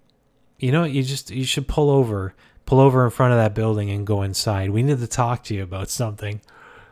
"You 0.60 0.72
know, 0.72 0.84
you 0.84 1.04
just 1.04 1.32
you 1.32 1.46
should 1.46 1.68
pull 1.68 1.90
over, 1.90 2.34
pull 2.66 2.80
over 2.80 3.04
in 3.04 3.12
front 3.12 3.34
of 3.34 3.40
that 3.40 3.56
building 3.56 3.90
and 3.90 4.08
go 4.08 4.22
inside. 4.22 4.72
We 4.72 4.84
need 4.84 5.00
to 5.00 5.08
talk 5.08 5.44
to 5.46 5.56
you 5.56 5.64
about 5.64 5.90
something." 5.90 6.42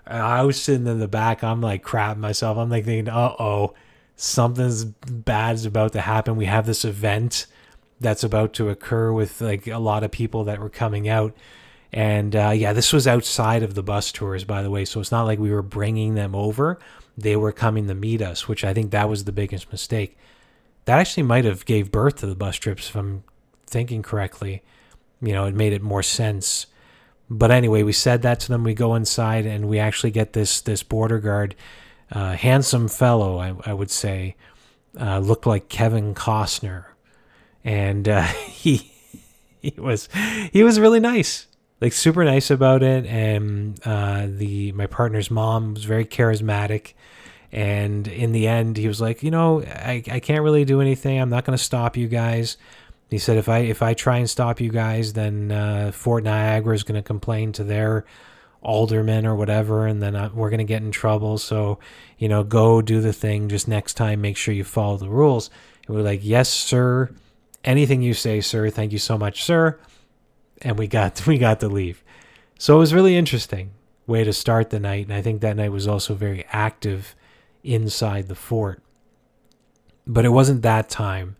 And 0.05 0.21
I 0.21 0.43
was 0.43 0.61
sitting 0.61 0.87
in 0.87 0.99
the 0.99 1.07
back. 1.07 1.43
I'm 1.43 1.61
like 1.61 1.83
crapping 1.83 2.17
myself. 2.17 2.57
I'm 2.57 2.69
like 2.69 2.85
thinking, 2.85 3.11
"Uh 3.13 3.35
oh." 3.39 3.73
something's 4.19 4.83
bad 4.83 5.55
is 5.55 5.65
about 5.65 5.93
to 5.93 6.01
happen. 6.01 6.35
We 6.35 6.45
have 6.45 6.65
this 6.65 6.83
event 6.83 7.45
that's 8.01 8.23
about 8.23 8.53
to 8.53 8.69
occur 8.69 9.13
with 9.13 9.39
like 9.39 9.65
a 9.67 9.79
lot 9.79 10.03
of 10.03 10.11
people 10.11 10.43
that 10.43 10.59
were 10.59 10.69
coming 10.69 11.07
out. 11.07 11.33
And 11.91 12.35
uh, 12.35 12.51
yeah, 12.55 12.73
this 12.73 12.93
was 12.93 13.07
outside 13.07 13.63
of 13.63 13.73
the 13.73 13.83
bus 13.83 14.11
tours, 14.11 14.43
by 14.43 14.61
the 14.61 14.69
way. 14.69 14.85
So 14.85 14.99
it's 14.99 15.11
not 15.11 15.23
like 15.23 15.39
we 15.39 15.51
were 15.51 15.63
bringing 15.63 16.15
them 16.15 16.35
over. 16.35 16.77
They 17.17 17.35
were 17.35 17.51
coming 17.51 17.87
to 17.87 17.95
meet 17.95 18.21
us, 18.21 18.47
which 18.47 18.63
I 18.63 18.73
think 18.73 18.91
that 18.91 19.09
was 19.09 19.23
the 19.23 19.31
biggest 19.31 19.71
mistake. 19.71 20.17
That 20.85 20.99
actually 20.99 21.23
might 21.23 21.45
have 21.45 21.65
gave 21.65 21.91
birth 21.91 22.17
to 22.17 22.27
the 22.27 22.35
bus 22.35 22.55
trips, 22.55 22.89
if 22.89 22.95
I'm 22.95 23.23
thinking 23.67 24.01
correctly. 24.03 24.61
You 25.21 25.33
know, 25.33 25.45
it 25.45 25.55
made 25.55 25.73
it 25.73 25.81
more 25.81 26.03
sense. 26.03 26.67
But 27.29 27.51
anyway, 27.51 27.83
we 27.83 27.93
said 27.93 28.21
that 28.21 28.39
to 28.41 28.47
them. 28.49 28.63
We 28.63 28.73
go 28.73 28.95
inside 28.95 29.45
and 29.45 29.67
we 29.67 29.79
actually 29.79 30.11
get 30.11 30.33
this 30.33 30.61
this 30.61 30.83
border 30.83 31.19
guard 31.19 31.55
uh, 32.11 32.33
handsome 32.33 32.87
fellow, 32.87 33.37
I, 33.37 33.53
I 33.65 33.73
would 33.73 33.91
say, 33.91 34.35
uh, 34.99 35.19
looked 35.19 35.45
like 35.45 35.69
Kevin 35.69 36.15
Costner, 36.15 36.85
and 37.63 38.07
uh, 38.07 38.21
he 38.47 38.91
he 39.61 39.73
was 39.77 40.09
he 40.51 40.63
was 40.63 40.79
really 40.79 40.99
nice, 40.99 41.47
like 41.81 41.93
super 41.93 42.23
nice 42.23 42.51
about 42.51 42.83
it. 42.83 43.05
And 43.05 43.79
uh, 43.85 44.27
the 44.29 44.71
my 44.73 44.87
partner's 44.87 45.31
mom 45.31 45.73
was 45.73 45.85
very 45.85 46.05
charismatic. 46.05 46.93
And 47.51 48.07
in 48.07 48.31
the 48.31 48.47
end, 48.47 48.77
he 48.77 48.87
was 48.87 49.01
like, 49.01 49.23
you 49.23 49.31
know, 49.31 49.63
I, 49.63 50.03
I 50.11 50.19
can't 50.19 50.43
really 50.43 50.65
do 50.65 50.81
anything. 50.81 51.19
I'm 51.19 51.29
not 51.31 51.45
going 51.45 51.57
to 51.57 51.63
stop 51.63 51.97
you 51.97 52.07
guys. 52.07 52.57
He 53.09 53.17
said, 53.17 53.37
if 53.37 53.49
I 53.49 53.59
if 53.59 53.81
I 53.81 53.95
try 53.95 54.17
and 54.17 54.29
stop 54.29 54.61
you 54.61 54.69
guys, 54.69 55.13
then 55.13 55.51
uh, 55.51 55.91
Fort 55.91 56.23
Niagara 56.23 56.75
is 56.75 56.83
going 56.83 57.01
to 57.01 57.07
complain 57.07 57.51
to 57.53 57.63
their 57.63 58.05
alderman 58.61 59.25
or 59.25 59.35
whatever, 59.35 59.87
and 59.87 60.01
then 60.03 60.15
I, 60.15 60.27
we're 60.27 60.49
going 60.49 60.59
to 60.59 60.63
get 60.65 60.83
in 60.83 60.91
trouble. 60.91 61.37
So, 61.37 61.79
you 62.17 62.27
know, 62.27 62.43
go 62.43 62.81
do 62.81 63.01
the 63.01 63.13
thing. 63.13 63.49
Just 63.49 63.67
next 63.67 63.93
time, 63.93 64.21
make 64.21 64.37
sure 64.37 64.53
you 64.53 64.63
follow 64.63 64.97
the 64.97 65.09
rules. 65.09 65.49
And 65.87 65.95
we're 65.95 66.03
like, 66.03 66.19
yes, 66.21 66.49
sir. 66.49 67.09
anything 67.63 68.01
you 68.01 68.13
say, 68.13 68.41
sir. 68.41 68.69
Thank 68.69 68.91
you 68.91 68.99
so 68.99 69.17
much, 69.17 69.43
sir. 69.43 69.79
And 70.61 70.77
we 70.77 70.87
got 70.87 71.25
we 71.27 71.37
got 71.37 71.59
to 71.61 71.67
leave. 71.67 72.03
So 72.57 72.75
it 72.75 72.79
was 72.79 72.93
really 72.93 73.15
interesting 73.15 73.71
way 74.05 74.23
to 74.23 74.33
start 74.33 74.69
the 74.69 74.79
night, 74.79 75.05
and 75.05 75.13
I 75.13 75.21
think 75.21 75.41
that 75.41 75.55
night 75.55 75.71
was 75.71 75.87
also 75.87 76.15
very 76.15 76.45
active 76.51 77.15
inside 77.63 78.27
the 78.27 78.35
fort. 78.35 78.81
But 80.07 80.25
it 80.25 80.29
wasn't 80.29 80.63
that 80.63 80.89
time. 80.89 81.37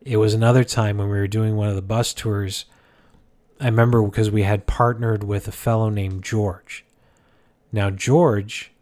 It 0.00 0.16
was 0.16 0.32
another 0.32 0.64
time 0.64 0.96
when 0.96 1.10
we 1.10 1.18
were 1.18 1.28
doing 1.28 1.54
one 1.54 1.68
of 1.68 1.76
the 1.76 1.82
bus 1.82 2.14
tours. 2.14 2.64
I 3.60 3.66
remember 3.66 4.02
because 4.02 4.30
we 4.30 4.44
had 4.44 4.66
partnered 4.66 5.22
with 5.22 5.46
a 5.48 5.52
fellow 5.52 5.90
named 5.90 6.24
George. 6.24 6.84
Now, 7.72 7.90
George 7.90 8.72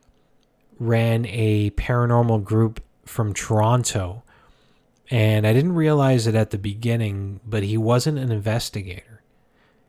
ran 0.79 1.27
a 1.27 1.71
paranormal 1.71 2.45
group 2.45 2.83
from 3.05 3.33
Toronto, 3.33 4.23
and 5.11 5.47
I 5.47 5.53
didn't 5.53 5.75
realize 5.75 6.27
it 6.27 6.35
at 6.35 6.51
the 6.51 6.59
beginning, 6.59 7.41
but 7.45 7.62
he 7.62 7.77
wasn't 7.77 8.19
an 8.19 8.31
investigator. 8.31 9.16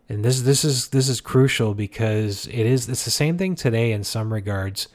And 0.09 0.23
this 0.23 0.41
this 0.41 0.63
is 0.63 0.89
this 0.89 1.09
is 1.09 1.19
crucial 1.19 1.73
because 1.73 2.47
it 2.47 2.65
is 2.65 2.87
it's 2.87 3.05
the 3.05 3.11
same 3.11 3.37
thing 3.37 3.55
today 3.55 3.91
in 3.91 4.03
some 4.03 4.31
regards, 4.31 4.87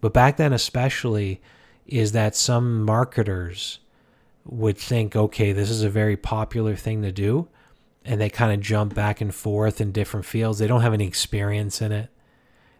but 0.00 0.14
back 0.14 0.36
then 0.36 0.52
especially 0.52 1.40
is 1.86 2.12
that 2.12 2.36
some 2.36 2.84
marketers 2.84 3.78
would 4.44 4.78
think, 4.78 5.14
okay, 5.14 5.52
this 5.52 5.70
is 5.70 5.82
a 5.82 5.90
very 5.90 6.16
popular 6.16 6.76
thing 6.76 7.02
to 7.02 7.12
do, 7.12 7.48
and 8.04 8.20
they 8.20 8.30
kind 8.30 8.52
of 8.52 8.60
jump 8.60 8.94
back 8.94 9.20
and 9.20 9.34
forth 9.34 9.80
in 9.80 9.92
different 9.92 10.24
fields. 10.24 10.58
They 10.58 10.66
don't 10.66 10.82
have 10.82 10.94
any 10.94 11.06
experience 11.06 11.82
in 11.82 11.92
it. 11.92 12.08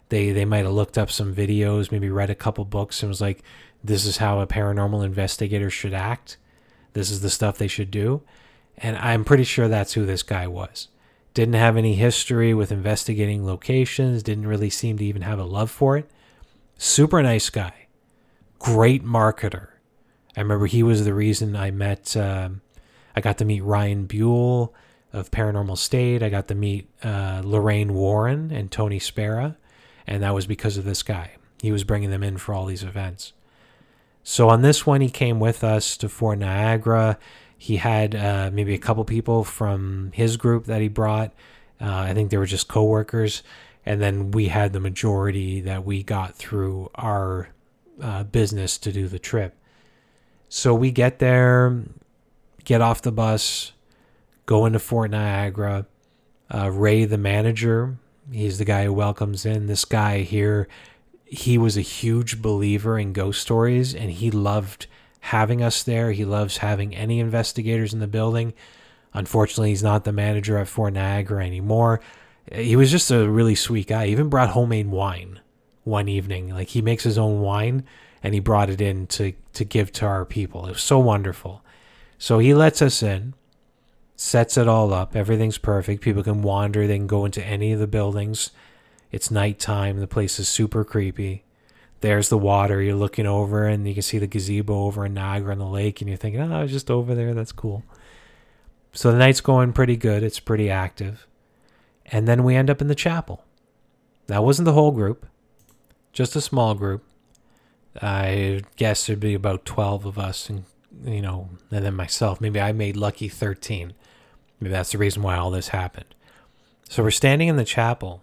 They 0.09 0.31
they 0.31 0.45
might 0.45 0.65
have 0.65 0.73
looked 0.73 0.97
up 0.97 1.11
some 1.11 1.35
videos, 1.35 1.91
maybe 1.91 2.09
read 2.09 2.31
a 2.31 2.35
couple 2.35 2.65
books, 2.65 3.03
and 3.03 3.09
was 3.09 3.21
like, 3.21 3.43
this 3.83 4.05
is 4.05 4.17
how 4.17 4.39
a 4.39 4.47
paranormal 4.47 5.05
investigator 5.05 5.69
should 5.69 5.93
act. 5.93 6.37
This 6.93 7.11
is 7.11 7.21
the 7.21 7.29
stuff 7.29 7.57
they 7.57 7.67
should 7.67 7.91
do. 7.91 8.21
And 8.77 8.97
I'm 8.97 9.23
pretty 9.23 9.43
sure 9.43 9.67
that's 9.67 9.93
who 9.93 10.05
this 10.05 10.23
guy 10.23 10.47
was. 10.47 10.87
Didn't 11.33 11.55
have 11.55 11.77
any 11.77 11.95
history 11.95 12.53
with 12.53 12.71
investigating 12.71 13.45
locations, 13.45 14.23
didn't 14.23 14.47
really 14.47 14.69
seem 14.69 14.97
to 14.97 15.05
even 15.05 15.21
have 15.21 15.39
a 15.39 15.43
love 15.43 15.69
for 15.69 15.97
it. 15.97 16.09
Super 16.77 17.21
nice 17.21 17.49
guy. 17.49 17.87
Great 18.57 19.03
marketer. 19.05 19.69
I 20.35 20.41
remember 20.41 20.65
he 20.65 20.83
was 20.83 21.05
the 21.05 21.13
reason 21.13 21.55
I 21.55 21.71
met, 21.71 22.15
um, 22.17 22.61
I 23.15 23.21
got 23.21 23.37
to 23.39 23.45
meet 23.45 23.63
Ryan 23.63 24.05
Buell 24.05 24.73
of 25.11 25.31
Paranormal 25.31 25.77
State. 25.77 26.23
I 26.23 26.29
got 26.29 26.47
to 26.47 26.55
meet 26.55 26.89
uh, 27.03 27.41
Lorraine 27.43 27.93
Warren 27.93 28.51
and 28.51 28.71
Tony 28.71 28.99
Spera. 28.99 29.57
And 30.07 30.23
that 30.23 30.33
was 30.33 30.47
because 30.47 30.77
of 30.77 30.85
this 30.85 31.03
guy. 31.03 31.31
He 31.61 31.71
was 31.71 31.83
bringing 31.83 32.09
them 32.09 32.23
in 32.23 32.37
for 32.37 32.53
all 32.53 32.65
these 32.65 32.83
events. 32.83 33.33
So 34.23 34.49
on 34.49 34.61
this 34.61 34.85
one, 34.85 35.01
he 35.01 35.09
came 35.09 35.39
with 35.39 35.63
us 35.63 35.97
to 35.97 36.09
Fort 36.09 36.39
Niagara. 36.39 37.17
He 37.59 37.77
had 37.77 38.15
uh, 38.15 38.49
maybe 38.51 38.73
a 38.73 38.79
couple 38.79 39.03
people 39.05 39.43
from 39.43 40.11
his 40.13 40.37
group 40.37 40.65
that 40.65 40.81
he 40.81 40.87
brought. 40.87 41.33
Uh, 41.79 41.93
I 41.93 42.13
think 42.13 42.31
they 42.31 42.37
were 42.37 42.47
just 42.47 42.67
coworkers, 42.67 43.43
and 43.85 44.01
then 44.01 44.31
we 44.31 44.47
had 44.47 44.73
the 44.73 44.79
majority 44.79 45.61
that 45.61 45.85
we 45.85 46.01
got 46.01 46.35
through 46.35 46.89
our 46.95 47.49
uh, 48.01 48.23
business 48.23 48.77
to 48.79 48.91
do 48.91 49.07
the 49.07 49.19
trip. 49.19 49.55
So 50.47 50.73
we 50.73 50.89
get 50.89 51.19
there, 51.19 51.83
get 52.63 52.81
off 52.81 53.01
the 53.01 53.11
bus, 53.11 53.73
go 54.45 54.65
into 54.65 54.79
Fort 54.79 55.11
Niagara. 55.11 55.85
Uh, 56.51 56.71
Ray, 56.71 57.05
the 57.05 57.19
manager, 57.19 57.97
he's 58.31 58.57
the 58.57 58.65
guy 58.65 58.85
who 58.85 58.93
welcomes 58.93 59.45
in. 59.45 59.67
This 59.67 59.85
guy 59.85 60.21
here 60.21 60.67
he 61.29 61.57
was 61.57 61.77
a 61.77 61.81
huge 61.81 62.41
believer 62.41 62.97
in 62.97 63.13
ghost 63.13 63.41
stories 63.41 63.93
and 63.93 64.09
he 64.09 64.31
loved 64.31 64.87
having 65.19 65.61
us 65.61 65.83
there. 65.83 66.11
He 66.11 66.25
loves 66.25 66.57
having 66.57 66.95
any 66.95 67.19
investigators 67.19 67.93
in 67.93 67.99
the 67.99 68.07
building. 68.07 68.53
Unfortunately, 69.13 69.69
he's 69.69 69.83
not 69.83 70.03
the 70.03 70.11
manager 70.11 70.57
at 70.57 70.67
Fort 70.67 70.93
Niagara 70.93 71.45
anymore. 71.45 71.99
He 72.51 72.75
was 72.75 72.91
just 72.91 73.11
a 73.11 73.29
really 73.29 73.55
sweet 73.55 73.87
guy. 73.87 74.05
He 74.05 74.11
even 74.11 74.29
brought 74.29 74.49
homemade 74.49 74.87
wine 74.87 75.39
one 75.83 76.07
evening. 76.07 76.49
Like 76.49 76.69
he 76.69 76.81
makes 76.81 77.03
his 77.03 77.17
own 77.17 77.41
wine 77.41 77.83
and 78.23 78.33
he 78.33 78.39
brought 78.39 78.69
it 78.69 78.81
in 78.81 79.07
to 79.07 79.33
to 79.53 79.63
give 79.63 79.91
to 79.93 80.05
our 80.05 80.25
people. 80.25 80.65
It 80.67 80.73
was 80.73 80.83
so 80.83 80.99
wonderful. 80.99 81.63
So 82.17 82.39
he 82.39 82.53
lets 82.53 82.81
us 82.81 83.01
in, 83.01 83.33
sets 84.15 84.57
it 84.57 84.67
all 84.67 84.93
up. 84.93 85.15
Everything's 85.15 85.57
perfect. 85.57 86.03
People 86.03 86.23
can 86.23 86.41
wander, 86.41 86.85
they 86.85 86.97
can 86.97 87.07
go 87.07 87.25
into 87.25 87.43
any 87.43 87.71
of 87.71 87.79
the 87.79 87.87
buildings 87.87 88.51
it's 89.11 89.31
nighttime. 89.31 89.99
The 89.99 90.07
place 90.07 90.39
is 90.39 90.47
super 90.47 90.83
creepy. 90.83 91.43
There's 92.01 92.29
the 92.29 92.37
water. 92.37 92.81
You're 92.81 92.95
looking 92.95 93.27
over, 93.27 93.65
and 93.65 93.87
you 93.87 93.93
can 93.93 94.03
see 94.03 94.19
the 94.19 94.27
gazebo 94.27 94.85
over 94.85 95.05
in 95.05 95.13
Niagara 95.13 95.51
on 95.51 95.59
the 95.59 95.65
lake, 95.65 96.01
and 96.01 96.09
you're 96.09 96.17
thinking, 96.17 96.41
"Oh, 96.41 96.59
I 96.59 96.61
was 96.61 96.71
just 96.71 96.89
over 96.89 97.13
there. 97.13 97.33
That's 97.33 97.51
cool." 97.51 97.83
So 98.93 99.11
the 99.11 99.17
night's 99.17 99.41
going 99.41 99.73
pretty 99.73 99.97
good. 99.97 100.23
It's 100.23 100.39
pretty 100.39 100.69
active, 100.69 101.27
and 102.05 102.27
then 102.27 102.43
we 102.43 102.55
end 102.55 102.69
up 102.69 102.81
in 102.81 102.87
the 102.87 102.95
chapel. 102.95 103.43
That 104.27 104.43
wasn't 104.43 104.65
the 104.65 104.73
whole 104.73 104.91
group, 104.91 105.25
just 106.13 106.35
a 106.35 106.41
small 106.41 106.75
group. 106.75 107.03
I 108.01 108.61
guess 108.77 109.05
there'd 109.05 109.19
be 109.19 109.33
about 109.33 109.65
twelve 109.65 110.05
of 110.05 110.17
us, 110.17 110.49
and 110.49 110.63
you 111.03 111.21
know, 111.21 111.49
and 111.71 111.85
then 111.85 111.95
myself. 111.95 112.39
Maybe 112.39 112.61
I 112.61 112.71
made 112.71 112.95
lucky 112.95 113.27
thirteen. 113.27 113.93
Maybe 114.59 114.71
that's 114.71 114.91
the 114.91 114.97
reason 114.97 115.21
why 115.21 115.37
all 115.37 115.51
this 115.51 115.69
happened. 115.69 116.15
So 116.89 117.03
we're 117.03 117.11
standing 117.11 117.47
in 117.47 117.55
the 117.55 117.65
chapel 117.65 118.21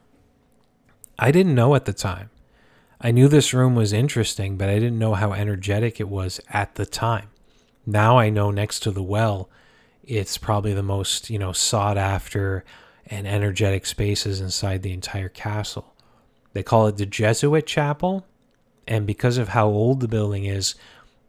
I 1.18 1.30
didn't 1.30 1.54
know 1.54 1.74
at 1.74 1.86
the 1.86 1.92
time. 1.92 2.30
I 3.00 3.10
knew 3.10 3.28
this 3.28 3.52
room 3.52 3.74
was 3.74 3.92
interesting, 3.92 4.56
but 4.56 4.68
I 4.68 4.74
didn't 4.74 4.98
know 4.98 5.14
how 5.14 5.32
energetic 5.32 6.00
it 6.00 6.08
was 6.08 6.40
at 6.50 6.76
the 6.76 6.86
time. 6.86 7.28
Now 7.84 8.18
I 8.18 8.30
know 8.30 8.50
next 8.50 8.80
to 8.80 8.90
the 8.90 9.02
well, 9.02 9.50
it's 10.02 10.38
probably 10.38 10.72
the 10.72 10.82
most, 10.82 11.30
you 11.30 11.38
know, 11.38 11.52
sought 11.52 11.98
after 11.98 12.64
and 13.06 13.26
energetic 13.26 13.86
spaces 13.86 14.40
inside 14.40 14.82
the 14.82 14.92
entire 14.92 15.28
castle. 15.28 15.94
They 16.52 16.62
call 16.62 16.86
it 16.86 16.96
the 16.96 17.06
Jesuit 17.06 17.66
Chapel, 17.66 18.26
and 18.88 19.06
because 19.06 19.36
of 19.36 19.48
how 19.48 19.66
old 19.66 20.00
the 20.00 20.08
building 20.08 20.44
is, 20.44 20.74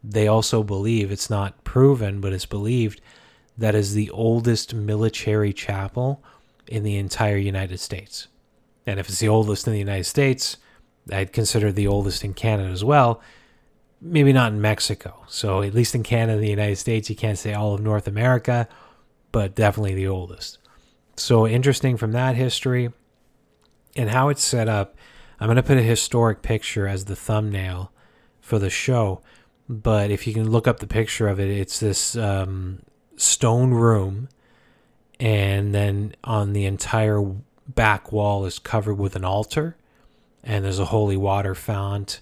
they 0.02 0.26
also 0.26 0.62
believe 0.62 1.10
it's 1.10 1.28
not 1.28 1.64
proven, 1.64 2.20
but 2.20 2.32
it's 2.32 2.46
believed 2.46 3.00
that 3.56 3.74
is 3.74 3.94
the 3.94 4.10
oldest 4.10 4.72
military 4.72 5.52
chapel 5.52 6.22
in 6.66 6.82
the 6.82 6.96
entire 6.96 7.36
United 7.36 7.78
States. 7.78 8.28
And 8.86 8.98
if 8.98 9.08
it's 9.08 9.18
the 9.18 9.28
oldest 9.28 9.66
in 9.66 9.72
the 9.72 9.78
United 9.78 10.04
States, 10.04 10.56
I'd 11.12 11.32
consider 11.32 11.72
the 11.72 11.86
oldest 11.86 12.24
in 12.24 12.34
Canada 12.34 12.70
as 12.70 12.84
well. 12.84 13.20
Maybe 14.00 14.32
not 14.32 14.52
in 14.52 14.60
Mexico. 14.60 15.24
So 15.28 15.62
at 15.62 15.74
least 15.74 15.94
in 15.94 16.02
Canada 16.02 16.34
and 16.34 16.42
the 16.42 16.50
United 16.50 16.76
States, 16.76 17.10
you 17.10 17.16
can't 17.16 17.38
say 17.38 17.52
all 17.52 17.74
of 17.74 17.80
North 17.80 18.06
America, 18.06 18.68
but 19.32 19.54
definitely 19.54 19.94
the 19.94 20.06
oldest. 20.06 20.58
So 21.16 21.46
interesting 21.46 21.96
from 21.96 22.12
that 22.12 22.36
history 22.36 22.92
and 23.96 24.10
how 24.10 24.28
it's 24.28 24.44
set 24.44 24.68
up. 24.68 24.96
I'm 25.40 25.46
going 25.46 25.56
to 25.56 25.62
put 25.62 25.78
a 25.78 25.82
historic 25.82 26.42
picture 26.42 26.86
as 26.86 27.04
the 27.04 27.16
thumbnail 27.16 27.92
for 28.40 28.58
the 28.58 28.70
show. 28.70 29.20
But 29.68 30.10
if 30.10 30.26
you 30.26 30.32
can 30.32 30.50
look 30.50 30.66
up 30.66 30.80
the 30.80 30.86
picture 30.86 31.28
of 31.28 31.38
it, 31.38 31.48
it's 31.48 31.80
this 31.80 32.16
um, 32.16 32.80
stone 33.16 33.72
room. 33.72 34.28
And 35.20 35.74
then 35.74 36.14
on 36.24 36.52
the 36.52 36.64
entire 36.64 37.22
back 37.66 38.12
wall 38.12 38.46
is 38.46 38.58
covered 38.58 38.94
with 38.94 39.16
an 39.16 39.24
altar, 39.24 39.76
and 40.44 40.64
there's 40.64 40.78
a 40.78 40.86
holy 40.86 41.16
water 41.16 41.54
fount. 41.54 42.20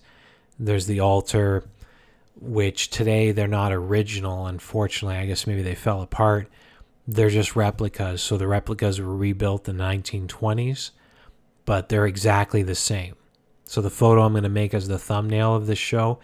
There's 0.58 0.86
the 0.86 1.00
altar, 1.00 1.64
which 2.40 2.90
today 2.90 3.32
they're 3.32 3.48
not 3.48 3.72
original, 3.72 4.46
unfortunately. 4.46 5.16
I 5.16 5.26
guess 5.26 5.46
maybe 5.46 5.62
they 5.62 5.74
fell 5.74 6.02
apart. 6.02 6.48
They're 7.06 7.30
just 7.30 7.56
replicas. 7.56 8.22
So 8.22 8.36
the 8.36 8.48
replicas 8.48 9.00
were 9.00 9.14
rebuilt 9.14 9.68
in 9.68 9.76
the 9.76 9.84
1920s, 9.84 10.90
but 11.64 11.88
they're 11.88 12.06
exactly 12.06 12.62
the 12.62 12.74
same. 12.74 13.14
So 13.64 13.80
the 13.80 13.90
photo 13.90 14.22
I'm 14.22 14.32
going 14.32 14.44
to 14.44 14.48
make 14.48 14.74
as 14.74 14.88
the 14.88 14.98
thumbnail 14.98 15.54
of 15.54 15.66
this 15.66 15.78
show, 15.78 16.18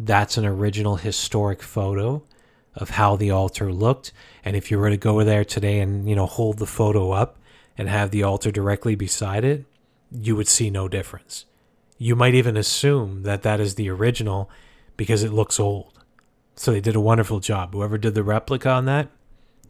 that's 0.00 0.36
an 0.36 0.46
original 0.46 0.96
historic 0.96 1.62
photo 1.62 2.22
of 2.74 2.90
how 2.90 3.16
the 3.16 3.30
altar 3.30 3.72
looked. 3.72 4.12
And 4.44 4.56
if 4.56 4.70
you 4.70 4.78
were 4.78 4.90
to 4.90 4.96
go 4.96 5.24
there 5.24 5.44
today 5.44 5.80
and, 5.80 6.08
you 6.08 6.14
know, 6.16 6.26
hold 6.26 6.58
the 6.58 6.66
photo 6.66 7.10
up, 7.10 7.38
and 7.78 7.88
have 7.88 8.10
the 8.10 8.24
altar 8.24 8.50
directly 8.50 8.96
beside 8.96 9.44
it, 9.44 9.64
you 10.10 10.36
would 10.36 10.48
see 10.48 10.70
no 10.70 10.88
difference. 10.88 11.44
You 11.98 12.14
might 12.14 12.34
even 12.34 12.56
assume 12.56 13.22
that 13.24 13.42
that 13.42 13.60
is 13.60 13.74
the 13.74 13.90
original 13.90 14.50
because 14.96 15.22
it 15.22 15.32
looks 15.32 15.58
old. 15.58 15.98
So 16.56 16.72
they 16.72 16.80
did 16.80 16.96
a 16.96 17.00
wonderful 17.00 17.40
job. 17.40 17.72
Whoever 17.72 17.98
did 17.98 18.14
the 18.14 18.22
replica 18.22 18.70
on 18.70 18.84
that 18.86 19.08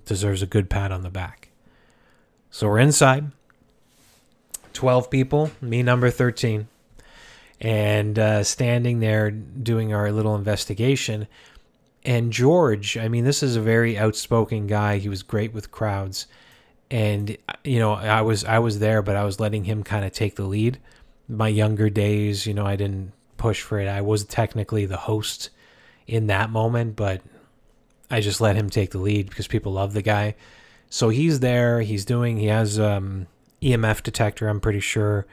deserves 0.05 0.43
a 0.43 0.47
good 0.47 0.71
pat 0.71 0.91
on 0.91 1.03
the 1.03 1.11
back. 1.11 1.51
So 2.51 2.69
we're 2.69 2.79
inside. 2.79 3.33
12 4.73 5.11
people, 5.11 5.51
me 5.61 5.83
number 5.83 6.11
13. 6.11 6.69
And 7.61 8.19
uh, 8.19 8.45
standing 8.45 9.01
there 9.01 9.31
doing 9.31 9.93
our 9.93 10.13
little 10.13 10.37
investigation. 10.37 11.27
And 12.05 12.33
George, 12.33 12.97
I 12.97 13.09
mean, 13.09 13.25
this 13.25 13.43
is 13.43 13.57
a 13.57 13.61
very 13.61 13.99
outspoken 13.99 14.67
guy. 14.67 14.99
He 14.99 15.09
was 15.09 15.23
great 15.23 15.53
with 15.53 15.71
crowds 15.71 16.27
and 16.91 17.37
you 17.65 17.79
know 17.79 17.93
i 17.93 18.23
was 18.23 18.45
i 18.45 18.59
was 18.59 18.79
there 18.79 19.03
but 19.03 19.17
i 19.17 19.25
was 19.25 19.39
letting 19.39 19.65
him 19.65 19.83
kind 19.83 20.05
of 20.05 20.13
take 20.13 20.37
the 20.37 20.45
lead 20.45 20.79
my 21.29 21.49
younger 21.49 21.91
days 21.91 22.47
you 22.47 22.55
know 22.55 22.65
i 22.65 22.77
didn't 22.77 23.13
push 23.37 23.63
for 23.63 23.79
it 23.79 23.87
i 23.87 24.01
was 24.01 24.25
technically 24.25 24.87
the 24.87 24.97
host 24.97 25.51
in 26.07 26.29
that 26.29 26.49
moment 26.51 26.97
but 26.97 27.21
I 28.11 28.21
just 28.21 28.41
let 28.41 28.57
him 28.57 28.71
take 28.71 28.91
the 28.91 28.99
lead 28.99 29.29
because 29.29 29.47
people 29.47 29.73
love 29.73 29.93
the 29.93 30.03
guy. 30.03 30.35
So 30.91 31.11
he's 31.11 31.41
there. 31.41 31.83
He's 31.83 32.05
doing. 32.05 32.39
He 32.39 32.47
has 32.47 32.79
um, 32.79 33.27
EMF 33.61 34.03
detector. 34.03 34.49
I'm 34.49 34.61
pretty 34.61 34.81
sure, 34.81 35.27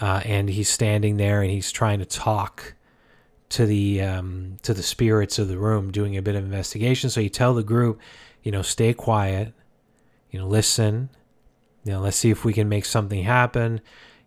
uh, 0.00 0.22
and 0.24 0.48
he's 0.48 0.68
standing 0.68 1.16
there 1.16 1.42
and 1.42 1.50
he's 1.50 1.72
trying 1.72 1.98
to 1.98 2.04
talk 2.04 2.74
to 3.50 3.66
the 3.66 4.02
um, 4.02 4.58
to 4.62 4.74
the 4.74 4.82
spirits 4.82 5.38
of 5.38 5.48
the 5.48 5.58
room, 5.58 5.90
doing 5.90 6.16
a 6.16 6.22
bit 6.22 6.36
of 6.36 6.44
investigation. 6.44 7.10
So 7.10 7.20
you 7.20 7.28
tell 7.28 7.54
the 7.54 7.64
group, 7.64 8.00
you 8.44 8.52
know, 8.52 8.62
stay 8.62 8.94
quiet, 8.94 9.52
you 10.30 10.38
know, 10.38 10.46
listen, 10.46 11.10
you 11.84 11.92
know, 11.92 12.00
let's 12.00 12.16
see 12.16 12.30
if 12.30 12.44
we 12.44 12.52
can 12.52 12.68
make 12.68 12.84
something 12.84 13.22
happen. 13.22 13.80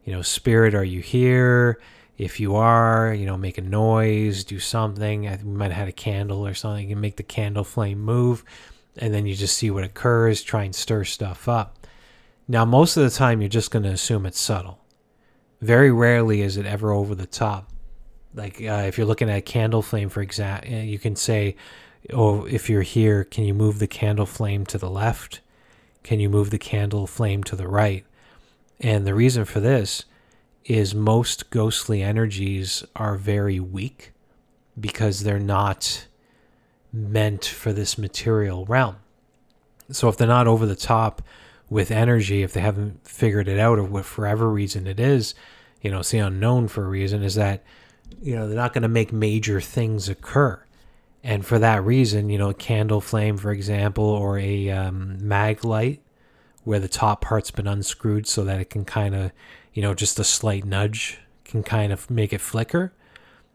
You 0.03 0.13
know, 0.13 0.21
spirit, 0.21 0.73
are 0.73 0.83
you 0.83 0.99
here? 1.01 1.79
If 2.17 2.39
you 2.39 2.55
are, 2.55 3.13
you 3.13 3.25
know, 3.25 3.37
make 3.37 3.57
a 3.57 3.61
noise, 3.61 4.43
do 4.43 4.59
something. 4.59 5.27
I 5.27 5.37
we 5.43 5.51
might 5.51 5.71
have 5.71 5.77
had 5.77 5.87
a 5.87 5.93
candle 5.93 6.45
or 6.45 6.53
something. 6.53 6.83
You 6.87 6.95
can 6.95 7.01
make 7.01 7.17
the 7.17 7.23
candle 7.23 7.63
flame 7.63 7.99
move, 7.99 8.43
and 8.97 9.13
then 9.13 9.25
you 9.25 9.35
just 9.35 9.57
see 9.57 9.71
what 9.71 9.83
occurs. 9.83 10.41
Try 10.41 10.63
and 10.63 10.75
stir 10.75 11.03
stuff 11.03 11.47
up. 11.47 11.87
Now, 12.47 12.65
most 12.65 12.97
of 12.97 13.03
the 13.03 13.09
time, 13.09 13.41
you're 13.41 13.49
just 13.49 13.71
going 13.71 13.83
to 13.83 13.89
assume 13.89 14.25
it's 14.25 14.39
subtle. 14.39 14.79
Very 15.61 15.91
rarely 15.91 16.41
is 16.41 16.57
it 16.57 16.65
ever 16.65 16.91
over 16.91 17.15
the 17.15 17.25
top. 17.27 17.71
Like 18.33 18.61
uh, 18.61 18.85
if 18.87 18.97
you're 18.97 19.07
looking 19.07 19.29
at 19.29 19.37
a 19.37 19.41
candle 19.41 19.81
flame, 19.81 20.09
for 20.09 20.21
example, 20.21 20.69
you 20.69 20.97
can 20.97 21.15
say, 21.15 21.55
"Oh, 22.11 22.45
if 22.45 22.69
you're 22.69 22.81
here, 22.81 23.23
can 23.23 23.43
you 23.43 23.53
move 23.53 23.79
the 23.79 23.87
candle 23.87 24.25
flame 24.25 24.65
to 24.67 24.77
the 24.77 24.89
left? 24.89 25.40
Can 26.03 26.19
you 26.19 26.29
move 26.29 26.49
the 26.49 26.57
candle 26.57 27.07
flame 27.07 27.43
to 27.45 27.55
the 27.55 27.67
right?" 27.67 28.05
And 28.79 29.05
the 29.05 29.13
reason 29.13 29.45
for 29.45 29.59
this 29.59 30.05
is 30.65 30.93
most 30.95 31.49
ghostly 31.49 32.01
energies 32.01 32.83
are 32.95 33.15
very 33.15 33.59
weak 33.59 34.11
because 34.79 35.21
they're 35.21 35.39
not 35.39 36.07
meant 36.93 37.45
for 37.45 37.73
this 37.73 37.97
material 37.97 38.65
realm. 38.65 38.97
So 39.91 40.07
if 40.07 40.17
they're 40.17 40.27
not 40.27 40.47
over 40.47 40.65
the 40.65 40.75
top 40.75 41.21
with 41.69 41.91
energy, 41.91 42.43
if 42.43 42.53
they 42.53 42.61
haven't 42.61 43.07
figured 43.07 43.47
it 43.47 43.59
out 43.59 43.79
or 43.79 43.83
what 43.83 44.05
forever 44.05 44.49
reason 44.49 44.87
it 44.87 44.99
is, 44.99 45.33
you 45.81 45.89
know, 45.89 46.03
the 46.03 46.19
unknown 46.19 46.67
for 46.67 46.85
a 46.85 46.89
reason, 46.89 47.23
is 47.23 47.35
that, 47.35 47.63
you 48.21 48.35
know, 48.35 48.47
they're 48.47 48.55
not 48.55 48.73
going 48.73 48.81
to 48.83 48.87
make 48.87 49.11
major 49.11 49.61
things 49.61 50.09
occur. 50.09 50.61
And 51.23 51.45
for 51.45 51.59
that 51.59 51.83
reason, 51.83 52.29
you 52.29 52.37
know, 52.37 52.49
a 52.49 52.53
candle 52.55 53.01
flame, 53.01 53.37
for 53.37 53.51
example, 53.51 54.05
or 54.05 54.39
a 54.39 54.69
um, 54.69 55.17
mag 55.25 55.63
light 55.63 56.01
where 56.63 56.79
the 56.79 56.87
top 56.87 57.21
part's 57.21 57.51
been 57.51 57.67
unscrewed 57.67 58.27
so 58.27 58.43
that 58.43 58.59
it 58.59 58.69
can 58.69 58.85
kind 58.85 59.15
of 59.15 59.31
you 59.73 59.81
know, 59.81 59.93
just 59.93 60.19
a 60.19 60.23
slight 60.23 60.65
nudge 60.65 61.19
can 61.45 61.63
kind 61.63 61.91
of 61.91 62.09
make 62.09 62.33
it 62.33 62.41
flicker. 62.41 62.93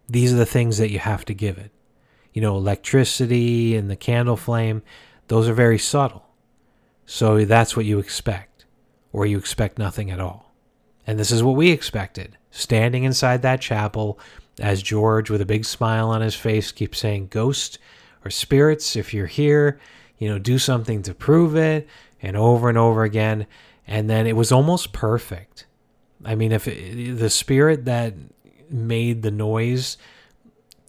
These 0.09 0.33
are 0.33 0.37
the 0.37 0.47
things 0.47 0.79
that 0.79 0.91
you 0.91 0.99
have 0.99 1.25
to 1.27 1.35
give 1.35 1.59
it. 1.59 1.71
You 2.33 2.43
know, 2.43 2.57
electricity 2.57 3.77
and 3.77 3.91
the 3.91 3.97
candle 3.97 4.37
flame, 4.37 4.83
those 5.29 5.49
are 5.49 5.55
very 5.55 5.79
subtle. 5.79 6.27
So 7.07 7.45
that's 7.45 7.77
what 7.77 7.87
you 7.87 7.99
expect, 7.99 8.65
or 9.13 9.27
you 9.27 9.39
expect 9.39 9.79
nothing 9.79 10.11
at 10.11 10.21
all. 10.21 10.55
And 11.07 11.19
this 11.19 11.31
is 11.31 11.43
what 11.43 11.57
we 11.57 11.71
expected. 11.71 12.37
Standing 12.51 13.05
inside 13.05 13.43
that 13.43 13.61
chapel, 13.61 14.19
as 14.61 14.83
George, 14.83 15.31
with 15.31 15.41
a 15.41 15.47
big 15.47 15.65
smile 15.65 16.09
on 16.09 16.21
his 16.21 16.35
face, 16.35 16.73
keeps 16.73 16.99
saying, 16.99 17.29
Ghost 17.29 17.79
or 18.25 18.31
spirits, 18.31 18.97
if 18.97 19.13
you're 19.13 19.27
here, 19.27 19.79
you 20.19 20.29
know, 20.29 20.39
do 20.39 20.59
something 20.59 21.03
to 21.03 21.15
prove 21.15 21.57
it, 21.57 21.87
and 22.23 22.37
over 22.37 22.69
and 22.69 22.79
over 22.79 23.05
again. 23.05 23.47
And 23.87 24.11
then 24.11 24.27
it 24.27 24.35
was 24.35 24.51
almost 24.51 24.93
perfect. 24.93 25.67
I 26.25 26.35
mean, 26.35 26.53
if 26.53 26.67
it, 26.67 27.19
the 27.19 27.31
spirit 27.31 27.85
that 27.85 28.15
made 28.71 29.23
the 29.23 29.31
noise 29.31 29.97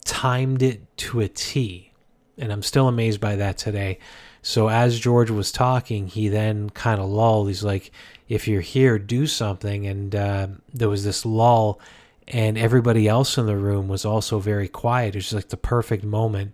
timed 0.06 0.64
it 0.64 0.98
to 0.98 1.20
a 1.20 1.28
T, 1.28 1.92
and 2.38 2.52
I'm 2.52 2.64
still 2.64 2.88
amazed 2.88 3.20
by 3.20 3.36
that 3.36 3.58
today. 3.58 4.00
So 4.42 4.70
as 4.70 5.00
George 5.00 5.30
was 5.30 5.52
talking, 5.52 6.08
he 6.08 6.30
then 6.30 6.70
kind 6.70 7.02
of 7.02 7.10
lulled. 7.10 7.48
He's 7.48 7.64
like, 7.64 7.92
"If 8.30 8.48
you're 8.48 8.62
here, 8.62 8.98
do 8.98 9.28
something." 9.28 9.86
And 9.86 10.16
uh, 10.16 10.48
there 10.74 10.90
was 10.90 11.04
this 11.04 11.26
lull, 11.26 11.80
and 12.28 12.58
everybody 12.58 13.08
else 13.08 13.38
in 13.38 13.46
the 13.46 13.56
room 13.56 13.88
was 13.88 14.06
also 14.06 14.40
very 14.40 14.68
quiet. 14.68 15.16
It's 15.16 15.26
just 15.26 15.36
like 15.36 15.50
the 15.50 15.58
perfect 15.58 16.04
moment, 16.04 16.54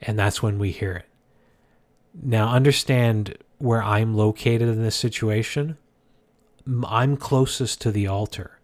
and 0.00 0.18
that's 0.18 0.42
when 0.42 0.58
we 0.58 0.72
hear 0.72 0.92
it. 0.92 1.06
Now, 2.22 2.48
understand 2.48 3.36
where 3.58 3.82
I'm 3.82 4.14
located 4.14 4.68
in 4.68 4.82
this 4.82 4.96
situation. 4.96 5.78
I'm 6.86 7.16
closest 7.16 7.80
to 7.82 7.90
the 7.90 8.06
altar 8.06 8.58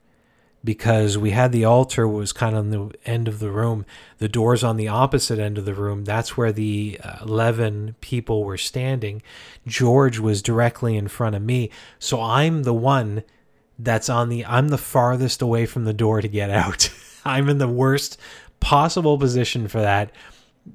because 0.64 1.18
we 1.18 1.30
had 1.30 1.52
the 1.52 1.64
altar 1.64 2.06
was 2.06 2.32
kind 2.32 2.54
of 2.54 2.60
on 2.60 2.70
the 2.70 2.94
end 3.04 3.28
of 3.28 3.38
the 3.38 3.50
room. 3.50 3.84
The 4.18 4.28
doors 4.28 4.62
on 4.62 4.76
the 4.76 4.88
opposite 4.88 5.38
end 5.38 5.58
of 5.58 5.64
the 5.64 5.74
room. 5.74 6.04
That's 6.04 6.36
where 6.36 6.52
the 6.52 7.00
uh, 7.02 7.18
11 7.22 7.96
people 8.00 8.44
were 8.44 8.58
standing. 8.58 9.22
George 9.66 10.18
was 10.18 10.42
directly 10.42 10.96
in 10.96 11.08
front 11.08 11.34
of 11.34 11.42
me. 11.42 11.70
So 11.98 12.20
I'm 12.20 12.62
the 12.62 12.74
one 12.74 13.22
that's 13.84 14.08
on 14.08 14.28
the 14.28 14.44
I'm 14.46 14.68
the 14.68 14.78
farthest 14.78 15.42
away 15.42 15.66
from 15.66 15.84
the 15.84 15.92
door 15.92 16.20
to 16.20 16.28
get 16.28 16.50
out. 16.50 16.90
I'm 17.24 17.48
in 17.48 17.58
the 17.58 17.68
worst 17.68 18.18
possible 18.60 19.18
position 19.18 19.68
for 19.68 19.80
that. 19.80 20.12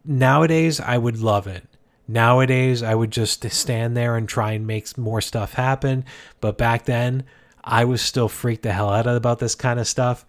Nowadays 0.05 0.79
I 0.79 0.97
would 0.97 1.19
love 1.19 1.47
it. 1.47 1.63
Nowadays, 2.07 2.83
I 2.83 2.95
would 2.95 3.11
just 3.11 3.49
stand 3.51 3.97
there 3.97 4.15
and 4.15 4.29
try 4.29 4.53
and 4.53 4.65
make 4.65 4.97
more 4.97 5.19
stuff 5.19 5.53
happen. 5.53 6.05
But 6.39 6.57
back 6.57 6.85
then, 6.85 7.25
I 7.63 7.83
was 7.83 8.01
still 8.01 8.29
freaked 8.29 8.63
the 8.63 8.71
hell 8.71 8.89
out 8.89 9.07
about 9.07 9.39
this 9.39 9.55
kind 9.55 9.79
of 9.79 9.87
stuff. 9.87 10.25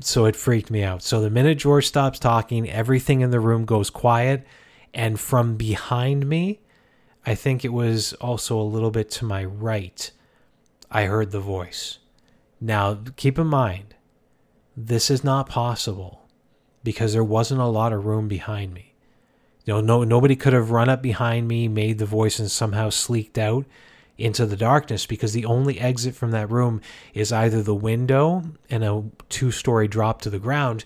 So 0.00 0.24
it 0.24 0.34
freaked 0.34 0.70
me 0.70 0.82
out. 0.82 1.02
So 1.02 1.20
the 1.20 1.30
minute 1.30 1.58
George 1.58 1.86
stops 1.86 2.18
talking, 2.18 2.68
everything 2.68 3.20
in 3.20 3.30
the 3.30 3.38
room 3.38 3.64
goes 3.64 3.90
quiet. 3.90 4.44
And 4.92 5.20
from 5.20 5.56
behind 5.56 6.28
me, 6.28 6.60
I 7.24 7.36
think 7.36 7.64
it 7.64 7.72
was 7.72 8.12
also 8.14 8.58
a 8.58 8.62
little 8.62 8.90
bit 8.90 9.10
to 9.12 9.24
my 9.24 9.44
right, 9.44 10.10
I 10.90 11.04
heard 11.04 11.30
the 11.30 11.40
voice. 11.40 11.98
Now, 12.60 12.98
keep 13.16 13.38
in 13.38 13.46
mind, 13.46 13.94
this 14.76 15.10
is 15.10 15.24
not 15.24 15.48
possible 15.48 16.28
because 16.82 17.12
there 17.12 17.24
wasn't 17.24 17.60
a 17.60 17.66
lot 17.66 17.92
of 17.92 18.06
room 18.06 18.28
behind 18.28 18.74
me. 18.74 18.94
You 19.64 19.74
know, 19.74 19.80
no 19.80 20.04
nobody 20.04 20.36
could 20.36 20.52
have 20.52 20.70
run 20.70 20.88
up 20.88 21.02
behind 21.02 21.46
me, 21.48 21.68
made 21.68 21.98
the 21.98 22.06
voice, 22.06 22.38
and 22.38 22.50
somehow 22.50 22.90
sleeked 22.90 23.38
out 23.38 23.66
into 24.18 24.44
the 24.44 24.56
darkness 24.56 25.06
because 25.06 25.32
the 25.32 25.44
only 25.46 25.80
exit 25.80 26.14
from 26.14 26.30
that 26.30 26.50
room 26.50 26.80
is 27.14 27.32
either 27.32 27.62
the 27.62 27.74
window 27.74 28.42
and 28.68 28.84
a 28.84 29.04
two-story 29.28 29.88
drop 29.88 30.20
to 30.22 30.30
the 30.30 30.38
ground, 30.38 30.84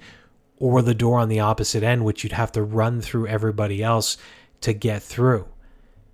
or 0.59 0.83
the 0.83 0.95
door 0.95 1.19
on 1.19 1.29
the 1.29 1.41
opposite 1.41 1.83
end, 1.83 2.05
which 2.05 2.23
you'd 2.23 2.33
have 2.33 2.53
to 2.53 2.63
run 2.63 3.01
through 3.01 3.27
everybody 3.27 3.83
else 3.83 4.17
to 4.61 4.73
get 4.73 5.03
through. 5.03 5.47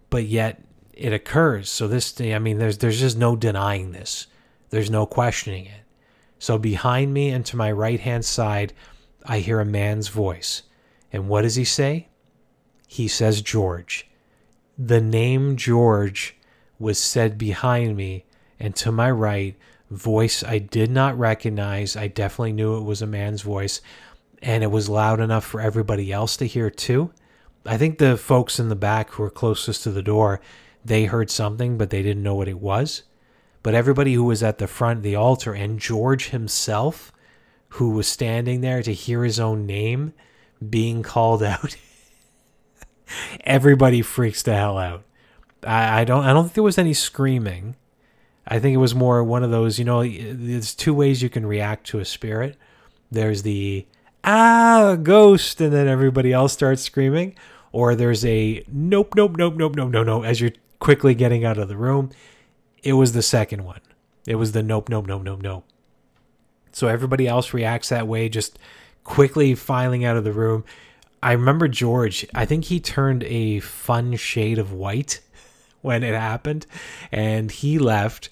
But 0.09 0.25
yet 0.25 0.63
it 0.93 1.13
occurs. 1.13 1.71
So 1.71 1.89
this, 1.89 2.19
I 2.21 2.39
mean, 2.39 2.59
there's 2.59 2.79
there's 2.79 3.01
just 3.01 3.19
no 3.19 3.37
denying 3.37 3.93
this. 3.93 4.27
There's 4.71 4.91
no 4.91 5.07
questioning 5.07 5.67
it. 5.67 5.83
So 6.39 6.57
behind 6.59 7.13
me 7.13 7.29
and 7.29 7.45
to 7.47 7.57
my 7.57 7.71
right 7.71 8.01
hand 8.01 8.25
side, 8.25 8.73
I 9.27 9.41
hear 9.41 9.61
a 9.61 9.65
man's 9.65 10.09
voice. 10.09 10.63
And 11.13 11.29
what 11.29 11.43
does 11.43 11.57
he 11.57 11.65
say? 11.65 12.09
he 12.91 13.07
says 13.07 13.41
George. 13.41 14.09
The 14.77 15.01
name 15.01 15.55
George 15.55 16.37
was 16.81 16.99
said 16.99 17.39
behind 17.39 17.97
me 17.97 18.25
and 18.59 18.75
to 18.77 18.91
my 18.91 19.09
right, 19.09 19.57
voice 19.93 20.43
I 20.43 20.59
did 20.59 20.91
not 20.91 21.17
recognize. 21.17 21.95
I 21.95 22.09
definitely 22.09 22.53
knew 22.53 22.79
it 22.79 22.83
was 22.83 23.01
a 23.01 23.07
man's 23.07 23.43
voice, 23.43 23.81
and 24.43 24.65
it 24.65 24.73
was 24.73 24.89
loud 24.89 25.21
enough 25.21 25.45
for 25.45 25.61
everybody 25.61 26.13
else 26.13 26.37
to 26.39 26.47
hear 26.47 26.69
too. 26.69 27.13
I 27.65 27.79
think 27.79 27.99
the 27.99 28.17
folks 28.17 28.59
in 28.59 28.69
the 28.69 28.75
back 28.75 29.11
who 29.11 29.23
were 29.23 29.31
closest 29.31 29.85
to 29.85 29.93
the 29.93 30.03
door, 30.03 30.41
they 30.85 31.05
heard 31.05 31.31
something, 31.31 31.79
but 31.79 31.91
they 31.91 32.03
didn't 32.03 32.25
know 32.25 32.35
what 32.35 32.49
it 32.49 32.59
was. 32.59 33.05
But 33.63 33.75
everybody 33.75 34.15
who 34.15 34.25
was 34.25 34.43
at 34.43 34.59
the 34.59 34.67
front 34.67 34.99
of 34.99 35.03
the 35.03 35.17
altar 35.17 35.53
and 35.53 35.79
George 35.79 36.29
himself, 36.29 37.13
who 37.71 37.91
was 37.91 38.09
standing 38.09 38.61
there 38.61 38.83
to 38.83 38.93
hear 38.93 39.25
his 39.25 39.39
own 39.39 39.67
name 39.67 40.15
being 40.69 41.03
called 41.03 41.43
out, 41.43 41.77
everybody 43.45 44.03
freaks 44.03 44.43
the 44.43 44.55
hell 44.55 44.79
out. 44.79 45.05
I, 45.65 46.01
I 46.01 46.05
don't 46.05 46.25
I 46.25 46.33
don't 46.33 46.45
think 46.45 46.55
there 46.55 46.65
was 46.65 46.79
any 46.79 46.95
screaming. 46.95 47.77
I 48.47 48.59
think 48.59 48.75
it 48.75 48.79
was 48.79 48.95
more 48.95 49.23
one 49.23 49.45
of 49.45 49.51
those, 49.51 49.79
you 49.79 49.85
know, 49.85 50.03
there's 50.03 50.75
two 50.75 50.95
ways 50.95 51.23
you 51.23 51.29
can 51.29 51.47
react 51.47 51.87
to 51.89 52.01
a 52.01 52.05
spirit. 52.05 52.57
There's 53.11 53.43
the 53.43 53.87
ah 54.25 54.97
ghost 55.03 55.61
and 55.61 55.73
then 55.73 55.89
everybody 55.89 56.33
else 56.33 56.53
starts 56.53 56.83
screaming 56.83 57.35
or 57.73 57.95
there's 57.95 58.25
a 58.25 58.63
nope 58.69 59.15
nope 59.15 59.37
nope 59.37 59.55
nope 59.57 59.75
nope 59.75 59.91
no 59.91 60.03
no 60.03 60.23
as 60.23 60.41
you're 60.41 60.53
quickly 60.79 61.15
getting 61.15 61.45
out 61.45 61.59
of 61.59 61.69
the 61.69 61.77
room. 61.77 62.11
It 62.83 62.95
was 62.95 63.13
the 63.13 63.23
second 63.23 63.65
one. 63.65 63.81
It 64.27 64.37
was 64.37 64.53
the 64.53 64.63
nope 64.63 64.89
nope 64.89 65.07
nope 65.07 65.23
nope 65.23 65.43
nope. 65.43 65.65
So 66.73 66.89
everybody 66.89 67.27
else 67.27 67.53
reacts 67.53 67.89
that 67.89 68.07
way 68.07 68.29
just 68.29 68.59
quickly 69.03 69.55
filing 69.55 70.05
out 70.05 70.17
of 70.17 70.25
the 70.25 70.33
room 70.33 70.65
I 71.23 71.33
remember 71.33 71.69
George, 71.69 72.27
I 72.35 72.47
think 72.47 72.65
he 72.65 72.81
turned 72.81 73.25
a 73.25 73.61
fun 73.61 74.17
shade 74.17 74.59
of 74.59 74.73
white 74.73 75.21
when 75.83 76.03
it 76.03 76.15
happened 76.15 76.67
and 77.13 77.51
he 77.51 77.79
left. 77.79 78.31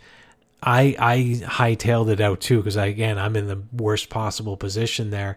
I 0.60 0.96
I 0.98 1.18
hightailed 1.44 2.10
it 2.10 2.20
out 2.20 2.40
too 2.40 2.58
because 2.58 2.76
again 2.76 3.18
I'm 3.18 3.36
in 3.36 3.46
the 3.46 3.62
worst 3.72 4.08
possible 4.08 4.56
position 4.56 5.10
there. 5.10 5.36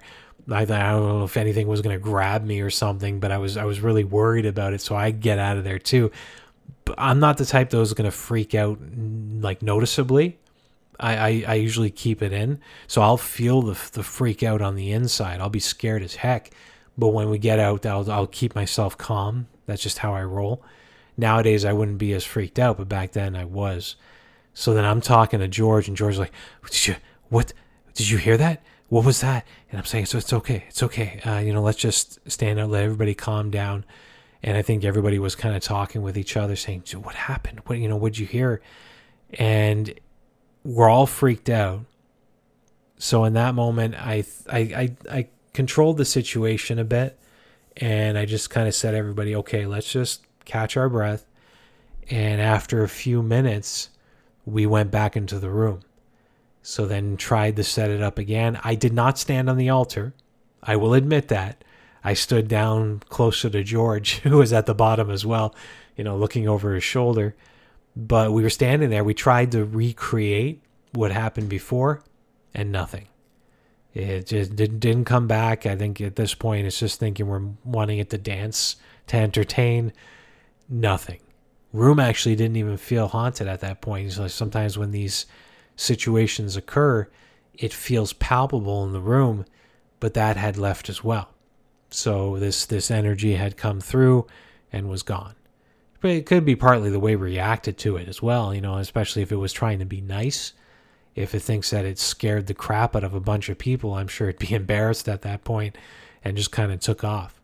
I, 0.49 0.61
I 0.61 0.65
don't 0.65 1.19
know 1.19 1.23
if 1.23 1.37
anything 1.37 1.67
was 1.67 1.81
going 1.81 1.95
to 1.95 2.01
grab 2.01 2.43
me 2.43 2.61
or 2.61 2.71
something, 2.71 3.19
but 3.19 3.31
I 3.31 3.37
was 3.37 3.57
I 3.57 3.65
was 3.65 3.81
really 3.81 4.03
worried 4.03 4.47
about 4.47 4.73
it, 4.73 4.81
so 4.81 4.95
I 4.95 5.11
get 5.11 5.37
out 5.37 5.57
of 5.57 5.63
there 5.63 5.77
too. 5.77 6.11
I'm 6.97 7.19
not 7.19 7.37
the 7.37 7.45
type 7.45 7.69
that 7.69 7.77
was 7.77 7.93
going 7.93 8.09
to 8.09 8.15
freak 8.15 8.55
out 8.55 8.79
like 9.39 9.61
noticeably. 9.61 10.37
I, 10.99 11.15
I, 11.15 11.43
I 11.47 11.53
usually 11.55 11.89
keep 11.89 12.21
it 12.21 12.31
in, 12.31 12.59
so 12.87 13.01
I'll 13.01 13.17
feel 13.17 13.61
the 13.61 13.73
the 13.93 14.03
freak 14.03 14.43
out 14.43 14.61
on 14.61 14.75
the 14.75 14.91
inside. 14.91 15.39
I'll 15.39 15.49
be 15.49 15.59
scared 15.59 16.03
as 16.03 16.15
heck, 16.15 16.51
but 16.97 17.09
when 17.09 17.29
we 17.29 17.39
get 17.39 17.59
out, 17.59 17.85
I'll 17.85 18.09
I'll 18.11 18.27
keep 18.27 18.55
myself 18.55 18.97
calm. 18.97 19.47
That's 19.65 19.81
just 19.81 19.99
how 19.99 20.13
I 20.13 20.23
roll. 20.23 20.63
Nowadays, 21.17 21.65
I 21.65 21.73
wouldn't 21.73 21.97
be 21.97 22.13
as 22.13 22.23
freaked 22.23 22.59
out, 22.59 22.77
but 22.77 22.87
back 22.89 23.11
then 23.13 23.35
I 23.35 23.45
was. 23.45 23.95
So 24.53 24.73
then 24.73 24.85
I'm 24.85 25.01
talking 25.01 25.39
to 25.39 25.47
George, 25.47 25.87
and 25.87 25.97
George's 25.97 26.19
like, 26.19 26.33
"Did 26.69 26.87
you 26.87 26.95
what? 27.29 27.53
Did 27.93 28.09
you 28.09 28.17
hear 28.17 28.37
that? 28.37 28.61
What 28.89 29.05
was 29.05 29.21
that?" 29.21 29.45
And 29.71 29.79
I'm 29.79 29.85
saying, 29.85 30.05
"So 30.05 30.17
it's 30.17 30.33
okay, 30.33 30.65
it's 30.67 30.83
okay. 30.83 31.19
Uh, 31.25 31.39
you 31.39 31.53
know, 31.53 31.61
let's 31.61 31.77
just 31.77 32.19
stand 32.29 32.59
out, 32.59 32.69
let 32.69 32.83
everybody 32.83 33.13
calm 33.15 33.49
down." 33.49 33.85
And 34.43 34.57
I 34.57 34.61
think 34.61 34.83
everybody 34.83 35.19
was 35.19 35.35
kind 35.35 35.55
of 35.55 35.61
talking 35.61 36.01
with 36.01 36.17
each 36.17 36.35
other, 36.35 36.55
saying, 36.55 36.83
"What 37.01 37.15
happened? 37.15 37.61
What 37.65 37.77
you 37.77 37.87
know? 37.87 37.95
What'd 37.95 38.17
you 38.17 38.25
hear?" 38.25 38.61
And 39.35 39.93
we're 40.63 40.89
all 40.89 41.05
freaked 41.05 41.49
out. 41.49 41.85
So 42.97 43.23
in 43.23 43.33
that 43.33 43.55
moment, 43.55 43.95
I 43.95 44.23
I 44.51 44.59
I, 44.59 44.95
I 45.11 45.27
controlled 45.53 45.97
the 45.97 46.05
situation 46.05 46.79
a 46.79 46.83
bit, 46.83 47.19
and 47.77 48.17
I 48.17 48.25
just 48.25 48.49
kind 48.49 48.67
of 48.67 48.75
said, 48.75 48.95
"Everybody, 48.95 49.35
okay, 49.35 49.65
let's 49.65 49.91
just 49.91 50.25
catch 50.45 50.75
our 50.75 50.89
breath." 50.89 51.25
And 52.09 52.41
after 52.41 52.83
a 52.83 52.89
few 52.89 53.21
minutes, 53.21 53.89
we 54.45 54.65
went 54.65 54.91
back 54.91 55.15
into 55.15 55.39
the 55.39 55.49
room. 55.49 55.81
So 56.63 56.85
then 56.85 57.17
tried 57.17 57.55
to 57.55 57.63
set 57.63 57.89
it 57.89 58.01
up 58.01 58.17
again. 58.17 58.59
I 58.63 58.75
did 58.75 58.93
not 58.93 59.17
stand 59.17 59.49
on 59.49 59.57
the 59.57 59.69
altar. 59.69 60.13
I 60.61 60.75
will 60.75 60.93
admit 60.93 61.27
that. 61.29 61.63
I 62.03 62.13
stood 62.13 62.47
down 62.47 63.01
closer 63.09 63.49
to 63.49 63.63
George, 63.63 64.19
who 64.23 64.37
was 64.37 64.53
at 64.53 64.65
the 64.65 64.75
bottom 64.75 65.09
as 65.09 65.25
well, 65.25 65.55
you 65.95 66.03
know, 66.03 66.17
looking 66.17 66.47
over 66.47 66.73
his 66.73 66.83
shoulder. 66.83 67.35
But 67.95 68.31
we 68.31 68.41
were 68.43 68.49
standing 68.49 68.89
there. 68.89 69.03
We 69.03 69.13
tried 69.13 69.51
to 69.51 69.65
recreate 69.65 70.61
what 70.93 71.11
happened 71.11 71.49
before, 71.49 72.01
and 72.53 72.71
nothing. 72.71 73.07
It 73.93 74.27
just 74.27 74.55
didn't 74.55 75.05
come 75.05 75.27
back. 75.27 75.65
I 75.65 75.75
think 75.75 75.99
at 75.99 76.15
this 76.15 76.33
point, 76.33 76.65
it's 76.65 76.79
just 76.79 76.99
thinking 76.99 77.27
we're 77.27 77.49
wanting 77.65 77.99
it 77.99 78.09
to 78.11 78.17
dance, 78.17 78.77
to 79.07 79.17
entertain. 79.17 79.91
Nothing 80.69 81.19
room 81.73 81.99
actually 81.99 82.35
didn't 82.35 82.57
even 82.57 82.77
feel 82.77 83.07
haunted 83.07 83.47
at 83.47 83.61
that 83.61 83.81
point. 83.81 84.11
So 84.11 84.27
sometimes 84.27 84.77
when 84.77 84.91
these 84.91 85.25
situations 85.75 86.57
occur, 86.57 87.07
it 87.53 87.73
feels 87.73 88.13
palpable 88.13 88.83
in 88.83 88.93
the 88.93 88.99
room, 88.99 89.45
but 89.99 90.13
that 90.13 90.37
had 90.37 90.57
left 90.57 90.89
as 90.89 91.03
well. 91.03 91.29
So 91.91 92.37
this 92.37 92.65
this 92.65 92.89
energy 92.89 93.35
had 93.35 93.57
come 93.57 93.81
through 93.81 94.27
and 94.71 94.89
was 94.89 95.03
gone. 95.03 95.35
But 95.99 96.11
it 96.11 96.25
could 96.25 96.45
be 96.45 96.55
partly 96.55 96.89
the 96.89 96.99
way 96.99 97.15
we 97.15 97.29
reacted 97.29 97.77
to 97.79 97.97
it 97.97 98.07
as 98.07 98.21
well, 98.21 98.55
you 98.55 98.61
know, 98.61 98.77
especially 98.77 99.21
if 99.21 99.31
it 99.31 99.35
was 99.35 99.53
trying 99.53 99.79
to 99.79 99.85
be 99.85 100.01
nice. 100.01 100.53
If 101.13 101.35
it 101.35 101.41
thinks 101.41 101.69
that 101.69 101.85
it 101.85 101.99
scared 101.99 102.47
the 102.47 102.53
crap 102.53 102.95
out 102.95 103.03
of 103.03 103.13
a 103.13 103.19
bunch 103.19 103.49
of 103.49 103.57
people, 103.57 103.93
I'm 103.93 104.07
sure 104.07 104.29
it'd 104.29 104.39
be 104.39 104.55
embarrassed 104.55 105.07
at 105.07 105.21
that 105.21 105.43
point 105.43 105.77
and 106.23 106.37
just 106.37 106.51
kind 106.51 106.71
of 106.71 106.79
took 106.79 107.03
off. 107.03 107.39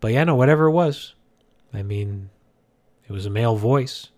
But 0.00 0.12
yeah, 0.12 0.24
no, 0.24 0.34
whatever 0.34 0.66
it 0.66 0.72
was. 0.72 1.14
I 1.74 1.82
mean, 1.82 2.30
it 3.08 3.12
was 3.12 3.26
a 3.26 3.30
male 3.30 3.56
voice. 3.56 4.08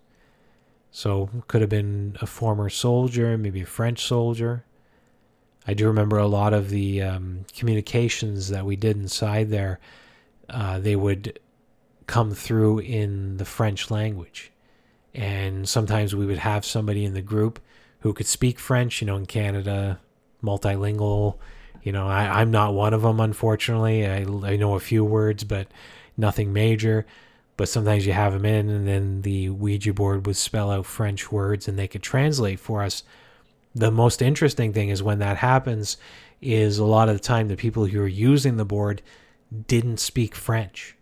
So 0.91 1.29
could 1.47 1.61
have 1.61 1.69
been 1.69 2.15
a 2.21 2.25
former 2.25 2.69
soldier, 2.69 3.37
maybe 3.37 3.61
a 3.61 3.65
French 3.65 4.05
soldier. 4.05 4.63
I 5.67 5.73
do 5.73 5.87
remember 5.87 6.17
a 6.17 6.27
lot 6.27 6.53
of 6.53 6.69
the 6.69 7.01
um, 7.01 7.45
communications 7.55 8.49
that 8.49 8.65
we 8.65 8.75
did 8.75 8.97
inside 8.97 9.49
there. 9.49 9.79
Uh, 10.49 10.79
they 10.79 10.95
would 10.95 11.39
come 12.07 12.31
through 12.31 12.79
in 12.79 13.37
the 13.37 13.45
French 13.45 13.89
language, 13.89 14.51
and 15.13 15.67
sometimes 15.67 16.15
we 16.15 16.25
would 16.25 16.37
have 16.37 16.65
somebody 16.65 17.03
in 17.03 17.13
the 17.13 17.21
group 17.21 17.59
who 17.99 18.13
could 18.13 18.27
speak 18.27 18.59
French. 18.59 19.01
You 19.01 19.07
know, 19.07 19.15
in 19.15 19.25
Canada, 19.25 19.99
multilingual. 20.43 21.37
You 21.81 21.91
know, 21.91 22.07
I, 22.07 22.41
I'm 22.41 22.51
not 22.51 22.73
one 22.73 22.93
of 22.93 23.03
them, 23.03 23.19
unfortunately. 23.19 24.07
I, 24.07 24.21
I 24.21 24.55
know 24.55 24.75
a 24.75 24.79
few 24.79 25.03
words, 25.03 25.43
but 25.43 25.67
nothing 26.17 26.51
major 26.51 27.05
but 27.57 27.69
sometimes 27.69 28.05
you 28.05 28.13
have 28.13 28.33
them 28.33 28.45
in 28.45 28.69
and 28.69 28.87
then 28.87 29.21
the 29.21 29.49
Ouija 29.49 29.93
board 29.93 30.25
would 30.25 30.35
spell 30.35 30.71
out 30.71 30.85
French 30.85 31.31
words 31.31 31.67
and 31.67 31.79
they 31.79 31.87
could 31.87 32.03
translate 32.03 32.59
for 32.59 32.83
us. 32.83 33.03
The 33.75 33.91
most 33.91 34.21
interesting 34.21 34.71
thing 34.71 34.89
is 34.89 35.03
when 35.03 35.19
that 35.19 35.37
happens 35.37 35.97
is 36.41 36.77
a 36.77 36.85
lot 36.85 37.09
of 37.09 37.15
the 37.15 37.23
time 37.23 37.47
the 37.49 37.57
people 37.57 37.85
who 37.85 38.01
are 38.01 38.07
using 38.07 38.55
the 38.57 38.65
board 38.65 39.01
didn't 39.67 39.99
speak 39.99 40.33
French. 40.33 40.95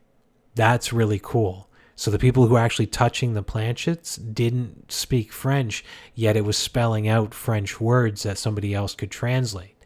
That's 0.55 0.91
really 0.91 1.19
cool. 1.21 1.69
So 1.95 2.09
the 2.09 2.19
people 2.19 2.47
who 2.47 2.55
are 2.55 2.65
actually 2.65 2.87
touching 2.87 3.33
the 3.33 3.43
planchettes 3.43 4.19
didn't 4.33 4.91
speak 4.91 5.31
French, 5.31 5.85
yet 6.15 6.35
it 6.35 6.43
was 6.45 6.57
spelling 6.57 7.07
out 7.07 7.33
French 7.33 7.79
words 7.79 8.23
that 8.23 8.39
somebody 8.39 8.73
else 8.73 8.95
could 8.95 9.11
translate. 9.11 9.77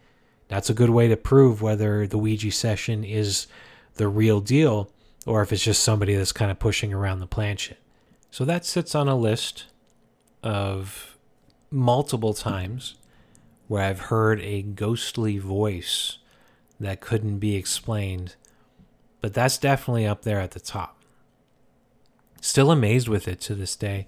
That's 0.47 0.69
a 0.69 0.73
good 0.73 0.89
way 0.89 1.09
to 1.09 1.17
prove 1.17 1.61
whether 1.61 2.07
the 2.07 2.17
Ouija 2.17 2.51
session 2.51 3.03
is 3.03 3.47
the 3.95 4.07
real 4.07 4.39
deal 4.39 4.89
or 5.25 5.41
if 5.41 5.51
it's 5.51 5.63
just 5.63 5.83
somebody 5.83 6.15
that's 6.15 6.31
kind 6.31 6.49
of 6.49 6.57
pushing 6.57 6.93
around 6.93 7.19
the 7.19 7.27
planchette. 7.27 7.79
So 8.31 8.45
that 8.45 8.65
sits 8.65 8.95
on 8.95 9.09
a 9.09 9.15
list 9.15 9.65
of 10.41 11.16
multiple 11.69 12.33
times 12.33 12.95
where 13.67 13.83
I've 13.83 14.01
heard 14.01 14.39
a 14.41 14.61
ghostly 14.61 15.37
voice 15.37 16.17
that 16.79 17.01
couldn't 17.01 17.39
be 17.39 17.55
explained, 17.55 18.35
but 19.21 19.33
that's 19.33 19.57
definitely 19.57 20.05
up 20.05 20.21
there 20.21 20.39
at 20.39 20.51
the 20.51 20.59
top. 20.59 20.97
Still 22.39 22.71
amazed 22.71 23.07
with 23.07 23.27
it 23.27 23.41
to 23.41 23.55
this 23.55 23.75
day. 23.75 24.07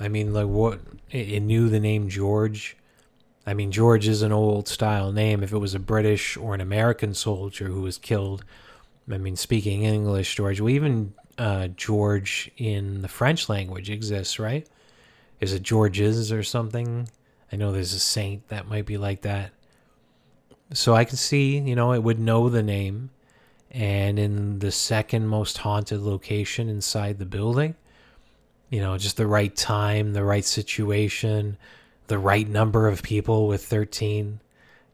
I 0.00 0.08
mean, 0.08 0.32
like 0.32 0.46
what 0.46 0.80
it 1.10 1.40
knew 1.40 1.68
the 1.68 1.80
name 1.80 2.08
George. 2.08 2.76
I 3.46 3.54
mean, 3.54 3.72
George 3.72 4.06
is 4.06 4.22
an 4.22 4.30
old 4.30 4.68
style 4.68 5.10
name. 5.10 5.42
If 5.42 5.52
it 5.52 5.58
was 5.58 5.74
a 5.74 5.80
British 5.80 6.36
or 6.36 6.54
an 6.54 6.60
American 6.60 7.14
soldier 7.14 7.66
who 7.66 7.80
was 7.80 7.98
killed, 7.98 8.44
I 9.10 9.18
mean, 9.18 9.36
speaking 9.36 9.82
English, 9.82 10.36
George. 10.36 10.60
Well, 10.60 10.70
even 10.70 11.14
uh, 11.38 11.68
George 11.68 12.50
in 12.58 13.02
the 13.02 13.08
French 13.08 13.48
language 13.48 13.90
exists, 13.90 14.38
right? 14.38 14.68
Is 15.40 15.52
it 15.52 15.62
Georges 15.62 16.32
or 16.32 16.42
something? 16.42 17.08
I 17.52 17.56
know 17.56 17.72
there's 17.72 17.94
a 17.94 18.00
saint 18.00 18.48
that 18.48 18.68
might 18.68 18.86
be 18.86 18.98
like 18.98 19.22
that. 19.22 19.52
So 20.72 20.94
I 20.94 21.04
can 21.04 21.16
see, 21.16 21.58
you 21.58 21.74
know, 21.74 21.92
it 21.92 22.02
would 22.02 22.18
know 22.18 22.48
the 22.48 22.62
name. 22.62 23.10
And 23.70 24.18
in 24.18 24.58
the 24.58 24.72
second 24.72 25.28
most 25.28 25.58
haunted 25.58 26.00
location 26.00 26.68
inside 26.68 27.18
the 27.18 27.26
building, 27.26 27.74
you 28.70 28.80
know, 28.80 28.96
just 28.98 29.16
the 29.16 29.26
right 29.26 29.54
time, 29.54 30.12
the 30.12 30.24
right 30.24 30.44
situation, 30.44 31.56
the 32.06 32.18
right 32.18 32.48
number 32.48 32.88
of 32.88 33.02
people 33.02 33.46
with 33.46 33.64
13, 33.64 34.40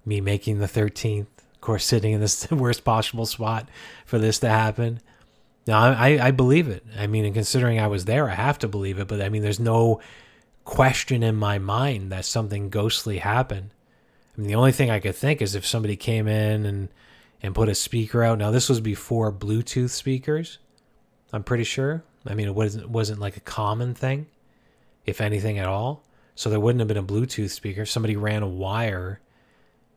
me 0.04 0.20
making 0.20 0.58
the 0.58 0.66
13th 0.66 1.26
of 1.54 1.60
course, 1.60 1.86
sitting 1.86 2.12
in 2.12 2.20
this 2.20 2.50
worst 2.50 2.84
possible 2.84 3.24
spot 3.24 3.70
for 4.04 4.18
this 4.18 4.38
to 4.40 4.48
happen. 4.50 5.00
Now, 5.66 5.80
I, 5.80 6.26
I 6.26 6.30
believe 6.30 6.68
it. 6.68 6.84
I 6.98 7.06
mean, 7.06 7.24
and 7.24 7.32
considering 7.32 7.80
I 7.80 7.86
was 7.86 8.04
there, 8.04 8.28
I 8.28 8.34
have 8.34 8.58
to 8.58 8.68
believe 8.68 8.98
it. 8.98 9.08
But 9.08 9.22
I 9.22 9.30
mean, 9.30 9.40
there's 9.40 9.58
no 9.58 10.02
question 10.64 11.22
in 11.22 11.36
my 11.36 11.58
mind 11.58 12.10
that 12.10 12.24
something 12.24 12.70
ghostly 12.70 13.18
happened. 13.18 13.70
I 14.36 14.40
mean, 14.40 14.48
the 14.48 14.54
only 14.54 14.72
thing 14.72 14.90
I 14.90 15.00
could 15.00 15.14
think 15.14 15.40
is 15.40 15.54
if 15.54 15.66
somebody 15.66 15.96
came 15.96 16.26
in 16.26 16.66
and 16.66 16.88
and 17.42 17.54
put 17.54 17.68
a 17.68 17.74
speaker 17.74 18.22
out. 18.22 18.38
Now, 18.38 18.50
this 18.50 18.70
was 18.70 18.80
before 18.80 19.30
Bluetooth 19.30 19.90
speakers. 19.90 20.58
I'm 21.30 21.44
pretty 21.44 21.64
sure. 21.64 22.02
I 22.26 22.34
mean, 22.34 22.46
it 22.46 22.54
wasn't 22.54 22.88
wasn't 22.88 23.20
like 23.20 23.36
a 23.36 23.40
common 23.40 23.94
thing, 23.94 24.26
if 25.04 25.20
anything 25.20 25.58
at 25.58 25.68
all. 25.68 26.02
So 26.34 26.50
there 26.50 26.58
wouldn't 26.58 26.80
have 26.80 26.88
been 26.88 26.96
a 26.96 27.02
Bluetooth 27.02 27.50
speaker. 27.50 27.82
If 27.82 27.90
somebody 27.90 28.16
ran 28.16 28.42
a 28.42 28.48
wire 28.48 29.20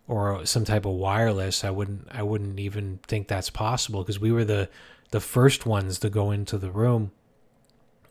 or 0.07 0.45
some 0.45 0.65
type 0.65 0.86
of 0.86 0.93
wireless, 0.93 1.63
I 1.63 1.70
wouldn't 1.70 2.07
I 2.11 2.22
wouldn't 2.22 2.59
even 2.59 2.99
think 3.07 3.28
that's 3.28 3.49
possible 3.49 4.03
because 4.03 4.20
we 4.20 4.32
were 4.32 4.45
the 4.45 4.70
the 5.11 5.22
first 5.22 5.65
ones 5.65 5.99
to 5.99 6.09
go 6.09 6.32
into 6.32 6.57
the 6.57 6.70
room, 6.70 7.11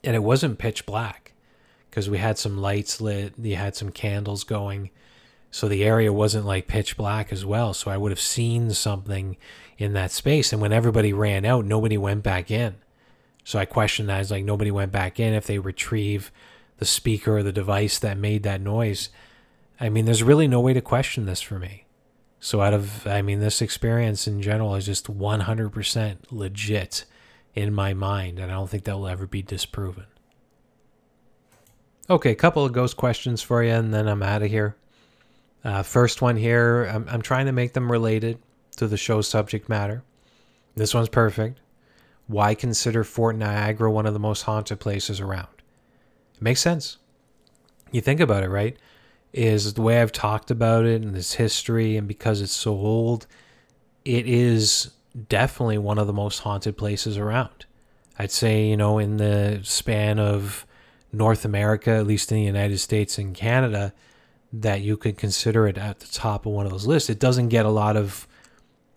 and 0.02 0.16
it 0.16 0.22
wasn't 0.22 0.58
pitch 0.58 0.86
black 0.86 1.34
because 1.96 2.10
we 2.10 2.18
had 2.18 2.36
some 2.36 2.58
lights 2.58 3.00
lit, 3.00 3.32
you 3.38 3.56
had 3.56 3.74
some 3.74 3.90
candles 3.90 4.44
going, 4.44 4.90
so 5.50 5.66
the 5.66 5.82
area 5.82 6.12
wasn't 6.12 6.44
like 6.44 6.66
pitch 6.66 6.94
black 6.94 7.32
as 7.32 7.42
well. 7.42 7.72
So 7.72 7.90
I 7.90 7.96
would 7.96 8.12
have 8.12 8.20
seen 8.20 8.70
something 8.72 9.38
in 9.78 9.94
that 9.94 10.10
space, 10.10 10.52
and 10.52 10.60
when 10.60 10.74
everybody 10.74 11.14
ran 11.14 11.46
out, 11.46 11.64
nobody 11.64 11.96
went 11.96 12.22
back 12.22 12.50
in. 12.50 12.74
So 13.44 13.58
I 13.58 13.64
questioned 13.64 14.10
that. 14.10 14.20
It's 14.20 14.30
like 14.30 14.44
nobody 14.44 14.70
went 14.70 14.92
back 14.92 15.18
in 15.18 15.32
if 15.32 15.46
they 15.46 15.58
retrieve 15.58 16.30
the 16.76 16.84
speaker 16.84 17.38
or 17.38 17.42
the 17.42 17.50
device 17.50 17.98
that 18.00 18.18
made 18.18 18.42
that 18.42 18.60
noise. 18.60 19.08
I 19.80 19.88
mean, 19.88 20.04
there's 20.04 20.22
really 20.22 20.48
no 20.48 20.60
way 20.60 20.74
to 20.74 20.82
question 20.82 21.24
this 21.24 21.40
for 21.40 21.58
me. 21.58 21.86
So, 22.40 22.60
out 22.60 22.74
of, 22.74 23.06
I 23.06 23.22
mean, 23.22 23.40
this 23.40 23.62
experience 23.62 24.26
in 24.26 24.42
general 24.42 24.74
is 24.74 24.84
just 24.84 25.06
100% 25.06 26.16
legit 26.30 27.06
in 27.54 27.72
my 27.72 27.94
mind, 27.94 28.38
and 28.38 28.52
I 28.52 28.54
don't 28.54 28.68
think 28.68 28.84
that 28.84 28.98
will 28.98 29.08
ever 29.08 29.26
be 29.26 29.40
disproven. 29.40 30.04
Okay, 32.08 32.30
a 32.30 32.36
couple 32.36 32.64
of 32.64 32.72
ghost 32.72 32.96
questions 32.96 33.42
for 33.42 33.64
you, 33.64 33.72
and 33.72 33.92
then 33.92 34.06
I'm 34.06 34.22
out 34.22 34.42
of 34.42 34.50
here. 34.50 34.76
Uh, 35.64 35.82
first 35.82 36.22
one 36.22 36.36
here, 36.36 36.84
I'm, 36.84 37.08
I'm 37.08 37.22
trying 37.22 37.46
to 37.46 37.52
make 37.52 37.72
them 37.72 37.90
related. 37.90 38.38
to 38.76 38.86
the 38.86 38.96
show's 38.96 39.26
subject 39.26 39.68
matter. 39.68 40.02
This 40.76 40.94
one's 40.94 41.08
perfect. 41.08 41.60
Why 42.26 42.54
consider 42.54 43.04
Fort 43.04 43.36
Niagara 43.36 43.90
one 43.90 44.06
of 44.06 44.12
the 44.12 44.20
most 44.20 44.42
haunted 44.42 44.80
places 44.80 45.20
around? 45.20 45.48
It 46.34 46.42
makes 46.42 46.60
sense. 46.60 46.98
You 47.90 48.00
think 48.00 48.20
about 48.20 48.44
it, 48.44 48.50
right? 48.50 48.76
Is 49.32 49.74
the 49.74 49.82
way 49.82 50.00
I've 50.00 50.12
talked 50.12 50.50
about 50.50 50.84
it 50.84 51.02
and 51.02 51.16
its 51.16 51.34
history, 51.34 51.96
and 51.96 52.06
because 52.06 52.40
it's 52.40 52.52
so 52.52 52.72
old, 52.72 53.26
it 54.04 54.26
is 54.26 54.90
definitely 55.28 55.78
one 55.78 55.98
of 55.98 56.06
the 56.06 56.12
most 56.12 56.40
haunted 56.40 56.76
places 56.76 57.16
around. 57.16 57.64
I'd 58.18 58.30
say, 58.30 58.66
you 58.66 58.76
know, 58.76 58.98
in 58.98 59.16
the 59.16 59.60
span 59.62 60.18
of 60.18 60.66
North 61.12 61.44
America, 61.44 61.90
at 61.90 62.06
least 62.06 62.30
in 62.32 62.38
the 62.38 62.44
United 62.44 62.78
States 62.78 63.18
and 63.18 63.34
Canada, 63.34 63.92
that 64.52 64.80
you 64.80 64.96
could 64.96 65.18
consider 65.18 65.66
it 65.66 65.78
at 65.78 66.00
the 66.00 66.06
top 66.06 66.46
of 66.46 66.52
one 66.52 66.66
of 66.66 66.72
those 66.72 66.86
lists. 66.86 67.10
It 67.10 67.18
doesn't 67.18 67.48
get 67.48 67.66
a 67.66 67.70
lot 67.70 67.96
of, 67.96 68.26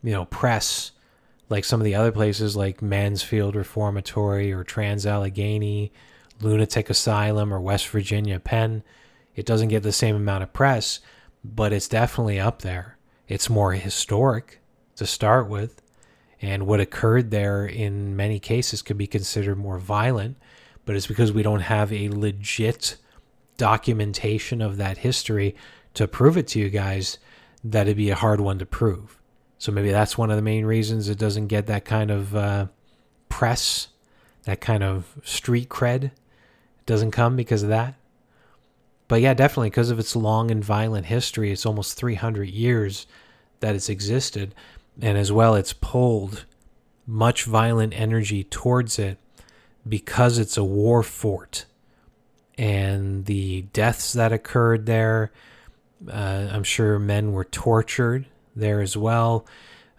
you 0.03 0.12
know, 0.12 0.26
press 0.26 0.91
like 1.49 1.66
some 1.66 1.82
of 1.82 1.86
the 1.86 1.95
other 1.95 2.12
places 2.12 2.55
like 2.55 2.82
Mansfield 2.82 3.55
Reformatory 3.55 4.51
or 4.51 4.64
Trans 4.64 5.05
Allegheny, 5.05 5.91
Lunatic 6.41 6.89
Asylum, 6.89 7.53
or 7.53 7.60
West 7.60 7.88
Virginia 7.89 8.39
Penn. 8.39 8.84
It 9.36 9.45
doesn't 9.45 9.70
get 9.70 9.84
the 9.84 9.91
same 9.91 10.16
amount 10.16 10.43
of 10.43 10.53
press, 10.53 10.99
but 11.43 11.74
it's 11.74 11.88
definitely 11.88 12.39
up 12.39 12.62
there. 12.62 12.97
It's 13.28 13.49
more 13.49 13.74
historic 13.74 14.60
to 14.95 15.05
start 15.05 15.47
with. 15.49 15.82
And 16.41 16.68
what 16.68 16.80
occurred 16.80 17.32
there 17.32 17.66
in 17.66 18.16
many 18.16 18.39
cases 18.39 18.82
could 18.82 18.97
be 18.97 19.07
considered 19.07 19.57
more 19.57 19.80
violent, 19.80 20.38
but 20.86 20.96
it's 20.96 21.08
because 21.08 21.32
we 21.32 21.44
don't 21.44 21.62
have 21.62 21.92
a 21.94 22.10
legit 22.10 22.98
documentation 23.58 24.62
of 24.62 24.78
that 24.78 25.00
history 25.00 25.56
to 25.94 26.08
prove 26.08 26.38
it 26.38 26.48
to 26.48 26.60
you 26.60 26.70
guys 26.70 27.18
that 27.64 27.88
it'd 27.88 27.98
be 27.98 28.10
a 28.10 28.16
hard 28.16 28.40
one 28.40 28.60
to 28.60 28.66
prove. 28.66 29.20
So 29.58 29.72
maybe 29.72 29.92
that's 29.92 30.18
one 30.18 30.30
of 30.30 30.38
the 30.38 30.42
main 30.42 30.66
reasons 30.66 31.10
it 31.10 31.18
doesn't 31.18 31.48
get 31.48 31.68
that 31.68 31.84
kind 31.84 32.10
of 32.10 32.36
uh, 32.36 32.68
press, 33.28 33.90
that 34.44 34.62
kind 34.62 34.84
of 34.84 35.18
street 35.24 35.70
cred. 35.70 36.06
It 36.06 36.86
doesn't 36.86 37.12
come 37.12 37.36
because 37.36 37.64
of 37.64 37.70
that. 37.70 37.96
But 39.10 39.22
yeah, 39.22 39.34
definitely 39.34 39.70
because 39.70 39.90
of 39.90 40.00
its 40.00 40.16
long 40.16 40.52
and 40.52 40.64
violent 40.64 41.08
history. 41.08 41.52
It's 41.52 41.66
almost 41.66 41.98
300 41.98 42.50
years 42.50 43.08
that 43.60 43.76
it's 43.76 43.90
existed 43.90 44.56
and 45.02 45.18
as 45.18 45.32
well 45.32 45.56
it's 45.56 45.74
pulled 45.74 46.46
much 47.06 47.46
violent 47.46 47.94
energy 48.00 48.44
towards 48.44 49.00
it 49.00 49.18
because 49.88 50.38
it's 50.38 50.58
a 50.58 50.64
war 50.64 51.04
fort 51.04 51.66
and 52.58 53.26
the 53.26 53.62
deaths 53.74 54.14
that 54.14 54.34
occurred 54.34 54.86
there 54.86 55.32
uh, 56.12 56.48
i'm 56.52 56.64
sure 56.64 57.00
men 57.00 57.32
were 57.32 57.46
tortured 57.46 58.26
there 58.56 58.82
as 58.82 58.98
well. 58.98 59.46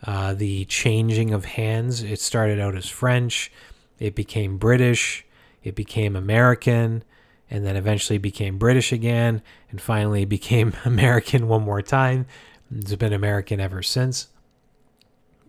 Uh, 0.03 0.35
the 0.35 0.65
changing 0.65 1.33
of 1.33 1.45
hands 1.45 2.03
it 2.03 2.19
started 2.19 2.59
out 2.59 2.75
as 2.75 2.89
french 2.89 3.53
it 3.99 4.15
became 4.15 4.57
british 4.57 5.27
it 5.63 5.75
became 5.75 6.17
american 6.17 7.05
and 7.51 7.67
then 7.67 7.77
eventually 7.77 8.17
became 8.17 8.57
british 8.57 8.93
again 8.93 9.43
and 9.71 9.81
finally 9.81 10.25
became 10.25 10.73
american 10.85 11.49
one 11.49 11.63
more 11.63 11.83
time. 11.83 12.27
It's 12.75 12.95
been 12.95 13.13
american 13.13 13.61
ever 13.61 13.83
since. 13.83 14.29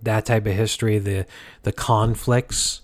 That 0.02 0.26
type 0.26 0.48
of 0.48 0.54
history, 0.54 0.98
the 0.98 1.26
the 1.64 1.72
conflicts 1.72 2.82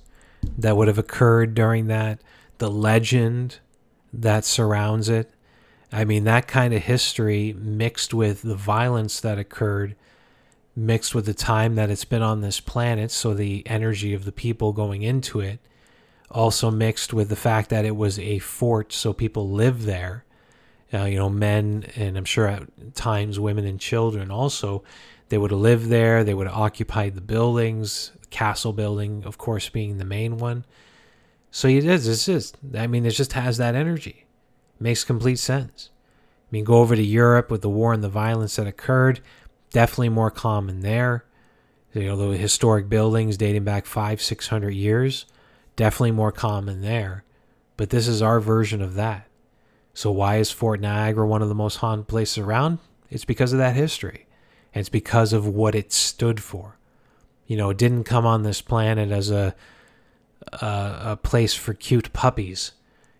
that 0.57 0.77
would 0.77 0.87
have 0.87 0.97
occurred 0.97 1.53
during 1.53 1.87
that, 1.87 2.21
the 2.57 2.69
legend 2.69 3.59
that 4.13 4.45
surrounds 4.45 5.09
it. 5.09 5.31
I 5.91 6.05
mean, 6.05 6.25
that 6.25 6.47
kind 6.47 6.73
of 6.73 6.83
history 6.83 7.53
mixed 7.57 8.13
with 8.13 8.41
the 8.41 8.55
violence 8.55 9.19
that 9.21 9.39
occurred, 9.39 9.95
mixed 10.75 11.15
with 11.15 11.25
the 11.25 11.33
time 11.33 11.75
that 11.75 11.89
it's 11.89 12.05
been 12.05 12.21
on 12.21 12.41
this 12.41 12.59
planet, 12.59 13.11
so 13.11 13.33
the 13.33 13.63
energy 13.65 14.13
of 14.13 14.25
the 14.25 14.31
people 14.31 14.73
going 14.73 15.01
into 15.03 15.39
it, 15.39 15.59
also 16.29 16.69
mixed 16.69 17.13
with 17.13 17.29
the 17.29 17.35
fact 17.35 17.69
that 17.69 17.85
it 17.85 17.95
was 17.95 18.19
a 18.19 18.39
fort, 18.39 18.91
so 18.91 19.13
people 19.13 19.49
live 19.49 19.85
there. 19.85 20.25
Uh, 20.93 21.03
you 21.03 21.17
know, 21.17 21.29
men 21.29 21.85
and 21.95 22.17
I'm 22.17 22.25
sure 22.25 22.47
at 22.47 22.95
times 22.95 23.39
women 23.39 23.65
and 23.65 23.79
children 23.79 24.31
also 24.31 24.83
they 25.29 25.37
would 25.37 25.51
have 25.51 25.59
lived 25.59 25.87
there, 25.87 26.23
they 26.23 26.33
would 26.33 26.47
have 26.47 26.57
occupied 26.57 27.15
the 27.15 27.21
buildings, 27.21 28.11
castle 28.29 28.73
building, 28.73 29.23
of 29.25 29.37
course, 29.37 29.69
being 29.69 29.97
the 29.97 30.05
main 30.05 30.37
one. 30.37 30.65
So 31.51 31.67
it 31.67 31.85
is, 31.85 32.07
it's 32.07 32.25
just, 32.25 32.57
I 32.75 32.87
mean, 32.87 33.05
it 33.05 33.11
just 33.11 33.33
has 33.33 33.57
that 33.57 33.75
energy. 33.75 34.25
It 34.75 34.81
makes 34.81 35.03
complete 35.03 35.39
sense. 35.39 35.89
I 35.95 36.49
mean, 36.51 36.63
go 36.63 36.75
over 36.75 36.95
to 36.95 37.03
Europe 37.03 37.49
with 37.49 37.61
the 37.61 37.69
war 37.69 37.93
and 37.93 38.03
the 38.03 38.09
violence 38.09 38.55
that 38.57 38.67
occurred, 38.67 39.21
definitely 39.71 40.09
more 40.09 40.31
common 40.31 40.81
there. 40.81 41.25
You 41.93 42.03
know, 42.03 42.31
the 42.31 42.37
historic 42.37 42.89
buildings 42.89 43.37
dating 43.37 43.63
back 43.63 43.85
five, 43.85 44.21
six 44.21 44.47
hundred 44.47 44.75
years, 44.75 45.25
definitely 45.75 46.11
more 46.11 46.31
common 46.31 46.81
there. 46.81 47.23
But 47.75 47.89
this 47.89 48.07
is 48.07 48.21
our 48.21 48.39
version 48.39 48.81
of 48.81 48.93
that. 48.95 49.27
So 49.93 50.11
why 50.11 50.37
is 50.37 50.51
Fort 50.51 50.79
Niagara 50.79 51.25
one 51.25 51.41
of 51.41 51.49
the 51.49 51.55
most 51.55 51.77
haunted 51.77 52.07
places 52.07 52.39
around? 52.39 52.79
It's 53.09 53.25
because 53.25 53.51
of 53.51 53.59
that 53.59 53.75
history. 53.75 54.27
And 54.73 54.81
it's 54.81 54.89
because 54.89 55.33
of 55.33 55.47
what 55.47 55.73
it 55.73 55.91
stood 55.91 56.41
for. 56.41 56.76
You 57.47 57.57
know, 57.57 57.69
it 57.69 57.77
didn't 57.77 58.03
come 58.03 58.25
on 58.25 58.43
this 58.43 58.61
planet 58.61 59.11
as 59.11 59.31
a, 59.31 59.55
a, 60.53 60.99
a 61.01 61.19
place 61.21 61.53
for 61.53 61.73
cute 61.73 62.13
puppies. 62.13 62.73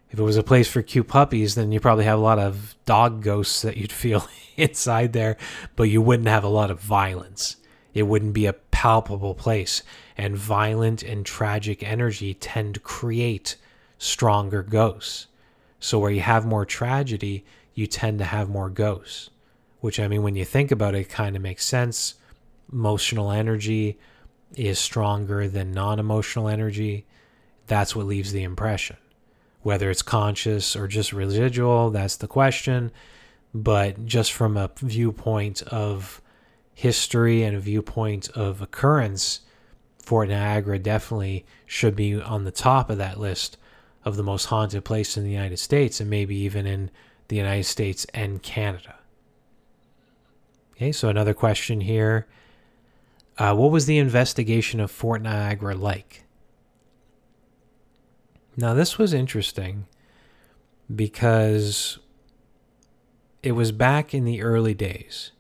If 0.10 0.20
it 0.20 0.24
was 0.24 0.38
a 0.38 0.44
place 0.44 0.68
for 0.68 0.82
cute 0.82 1.08
puppies, 1.08 1.56
then 1.56 1.72
you 1.72 1.80
probably 1.80 2.06
have 2.06 2.20
a 2.20 2.22
lot 2.22 2.40
of 2.40 2.76
dog 2.86 3.24
ghosts 3.24 3.62
that 3.62 3.78
you'd 3.78 3.92
feel 4.04 4.28
inside 4.56 5.14
there, 5.14 5.38
but 5.76 5.84
you 5.84 6.02
wouldn't 6.02 6.30
have 6.30 6.44
a 6.44 6.50
lot 6.50 6.72
of 6.72 6.80
violence. 6.80 7.58
It 7.94 8.04
wouldn't 8.04 8.34
be 8.34 8.46
a 8.46 8.54
palpable 8.54 9.34
place. 9.34 9.82
And 10.18 10.38
violent 10.38 11.04
and 11.04 11.26
tragic 11.26 11.84
energy 11.84 12.34
tend 12.34 12.76
to 12.76 12.80
create 12.80 13.56
stronger 13.98 14.62
ghosts. 14.62 15.28
So, 15.80 16.00
where 16.00 16.12
you 16.12 16.22
have 16.22 16.46
more 16.46 16.66
tragedy, 16.66 17.46
you 17.76 17.86
tend 17.86 18.20
to 18.20 18.26
have 18.26 18.50
more 18.50 18.70
ghosts 18.70 19.30
which 19.80 20.00
I 20.00 20.08
mean, 20.08 20.24
when 20.24 20.36
you 20.36 20.46
think 20.46 20.72
about 20.72 20.96
it, 20.96 21.00
it 21.00 21.10
kind 21.10 21.36
of 21.36 21.42
makes 21.42 21.66
sense. 21.66 22.16
Emotional 22.72 23.32
energy 23.32 23.98
is 24.56 24.80
stronger 24.80 25.48
than 25.48 25.72
non 25.72 26.00
emotional 26.00 26.48
energy. 26.48 27.06
That's 27.68 27.96
what 27.96 28.06
leaves 28.06 28.32
the 28.32 28.44
impression. 28.44 28.98
Whether 29.62 29.90
it's 29.90 30.02
conscious 30.02 30.76
or 30.76 30.88
just 30.88 31.12
residual, 31.12 31.90
that's 31.90 32.16
the 32.16 32.28
question. 32.28 32.92
But 33.54 34.06
just 34.06 34.32
from 34.32 34.56
a 34.56 34.72
viewpoint 34.78 35.62
of 35.64 36.22
history 36.74 37.44
and 37.44 37.56
a 37.58 37.60
viewpoint 37.60 38.30
of 38.30 38.62
occurrence, 38.62 39.42
Fort 40.00 40.30
Niagara 40.30 40.80
definitely 40.80 41.46
should 41.66 41.96
be 41.96 42.22
on 42.22 42.44
the 42.44 42.52
top 42.52 42.90
of 42.90 42.98
that 43.00 43.20
list 43.20 43.58
of 44.06 44.16
the 44.16 44.24
most 44.24 44.46
haunted 44.46 44.86
place 44.86 45.18
in 45.18 45.24
the 45.24 45.32
United 45.32 45.58
States 45.58 46.00
and 46.00 46.10
maybe 46.10 46.36
even 46.36 46.66
in 46.66 46.90
the 47.28 47.36
United 47.36 47.66
States 47.66 48.06
and 48.14 48.42
Canada. 48.42 48.96
Okay, 50.76 50.92
so 50.92 51.10
another 51.10 51.34
question 51.34 51.82
here. 51.82 52.28
Uh, 53.38 53.54
what 53.56 53.72
was 53.72 53.86
the 53.86 53.98
investigation 54.00 54.80
of 54.80 54.90
Fort 54.90 55.22
Niagara 55.22 55.76
like? 55.76 56.24
Now, 58.56 58.74
this 58.74 58.98
was 58.98 59.14
interesting 59.14 59.86
because 60.94 62.00
it 63.44 63.52
was 63.52 63.72
back 63.72 64.14
in 64.14 64.26
the 64.26 64.42
early 64.42 64.74
days 64.74 65.32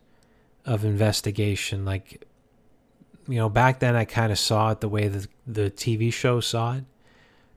of 0.65 0.85
investigation. 0.85 1.83
Like, 1.83 2.23
you 3.27 3.37
know, 3.37 3.49
back 3.49 3.79
then 3.79 3.95
I 3.95 4.05
kind 4.05 4.31
of 4.31 4.37
saw 4.37 4.71
it 4.71 4.81
the 4.81 4.89
way 4.89 5.07
the, 5.07 5.27
the 5.47 5.71
TV 5.71 6.13
show 6.13 6.39
saw 6.39 6.75
it. 6.75 6.83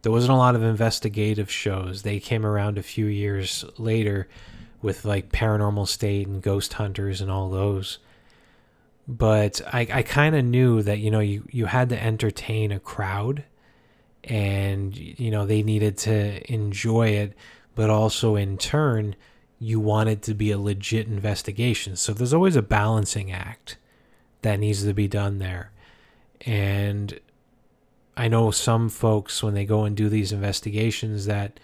There 0.03 0.13
wasn't 0.13 0.33
a 0.33 0.37
lot 0.37 0.55
of 0.55 0.63
investigative 0.63 1.51
shows. 1.51 2.03
They 2.03 2.21
came 2.21 2.47
around 2.47 2.79
a 2.79 2.83
few 2.83 3.05
years 3.05 3.67
later 3.77 4.29
with 4.81 5.05
like 5.05 5.31
paranormal 5.31 5.87
state 5.87 6.27
and 6.27 6.41
ghost 6.41 6.75
hunters 6.75 7.21
and 7.21 7.31
all 7.31 7.51
those 7.51 7.99
but 9.11 9.61
i, 9.73 9.87
I 9.93 10.03
kind 10.03 10.37
of 10.37 10.45
knew 10.45 10.83
that 10.83 10.99
you 10.99 11.11
know 11.11 11.21
you, 11.21 11.47
you 11.51 11.67
had 11.67 11.89
to 11.91 12.03
entertain 12.03 12.73
a 12.73 12.81
crowd 12.81 13.45
and 14.25 14.97
you 14.97 15.31
know 15.31 15.47
they 15.47 15.63
needed 15.63 15.99
to 15.99 16.53
enjoy 16.53 17.09
it 17.09 17.35
but 17.75 17.91
also 17.91 18.37
in 18.37 18.57
turn 18.59 19.17
you 19.61 19.79
wanted 19.79 20.23
to 20.23 20.35
be 20.35 20.51
a 20.51 20.59
legit 20.59 21.07
investigation. 21.07 21.95
So 21.95 22.15
there's 22.15 22.33
always 22.33 22.57
a 22.57 22.63
balancing 22.63 23.31
act 23.31 23.77
that 24.41 24.59
needs 24.59 24.83
to 24.85 24.95
be 24.95 25.07
done 25.07 25.39
there. 25.39 25.71
And 26.41 27.21
i 28.17 28.27
know 28.27 28.51
some 28.51 28.89
folks 28.89 29.43
when 29.43 29.55
they 29.55 29.65
go 29.65 29.85
and 29.85 29.97
do 29.97 30.09
these 30.09 30.33
investigations 30.33 31.27
that 31.27 31.61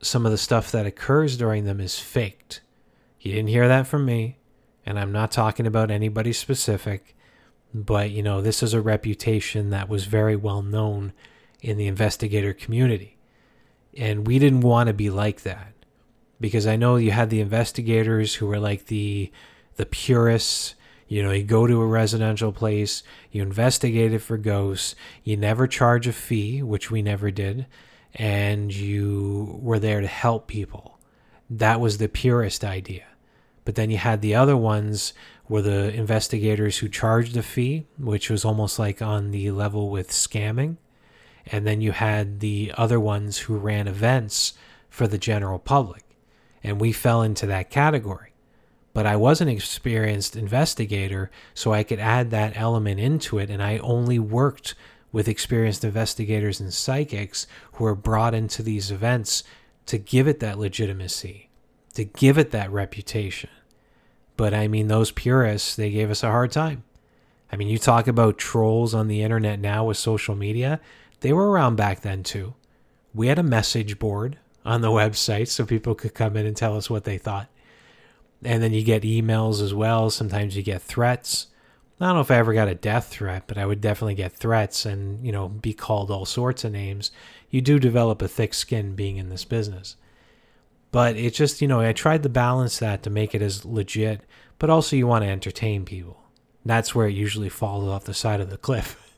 some 0.00 0.24
of 0.24 0.30
the 0.30 0.38
stuff 0.38 0.70
that 0.70 0.86
occurs 0.86 1.36
during 1.36 1.64
them 1.64 1.80
is 1.80 1.98
faked. 1.98 2.60
You 3.20 3.32
didn't 3.32 3.48
hear 3.48 3.66
that 3.66 3.86
from 3.86 4.04
me, 4.04 4.37
and 4.88 4.98
I'm 4.98 5.12
not 5.12 5.30
talking 5.30 5.66
about 5.66 5.90
anybody 5.90 6.32
specific, 6.32 7.14
but 7.74 8.10
you 8.10 8.22
know, 8.22 8.40
this 8.40 8.62
is 8.62 8.72
a 8.72 8.80
reputation 8.80 9.68
that 9.68 9.86
was 9.86 10.06
very 10.06 10.34
well 10.34 10.62
known 10.62 11.12
in 11.60 11.76
the 11.76 11.86
investigator 11.86 12.54
community. 12.54 13.18
And 13.98 14.26
we 14.26 14.38
didn't 14.38 14.62
want 14.62 14.86
to 14.86 14.94
be 14.94 15.10
like 15.10 15.42
that 15.42 15.74
because 16.40 16.66
I 16.66 16.76
know 16.76 16.96
you 16.96 17.10
had 17.10 17.28
the 17.28 17.42
investigators 17.42 18.36
who 18.36 18.46
were 18.46 18.58
like 18.58 18.86
the 18.86 19.30
the 19.76 19.84
purists. 19.84 20.74
You 21.06 21.22
know, 21.22 21.32
you 21.32 21.44
go 21.44 21.66
to 21.66 21.82
a 21.82 21.86
residential 21.86 22.50
place, 22.50 23.02
you 23.30 23.42
investigate 23.42 24.14
it 24.14 24.20
for 24.20 24.38
ghosts, 24.38 24.94
you 25.22 25.36
never 25.36 25.66
charge 25.66 26.06
a 26.06 26.14
fee, 26.14 26.62
which 26.62 26.90
we 26.90 27.02
never 27.02 27.30
did, 27.30 27.66
and 28.14 28.74
you 28.74 29.58
were 29.60 29.78
there 29.78 30.00
to 30.00 30.06
help 30.06 30.46
people. 30.46 30.98
That 31.50 31.78
was 31.78 31.98
the 31.98 32.08
purest 32.08 32.64
idea. 32.64 33.04
But 33.68 33.74
then 33.74 33.90
you 33.90 33.98
had 33.98 34.22
the 34.22 34.34
other 34.34 34.56
ones 34.56 35.12
were 35.46 35.60
the 35.60 35.92
investigators 35.92 36.78
who 36.78 36.88
charged 36.88 37.36
a 37.36 37.42
fee, 37.42 37.84
which 37.98 38.30
was 38.30 38.42
almost 38.42 38.78
like 38.78 39.02
on 39.02 39.30
the 39.30 39.50
level 39.50 39.90
with 39.90 40.08
scamming. 40.08 40.78
And 41.44 41.66
then 41.66 41.82
you 41.82 41.92
had 41.92 42.40
the 42.40 42.72
other 42.78 42.98
ones 42.98 43.40
who 43.40 43.58
ran 43.58 43.86
events 43.86 44.54
for 44.88 45.06
the 45.06 45.18
general 45.18 45.58
public. 45.58 46.02
And 46.64 46.80
we 46.80 46.92
fell 46.92 47.20
into 47.20 47.44
that 47.48 47.68
category 47.68 48.28
but 48.94 49.06
I 49.06 49.16
was 49.16 49.40
an 49.40 49.48
experienced 49.48 50.34
investigator, 50.34 51.30
so 51.54 51.72
I 51.72 51.84
could 51.84 52.00
add 52.00 52.32
that 52.32 52.56
element 52.56 52.98
into 52.98 53.38
it. 53.38 53.48
And 53.48 53.62
I 53.62 53.78
only 53.78 54.18
worked 54.18 54.74
with 55.12 55.28
experienced 55.28 55.84
investigators 55.84 56.58
and 56.58 56.74
psychics 56.74 57.46
who 57.74 57.84
are 57.84 57.94
brought 57.94 58.34
into 58.34 58.60
these 58.60 58.90
events 58.90 59.44
to 59.86 59.98
give 59.98 60.26
it 60.26 60.40
that 60.40 60.58
legitimacy, 60.58 61.48
to 61.94 62.04
give 62.06 62.38
it 62.38 62.50
that 62.50 62.72
reputation. 62.72 63.50
But 64.38 64.54
I 64.54 64.68
mean, 64.68 64.88
those 64.88 65.10
purists, 65.10 65.76
they 65.76 65.90
gave 65.90 66.10
us 66.10 66.22
a 66.22 66.30
hard 66.30 66.50
time. 66.50 66.84
I 67.52 67.56
mean, 67.56 67.68
you 67.68 67.76
talk 67.76 68.08
about 68.08 68.38
trolls 68.38 68.94
on 68.94 69.08
the 69.08 69.22
internet 69.22 69.60
now 69.60 69.84
with 69.84 69.98
social 69.98 70.34
media, 70.34 70.80
they 71.20 71.34
were 71.34 71.50
around 71.50 71.76
back 71.76 72.00
then 72.00 72.22
too. 72.22 72.54
We 73.12 73.26
had 73.26 73.38
a 73.38 73.42
message 73.42 73.98
board 73.98 74.38
on 74.64 74.80
the 74.80 74.88
website 75.02 75.48
so 75.48 75.66
people 75.66 75.94
could 75.94 76.14
come 76.14 76.38
in 76.38 76.46
and 76.46 76.56
tell 76.56 76.74
us 76.74 76.88
what 76.88 77.04
they 77.04 77.18
thought 77.18 77.48
and 78.44 78.62
then 78.62 78.72
you 78.72 78.82
get 78.82 79.02
emails 79.02 79.62
as 79.62 79.74
well. 79.74 80.10
Sometimes 80.10 80.56
you 80.56 80.62
get 80.62 80.82
threats. 80.82 81.48
I 82.00 82.06
don't 82.06 82.14
know 82.14 82.20
if 82.20 82.30
I 82.30 82.36
ever 82.36 82.54
got 82.54 82.68
a 82.68 82.74
death 82.74 83.08
threat, 83.08 83.44
but 83.48 83.58
I 83.58 83.66
would 83.66 83.80
definitely 83.80 84.14
get 84.14 84.32
threats 84.32 84.86
and, 84.86 85.24
you 85.26 85.32
know, 85.32 85.48
be 85.48 85.72
called 85.72 86.10
all 86.10 86.24
sorts 86.24 86.62
of 86.62 86.72
names. 86.72 87.10
You 87.50 87.60
do 87.60 87.80
develop 87.80 88.22
a 88.22 88.28
thick 88.28 88.54
skin 88.54 88.94
being 88.94 89.16
in 89.16 89.30
this 89.30 89.44
business. 89.44 89.96
But 90.90 91.16
it 91.16 91.34
just, 91.34 91.60
you 91.60 91.68
know, 91.68 91.80
I 91.80 91.92
tried 91.92 92.22
to 92.22 92.28
balance 92.28 92.78
that 92.78 93.02
to 93.02 93.10
make 93.10 93.34
it 93.34 93.42
as 93.42 93.64
legit, 93.64 94.22
but 94.58 94.70
also 94.70 94.96
you 94.96 95.06
want 95.06 95.24
to 95.24 95.30
entertain 95.30 95.84
people. 95.84 96.22
That's 96.64 96.94
where 96.94 97.06
it 97.06 97.14
usually 97.14 97.48
falls 97.48 97.88
off 97.88 98.04
the 98.04 98.14
side 98.14 98.40
of 98.40 98.50
the 98.50 98.58
cliff. 98.58 99.04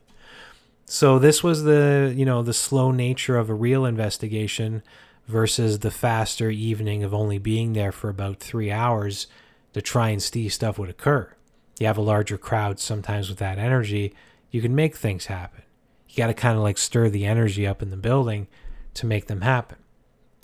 So 0.91 1.21
this 1.21 1.45
was 1.45 1.63
the, 1.63 2.13
you 2.17 2.25
know, 2.25 2.43
the 2.43 2.53
slow 2.53 2.91
nature 2.91 3.37
of 3.37 3.49
a 3.49 3.55
real 3.55 3.85
investigation 3.85 4.83
versus 5.29 5.79
the 5.79 5.91
faster 5.93 6.51
evening 6.51 7.05
of 7.05 7.15
only 7.15 7.39
being 7.39 7.75
there 7.75 7.93
for 7.93 8.09
about 8.09 8.41
three 8.41 8.73
hours 8.73 9.29
to 9.73 9.81
try 9.81 10.09
and 10.09 10.21
see 10.21 10.49
stuff 10.49 10.81
would 10.81 10.91
occur. 10.91 11.33
You 11.79 11.87
have 11.87 11.97
a 11.97 12.03
larger 12.03 12.37
crowd 12.37 12.81
sometimes 12.81 13.29
with 13.29 13.39
that 13.39 13.57
energy, 13.57 14.13
you 14.51 14.61
can 14.61 14.75
make 14.75 14.97
things 14.97 15.27
happen. 15.27 15.63
You 16.09 16.17
got 16.17 16.27
to 16.27 16.35
kind 16.35 16.57
of 16.57 16.63
like 16.65 16.77
stir 16.77 17.09
the 17.09 17.25
energy 17.25 17.69
up 17.69 17.83
in 17.83 17.91
the 17.91 17.97
building 17.97 18.49
to 18.95 19.07
make 19.07 19.29
them 19.29 19.43
happen. 19.43 19.79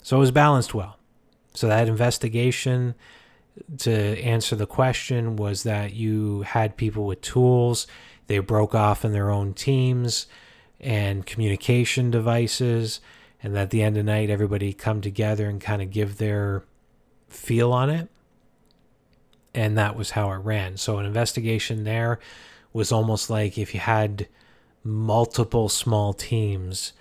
So 0.01 0.15
it 0.15 0.21
was 0.21 0.31
balanced 0.31 0.73
well. 0.73 0.96
So 1.57 1.67
that 1.67 1.87
investigation 1.87 2.93
to 3.79 3.91
answer 3.91 4.55
the 4.55 4.67
question 4.67 5.35
was 5.37 5.63
that 5.63 5.93
you 5.93 6.43
had 6.43 6.77
people 6.77 7.05
with 7.05 7.21
tools, 7.21 7.87
they 8.27 8.37
broke 8.37 8.75
off 8.75 9.03
in 9.03 9.11
their 9.11 9.31
own 9.31 9.55
teams 9.55 10.27
and 10.79 11.25
communication 11.25 12.11
devices 12.11 12.99
and 13.41 13.57
at 13.57 13.71
the 13.71 13.81
end 13.81 13.97
of 13.97 14.05
the 14.05 14.11
night 14.11 14.29
everybody 14.29 14.71
come 14.71 15.01
together 15.01 15.49
and 15.49 15.59
kind 15.59 15.81
of 15.81 15.89
give 15.89 16.19
their 16.19 16.63
feel 17.27 17.73
on 17.73 17.89
it. 17.89 18.07
And 19.55 19.75
that 19.79 19.95
was 19.95 20.11
how 20.11 20.31
it 20.33 20.37
ran. 20.37 20.77
So 20.77 20.99
an 20.99 21.07
investigation 21.07 21.83
there 21.83 22.19
was 22.71 22.91
almost 22.91 23.31
like 23.31 23.57
if 23.57 23.73
you 23.73 23.79
had 23.79 24.27
multiple 24.83 25.69
small 25.69 26.13
teams 26.13 26.93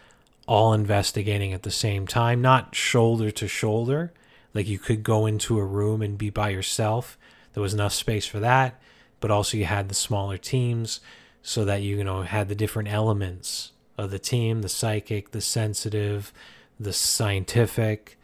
all 0.48 0.72
investigating 0.72 1.52
at 1.52 1.62
the 1.62 1.70
same 1.70 2.06
time 2.06 2.40
not 2.40 2.74
shoulder 2.74 3.30
to 3.30 3.46
shoulder 3.46 4.12
like 4.56 4.66
you 4.66 4.78
could 4.78 5.02
go 5.02 5.26
into 5.26 5.58
a 5.58 5.64
room 5.64 6.02
and 6.02 6.18
be 6.18 6.30
by 6.30 6.48
yourself 6.48 7.16
there 7.52 7.62
was 7.62 7.74
enough 7.74 7.92
space 7.92 8.26
for 8.26 8.40
that 8.40 8.80
but 9.20 9.30
also 9.30 9.56
you 9.56 9.64
had 9.64 9.88
the 9.88 9.94
smaller 9.94 10.36
teams 10.36 11.00
so 11.42 11.64
that 11.64 11.82
you, 11.82 11.98
you 11.98 12.04
know 12.04 12.22
had 12.22 12.48
the 12.48 12.54
different 12.54 12.88
elements 12.88 13.72
of 13.98 14.10
the 14.10 14.18
team 14.18 14.62
the 14.62 14.68
psychic, 14.68 15.30
the 15.30 15.40
sensitive, 15.40 16.32
the 16.78 16.92
scientific, 16.92 18.18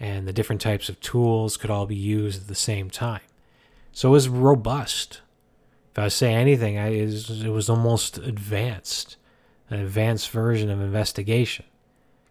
and 0.00 0.26
the 0.26 0.32
different 0.32 0.60
types 0.60 0.88
of 0.88 1.00
tools 1.00 1.56
could 1.56 1.70
all 1.70 1.86
be 1.86 1.96
used 1.96 2.42
at 2.42 2.48
the 2.48 2.54
same 2.54 2.88
time. 2.88 3.20
So 3.92 4.08
it 4.08 4.12
was 4.12 4.28
robust. 4.28 5.20
If 5.92 5.98
I 5.98 6.08
say 6.08 6.32
anything, 6.32 6.78
I, 6.78 6.88
it 6.88 7.50
was 7.50 7.68
almost 7.68 8.18
advanced, 8.18 9.16
an 9.70 9.80
advanced 9.80 10.30
version 10.30 10.70
of 10.70 10.80
investigation. 10.80 11.64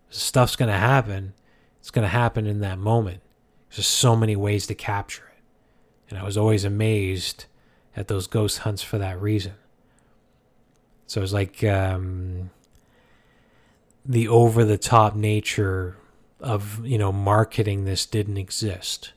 Stuff's 0.10 0.56
going 0.56 0.72
to 0.72 0.78
happen. 0.78 1.34
It's 1.80 1.92
going 1.92 2.04
to 2.04 2.10
happen 2.10 2.48
in 2.48 2.62
that 2.62 2.80
moment. 2.80 3.22
There's 3.70 3.78
just 3.78 3.92
so 3.92 4.16
many 4.16 4.36
ways 4.36 4.68
to 4.68 4.76
capture 4.76 5.24
it. 5.36 5.44
And 6.10 6.20
I 6.20 6.24
was 6.24 6.38
always 6.38 6.64
amazed 6.64 7.46
at 7.96 8.08
those 8.08 8.28
ghost 8.28 8.60
hunts 8.60 8.82
for 8.82 8.98
that 8.98 9.22
reason. 9.22 9.54
So 11.08 11.22
it 11.22 11.24
was 11.24 11.34
like 11.34 11.64
um, 11.64 12.52
the 14.06 14.28
over 14.28 14.64
the 14.64 14.78
top 14.78 15.16
nature 15.16 15.98
of 16.40 16.86
you 16.86 16.98
know 16.98 17.12
marketing 17.12 17.86
this 17.86 18.06
didn't 18.06 18.38
exist 18.38 19.12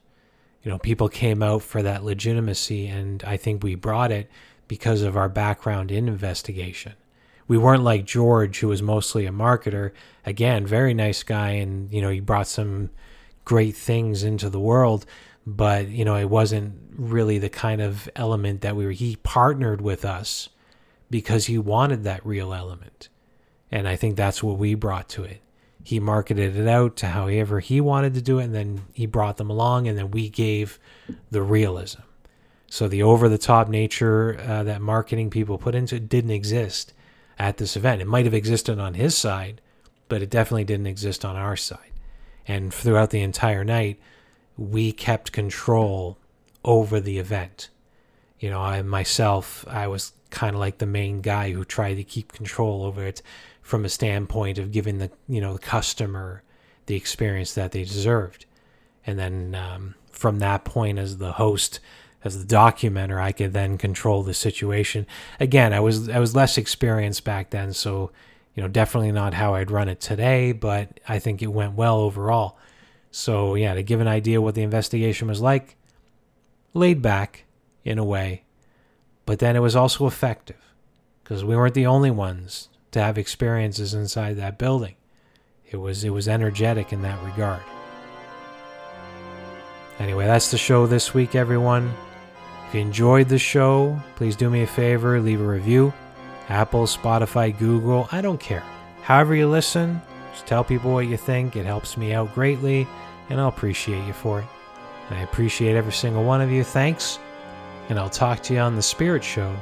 you 0.63 0.71
know 0.71 0.79
people 0.79 1.09
came 1.09 1.43
out 1.43 1.63
for 1.63 1.83
that 1.83 2.03
legitimacy 2.03 2.87
and 2.87 3.23
i 3.25 3.37
think 3.37 3.63
we 3.63 3.75
brought 3.75 4.11
it 4.11 4.31
because 4.69 5.03
of 5.03 5.17
our 5.17 5.29
background 5.29 5.91
in 5.91 6.09
investigation 6.09 6.95
we 7.47 7.59
weren't 7.59 7.85
like 7.85 8.07
george 8.07 8.61
who 8.61 8.69
was 8.69 8.81
mostly 8.81 9.27
a 9.27 9.31
marketer 9.31 9.93
again 10.25 10.67
very 10.67 10.95
nice 10.95 11.23
guy 11.23 11.51
and 11.51 11.93
you 11.93 12.01
know 12.01 12.11
he 12.11 12.21
brought 12.21 12.49
some 12.49 12.89
great 13.51 13.77
things 13.77 14.23
into 14.23 14.49
the 14.49 14.61
world 14.73 15.05
but 15.47 15.89
you 15.89 16.05
know 16.05 16.17
it 16.17 16.31
wasn't 16.31 16.73
really 16.97 17.39
the 17.39 17.49
kind 17.49 17.81
of 17.81 18.09
element 18.15 18.61
that 18.61 18.77
we 18.77 18.85
were 18.85 18.93
he 18.93 19.17
partnered 19.17 19.81
with 19.81 20.05
us 20.05 20.51
because 21.11 21.47
he 21.47 21.59
wanted 21.59 22.05
that 22.05 22.25
real 22.25 22.53
element 22.55 23.09
and 23.71 23.87
I 23.87 23.97
think 23.97 24.17
that's 24.17 24.43
what 24.43 24.59
we 24.59 24.75
brought 24.75 25.09
to 25.11 25.25
it. 25.25 25.41
He 25.83 26.01
marketed 26.01 26.57
it 26.57 26.69
out 26.69 26.97
to 26.97 27.07
however 27.09 27.61
he 27.61 27.81
wanted 27.81 28.15
to 28.15 28.23
do 28.23 28.39
it, 28.39 28.45
and 28.45 28.55
then 28.55 28.83
he 28.93 29.07
brought 29.07 29.37
them 29.37 29.51
along, 29.51 29.89
and 29.89 29.97
then 29.97 30.11
we 30.11 30.29
gave 30.29 30.79
the 31.31 31.43
realism. 31.43 32.01
So 32.69 32.87
the 32.87 33.03
over 33.03 33.29
the 33.29 33.39
top 33.39 33.69
nature 33.69 34.39
uh, 34.41 34.63
that 34.65 34.81
marketing 34.81 35.31
people 35.31 35.59
put 35.59 35.75
into 35.75 35.97
it 35.97 36.09
didn't 36.09 36.31
exist 36.31 36.93
at 37.39 37.57
this 37.57 37.77
event. 37.77 38.03
It 38.03 38.07
might 38.07 38.27
have 38.27 38.35
existed 38.35 38.79
on 38.79 38.95
his 38.95 39.17
side, 39.17 39.61
but 40.09 40.23
it 40.23 40.31
definitely 40.31 40.65
didn't 40.65 40.87
exist 40.87 41.25
on 41.25 41.37
our 41.37 41.57
side. 41.57 41.90
And 42.51 42.75
throughout 42.75 43.11
the 43.11 43.23
entire 43.23 43.63
night, 43.63 44.01
we 44.59 44.91
kept 44.91 45.31
control 45.31 46.19
over 46.65 46.99
the 46.99 47.19
event. 47.19 47.69
You 48.41 48.51
know, 48.51 48.61
I 48.61 48.83
myself, 48.83 49.65
I 49.69 49.87
was 49.87 50.13
kind 50.31 50.57
of 50.57 50.61
like 50.61 50.79
the 50.79 50.87
main 50.87 51.21
guy 51.21 51.53
who 51.53 51.65
tried 51.65 51.95
to 51.95 52.03
keep 52.03 52.33
control 52.33 52.83
over 52.83 53.07
it 53.07 53.23
from 53.63 53.85
a 53.85 53.89
standpoint 53.89 54.59
of 54.59 54.73
giving 54.73 54.99
the 54.99 55.13
you 55.29 55.41
know 55.41 55.53
the 55.53 55.61
customer 55.61 56.43
the 56.87 56.97
experience 56.97 57.55
that 57.55 57.71
they 57.71 57.85
deserved 57.85 58.47
and 59.07 59.17
then 59.17 59.55
um, 59.55 59.95
from 60.11 60.41
that 60.41 60.65
point 60.65 60.99
as 60.99 61.19
the 61.19 61.33
host 61.33 61.79
as 62.25 62.45
the 62.45 62.55
documenter 62.57 63.21
i 63.21 63.31
could 63.31 63.53
then 63.53 63.79
control 63.79 64.23
the 64.23 64.35
situation 64.35 65.07
again 65.39 65.73
i 65.73 65.79
was 65.79 66.09
i 66.09 66.19
was 66.19 66.35
less 66.35 66.59
experienced 66.59 67.25
back 67.25 67.51
then 67.51 67.73
so 67.73 68.11
you 68.55 68.63
know 68.63 68.69
definitely 68.69 69.13
not 69.13 69.35
how 69.35 69.55
i'd 69.55 69.71
run 69.71 69.89
it 69.89 70.01
today 70.01 70.53
but 70.53 71.01
i 71.09 71.19
think 71.19 71.43
it 71.43 71.49
went 71.49 71.75
well 71.75 71.99
overall 71.99 72.59
so 73.11 73.55
yeah 73.55 73.75
to 73.75 73.83
give 73.83 74.01
an 74.01 74.09
idea 74.09 74.41
what 74.41 74.55
the 74.55 74.63
investigation 74.63 75.29
was 75.29 75.41
like 75.41 75.77
laid 76.75 77.03
back 77.03 77.45
in 77.85 77.99
a 77.99 78.05
way 78.05 78.43
but 79.27 79.39
then 79.39 79.55
it 79.55 79.61
was 79.61 79.77
also 79.77 80.07
effective 80.07 80.57
because 81.23 81.45
we 81.45 81.55
weren't 81.55 81.75
the 81.75 81.87
only 81.87 82.11
ones 82.11 82.69
to 82.91 83.01
have 83.01 83.17
experiences 83.17 83.95
inside 83.95 84.37
that 84.37 84.59
building. 84.59 84.97
It 85.71 85.77
was 85.77 86.03
it 86.03 86.11
was 86.11 86.27
energetic 86.27 86.93
in 86.93 87.03
that 87.03 87.23
regard. 87.25 87.63
Anyway, 90.01 90.27
that's 90.27 90.51
the 90.51 90.59
show 90.59 90.87
this 90.87 91.15
week, 91.15 91.35
everyone. 91.35 91.93
If 92.67 92.75
you 92.75 92.81
enjoyed 92.81 93.29
the 93.29 93.39
show, 93.39 94.01
please 94.17 94.35
do 94.35 94.51
me 94.51 94.63
a 94.63 94.67
favor, 94.67 95.21
leave 95.21 95.41
a 95.41 95.45
review. 95.45 95.93
Apple, 96.51 96.85
Spotify, 96.85 97.57
Google, 97.57 98.09
I 98.11 98.21
don't 98.21 98.41
care. 98.41 98.65
However 99.03 99.35
you 99.35 99.49
listen, 99.49 100.01
just 100.33 100.47
tell 100.47 100.65
people 100.65 100.93
what 100.93 101.07
you 101.07 101.17
think. 101.17 101.57
It 101.57 101.65
helps 101.65 101.97
me 101.97 102.13
out 102.13 102.35
greatly, 102.35 102.87
and 103.29 103.41
I'll 103.41 103.49
appreciate 103.49 104.07
you 104.07 104.13
for 104.13 104.41
it. 104.41 104.47
I 105.11 105.23
appreciate 105.23 105.77
every 105.77 105.93
single 105.93 106.25
one 106.25 106.41
of 106.41 106.51
you. 106.51 106.63
Thanks. 106.63 107.19
And 107.89 107.99
I'll 107.99 108.11
talk 108.11 108.41
to 108.45 108.55
you 108.55 108.61
on 108.61 108.77
the 108.77 108.83
Spirit 108.83 109.25
Show 109.25 109.55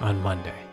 on 0.00 0.20
Monday. 0.22 0.63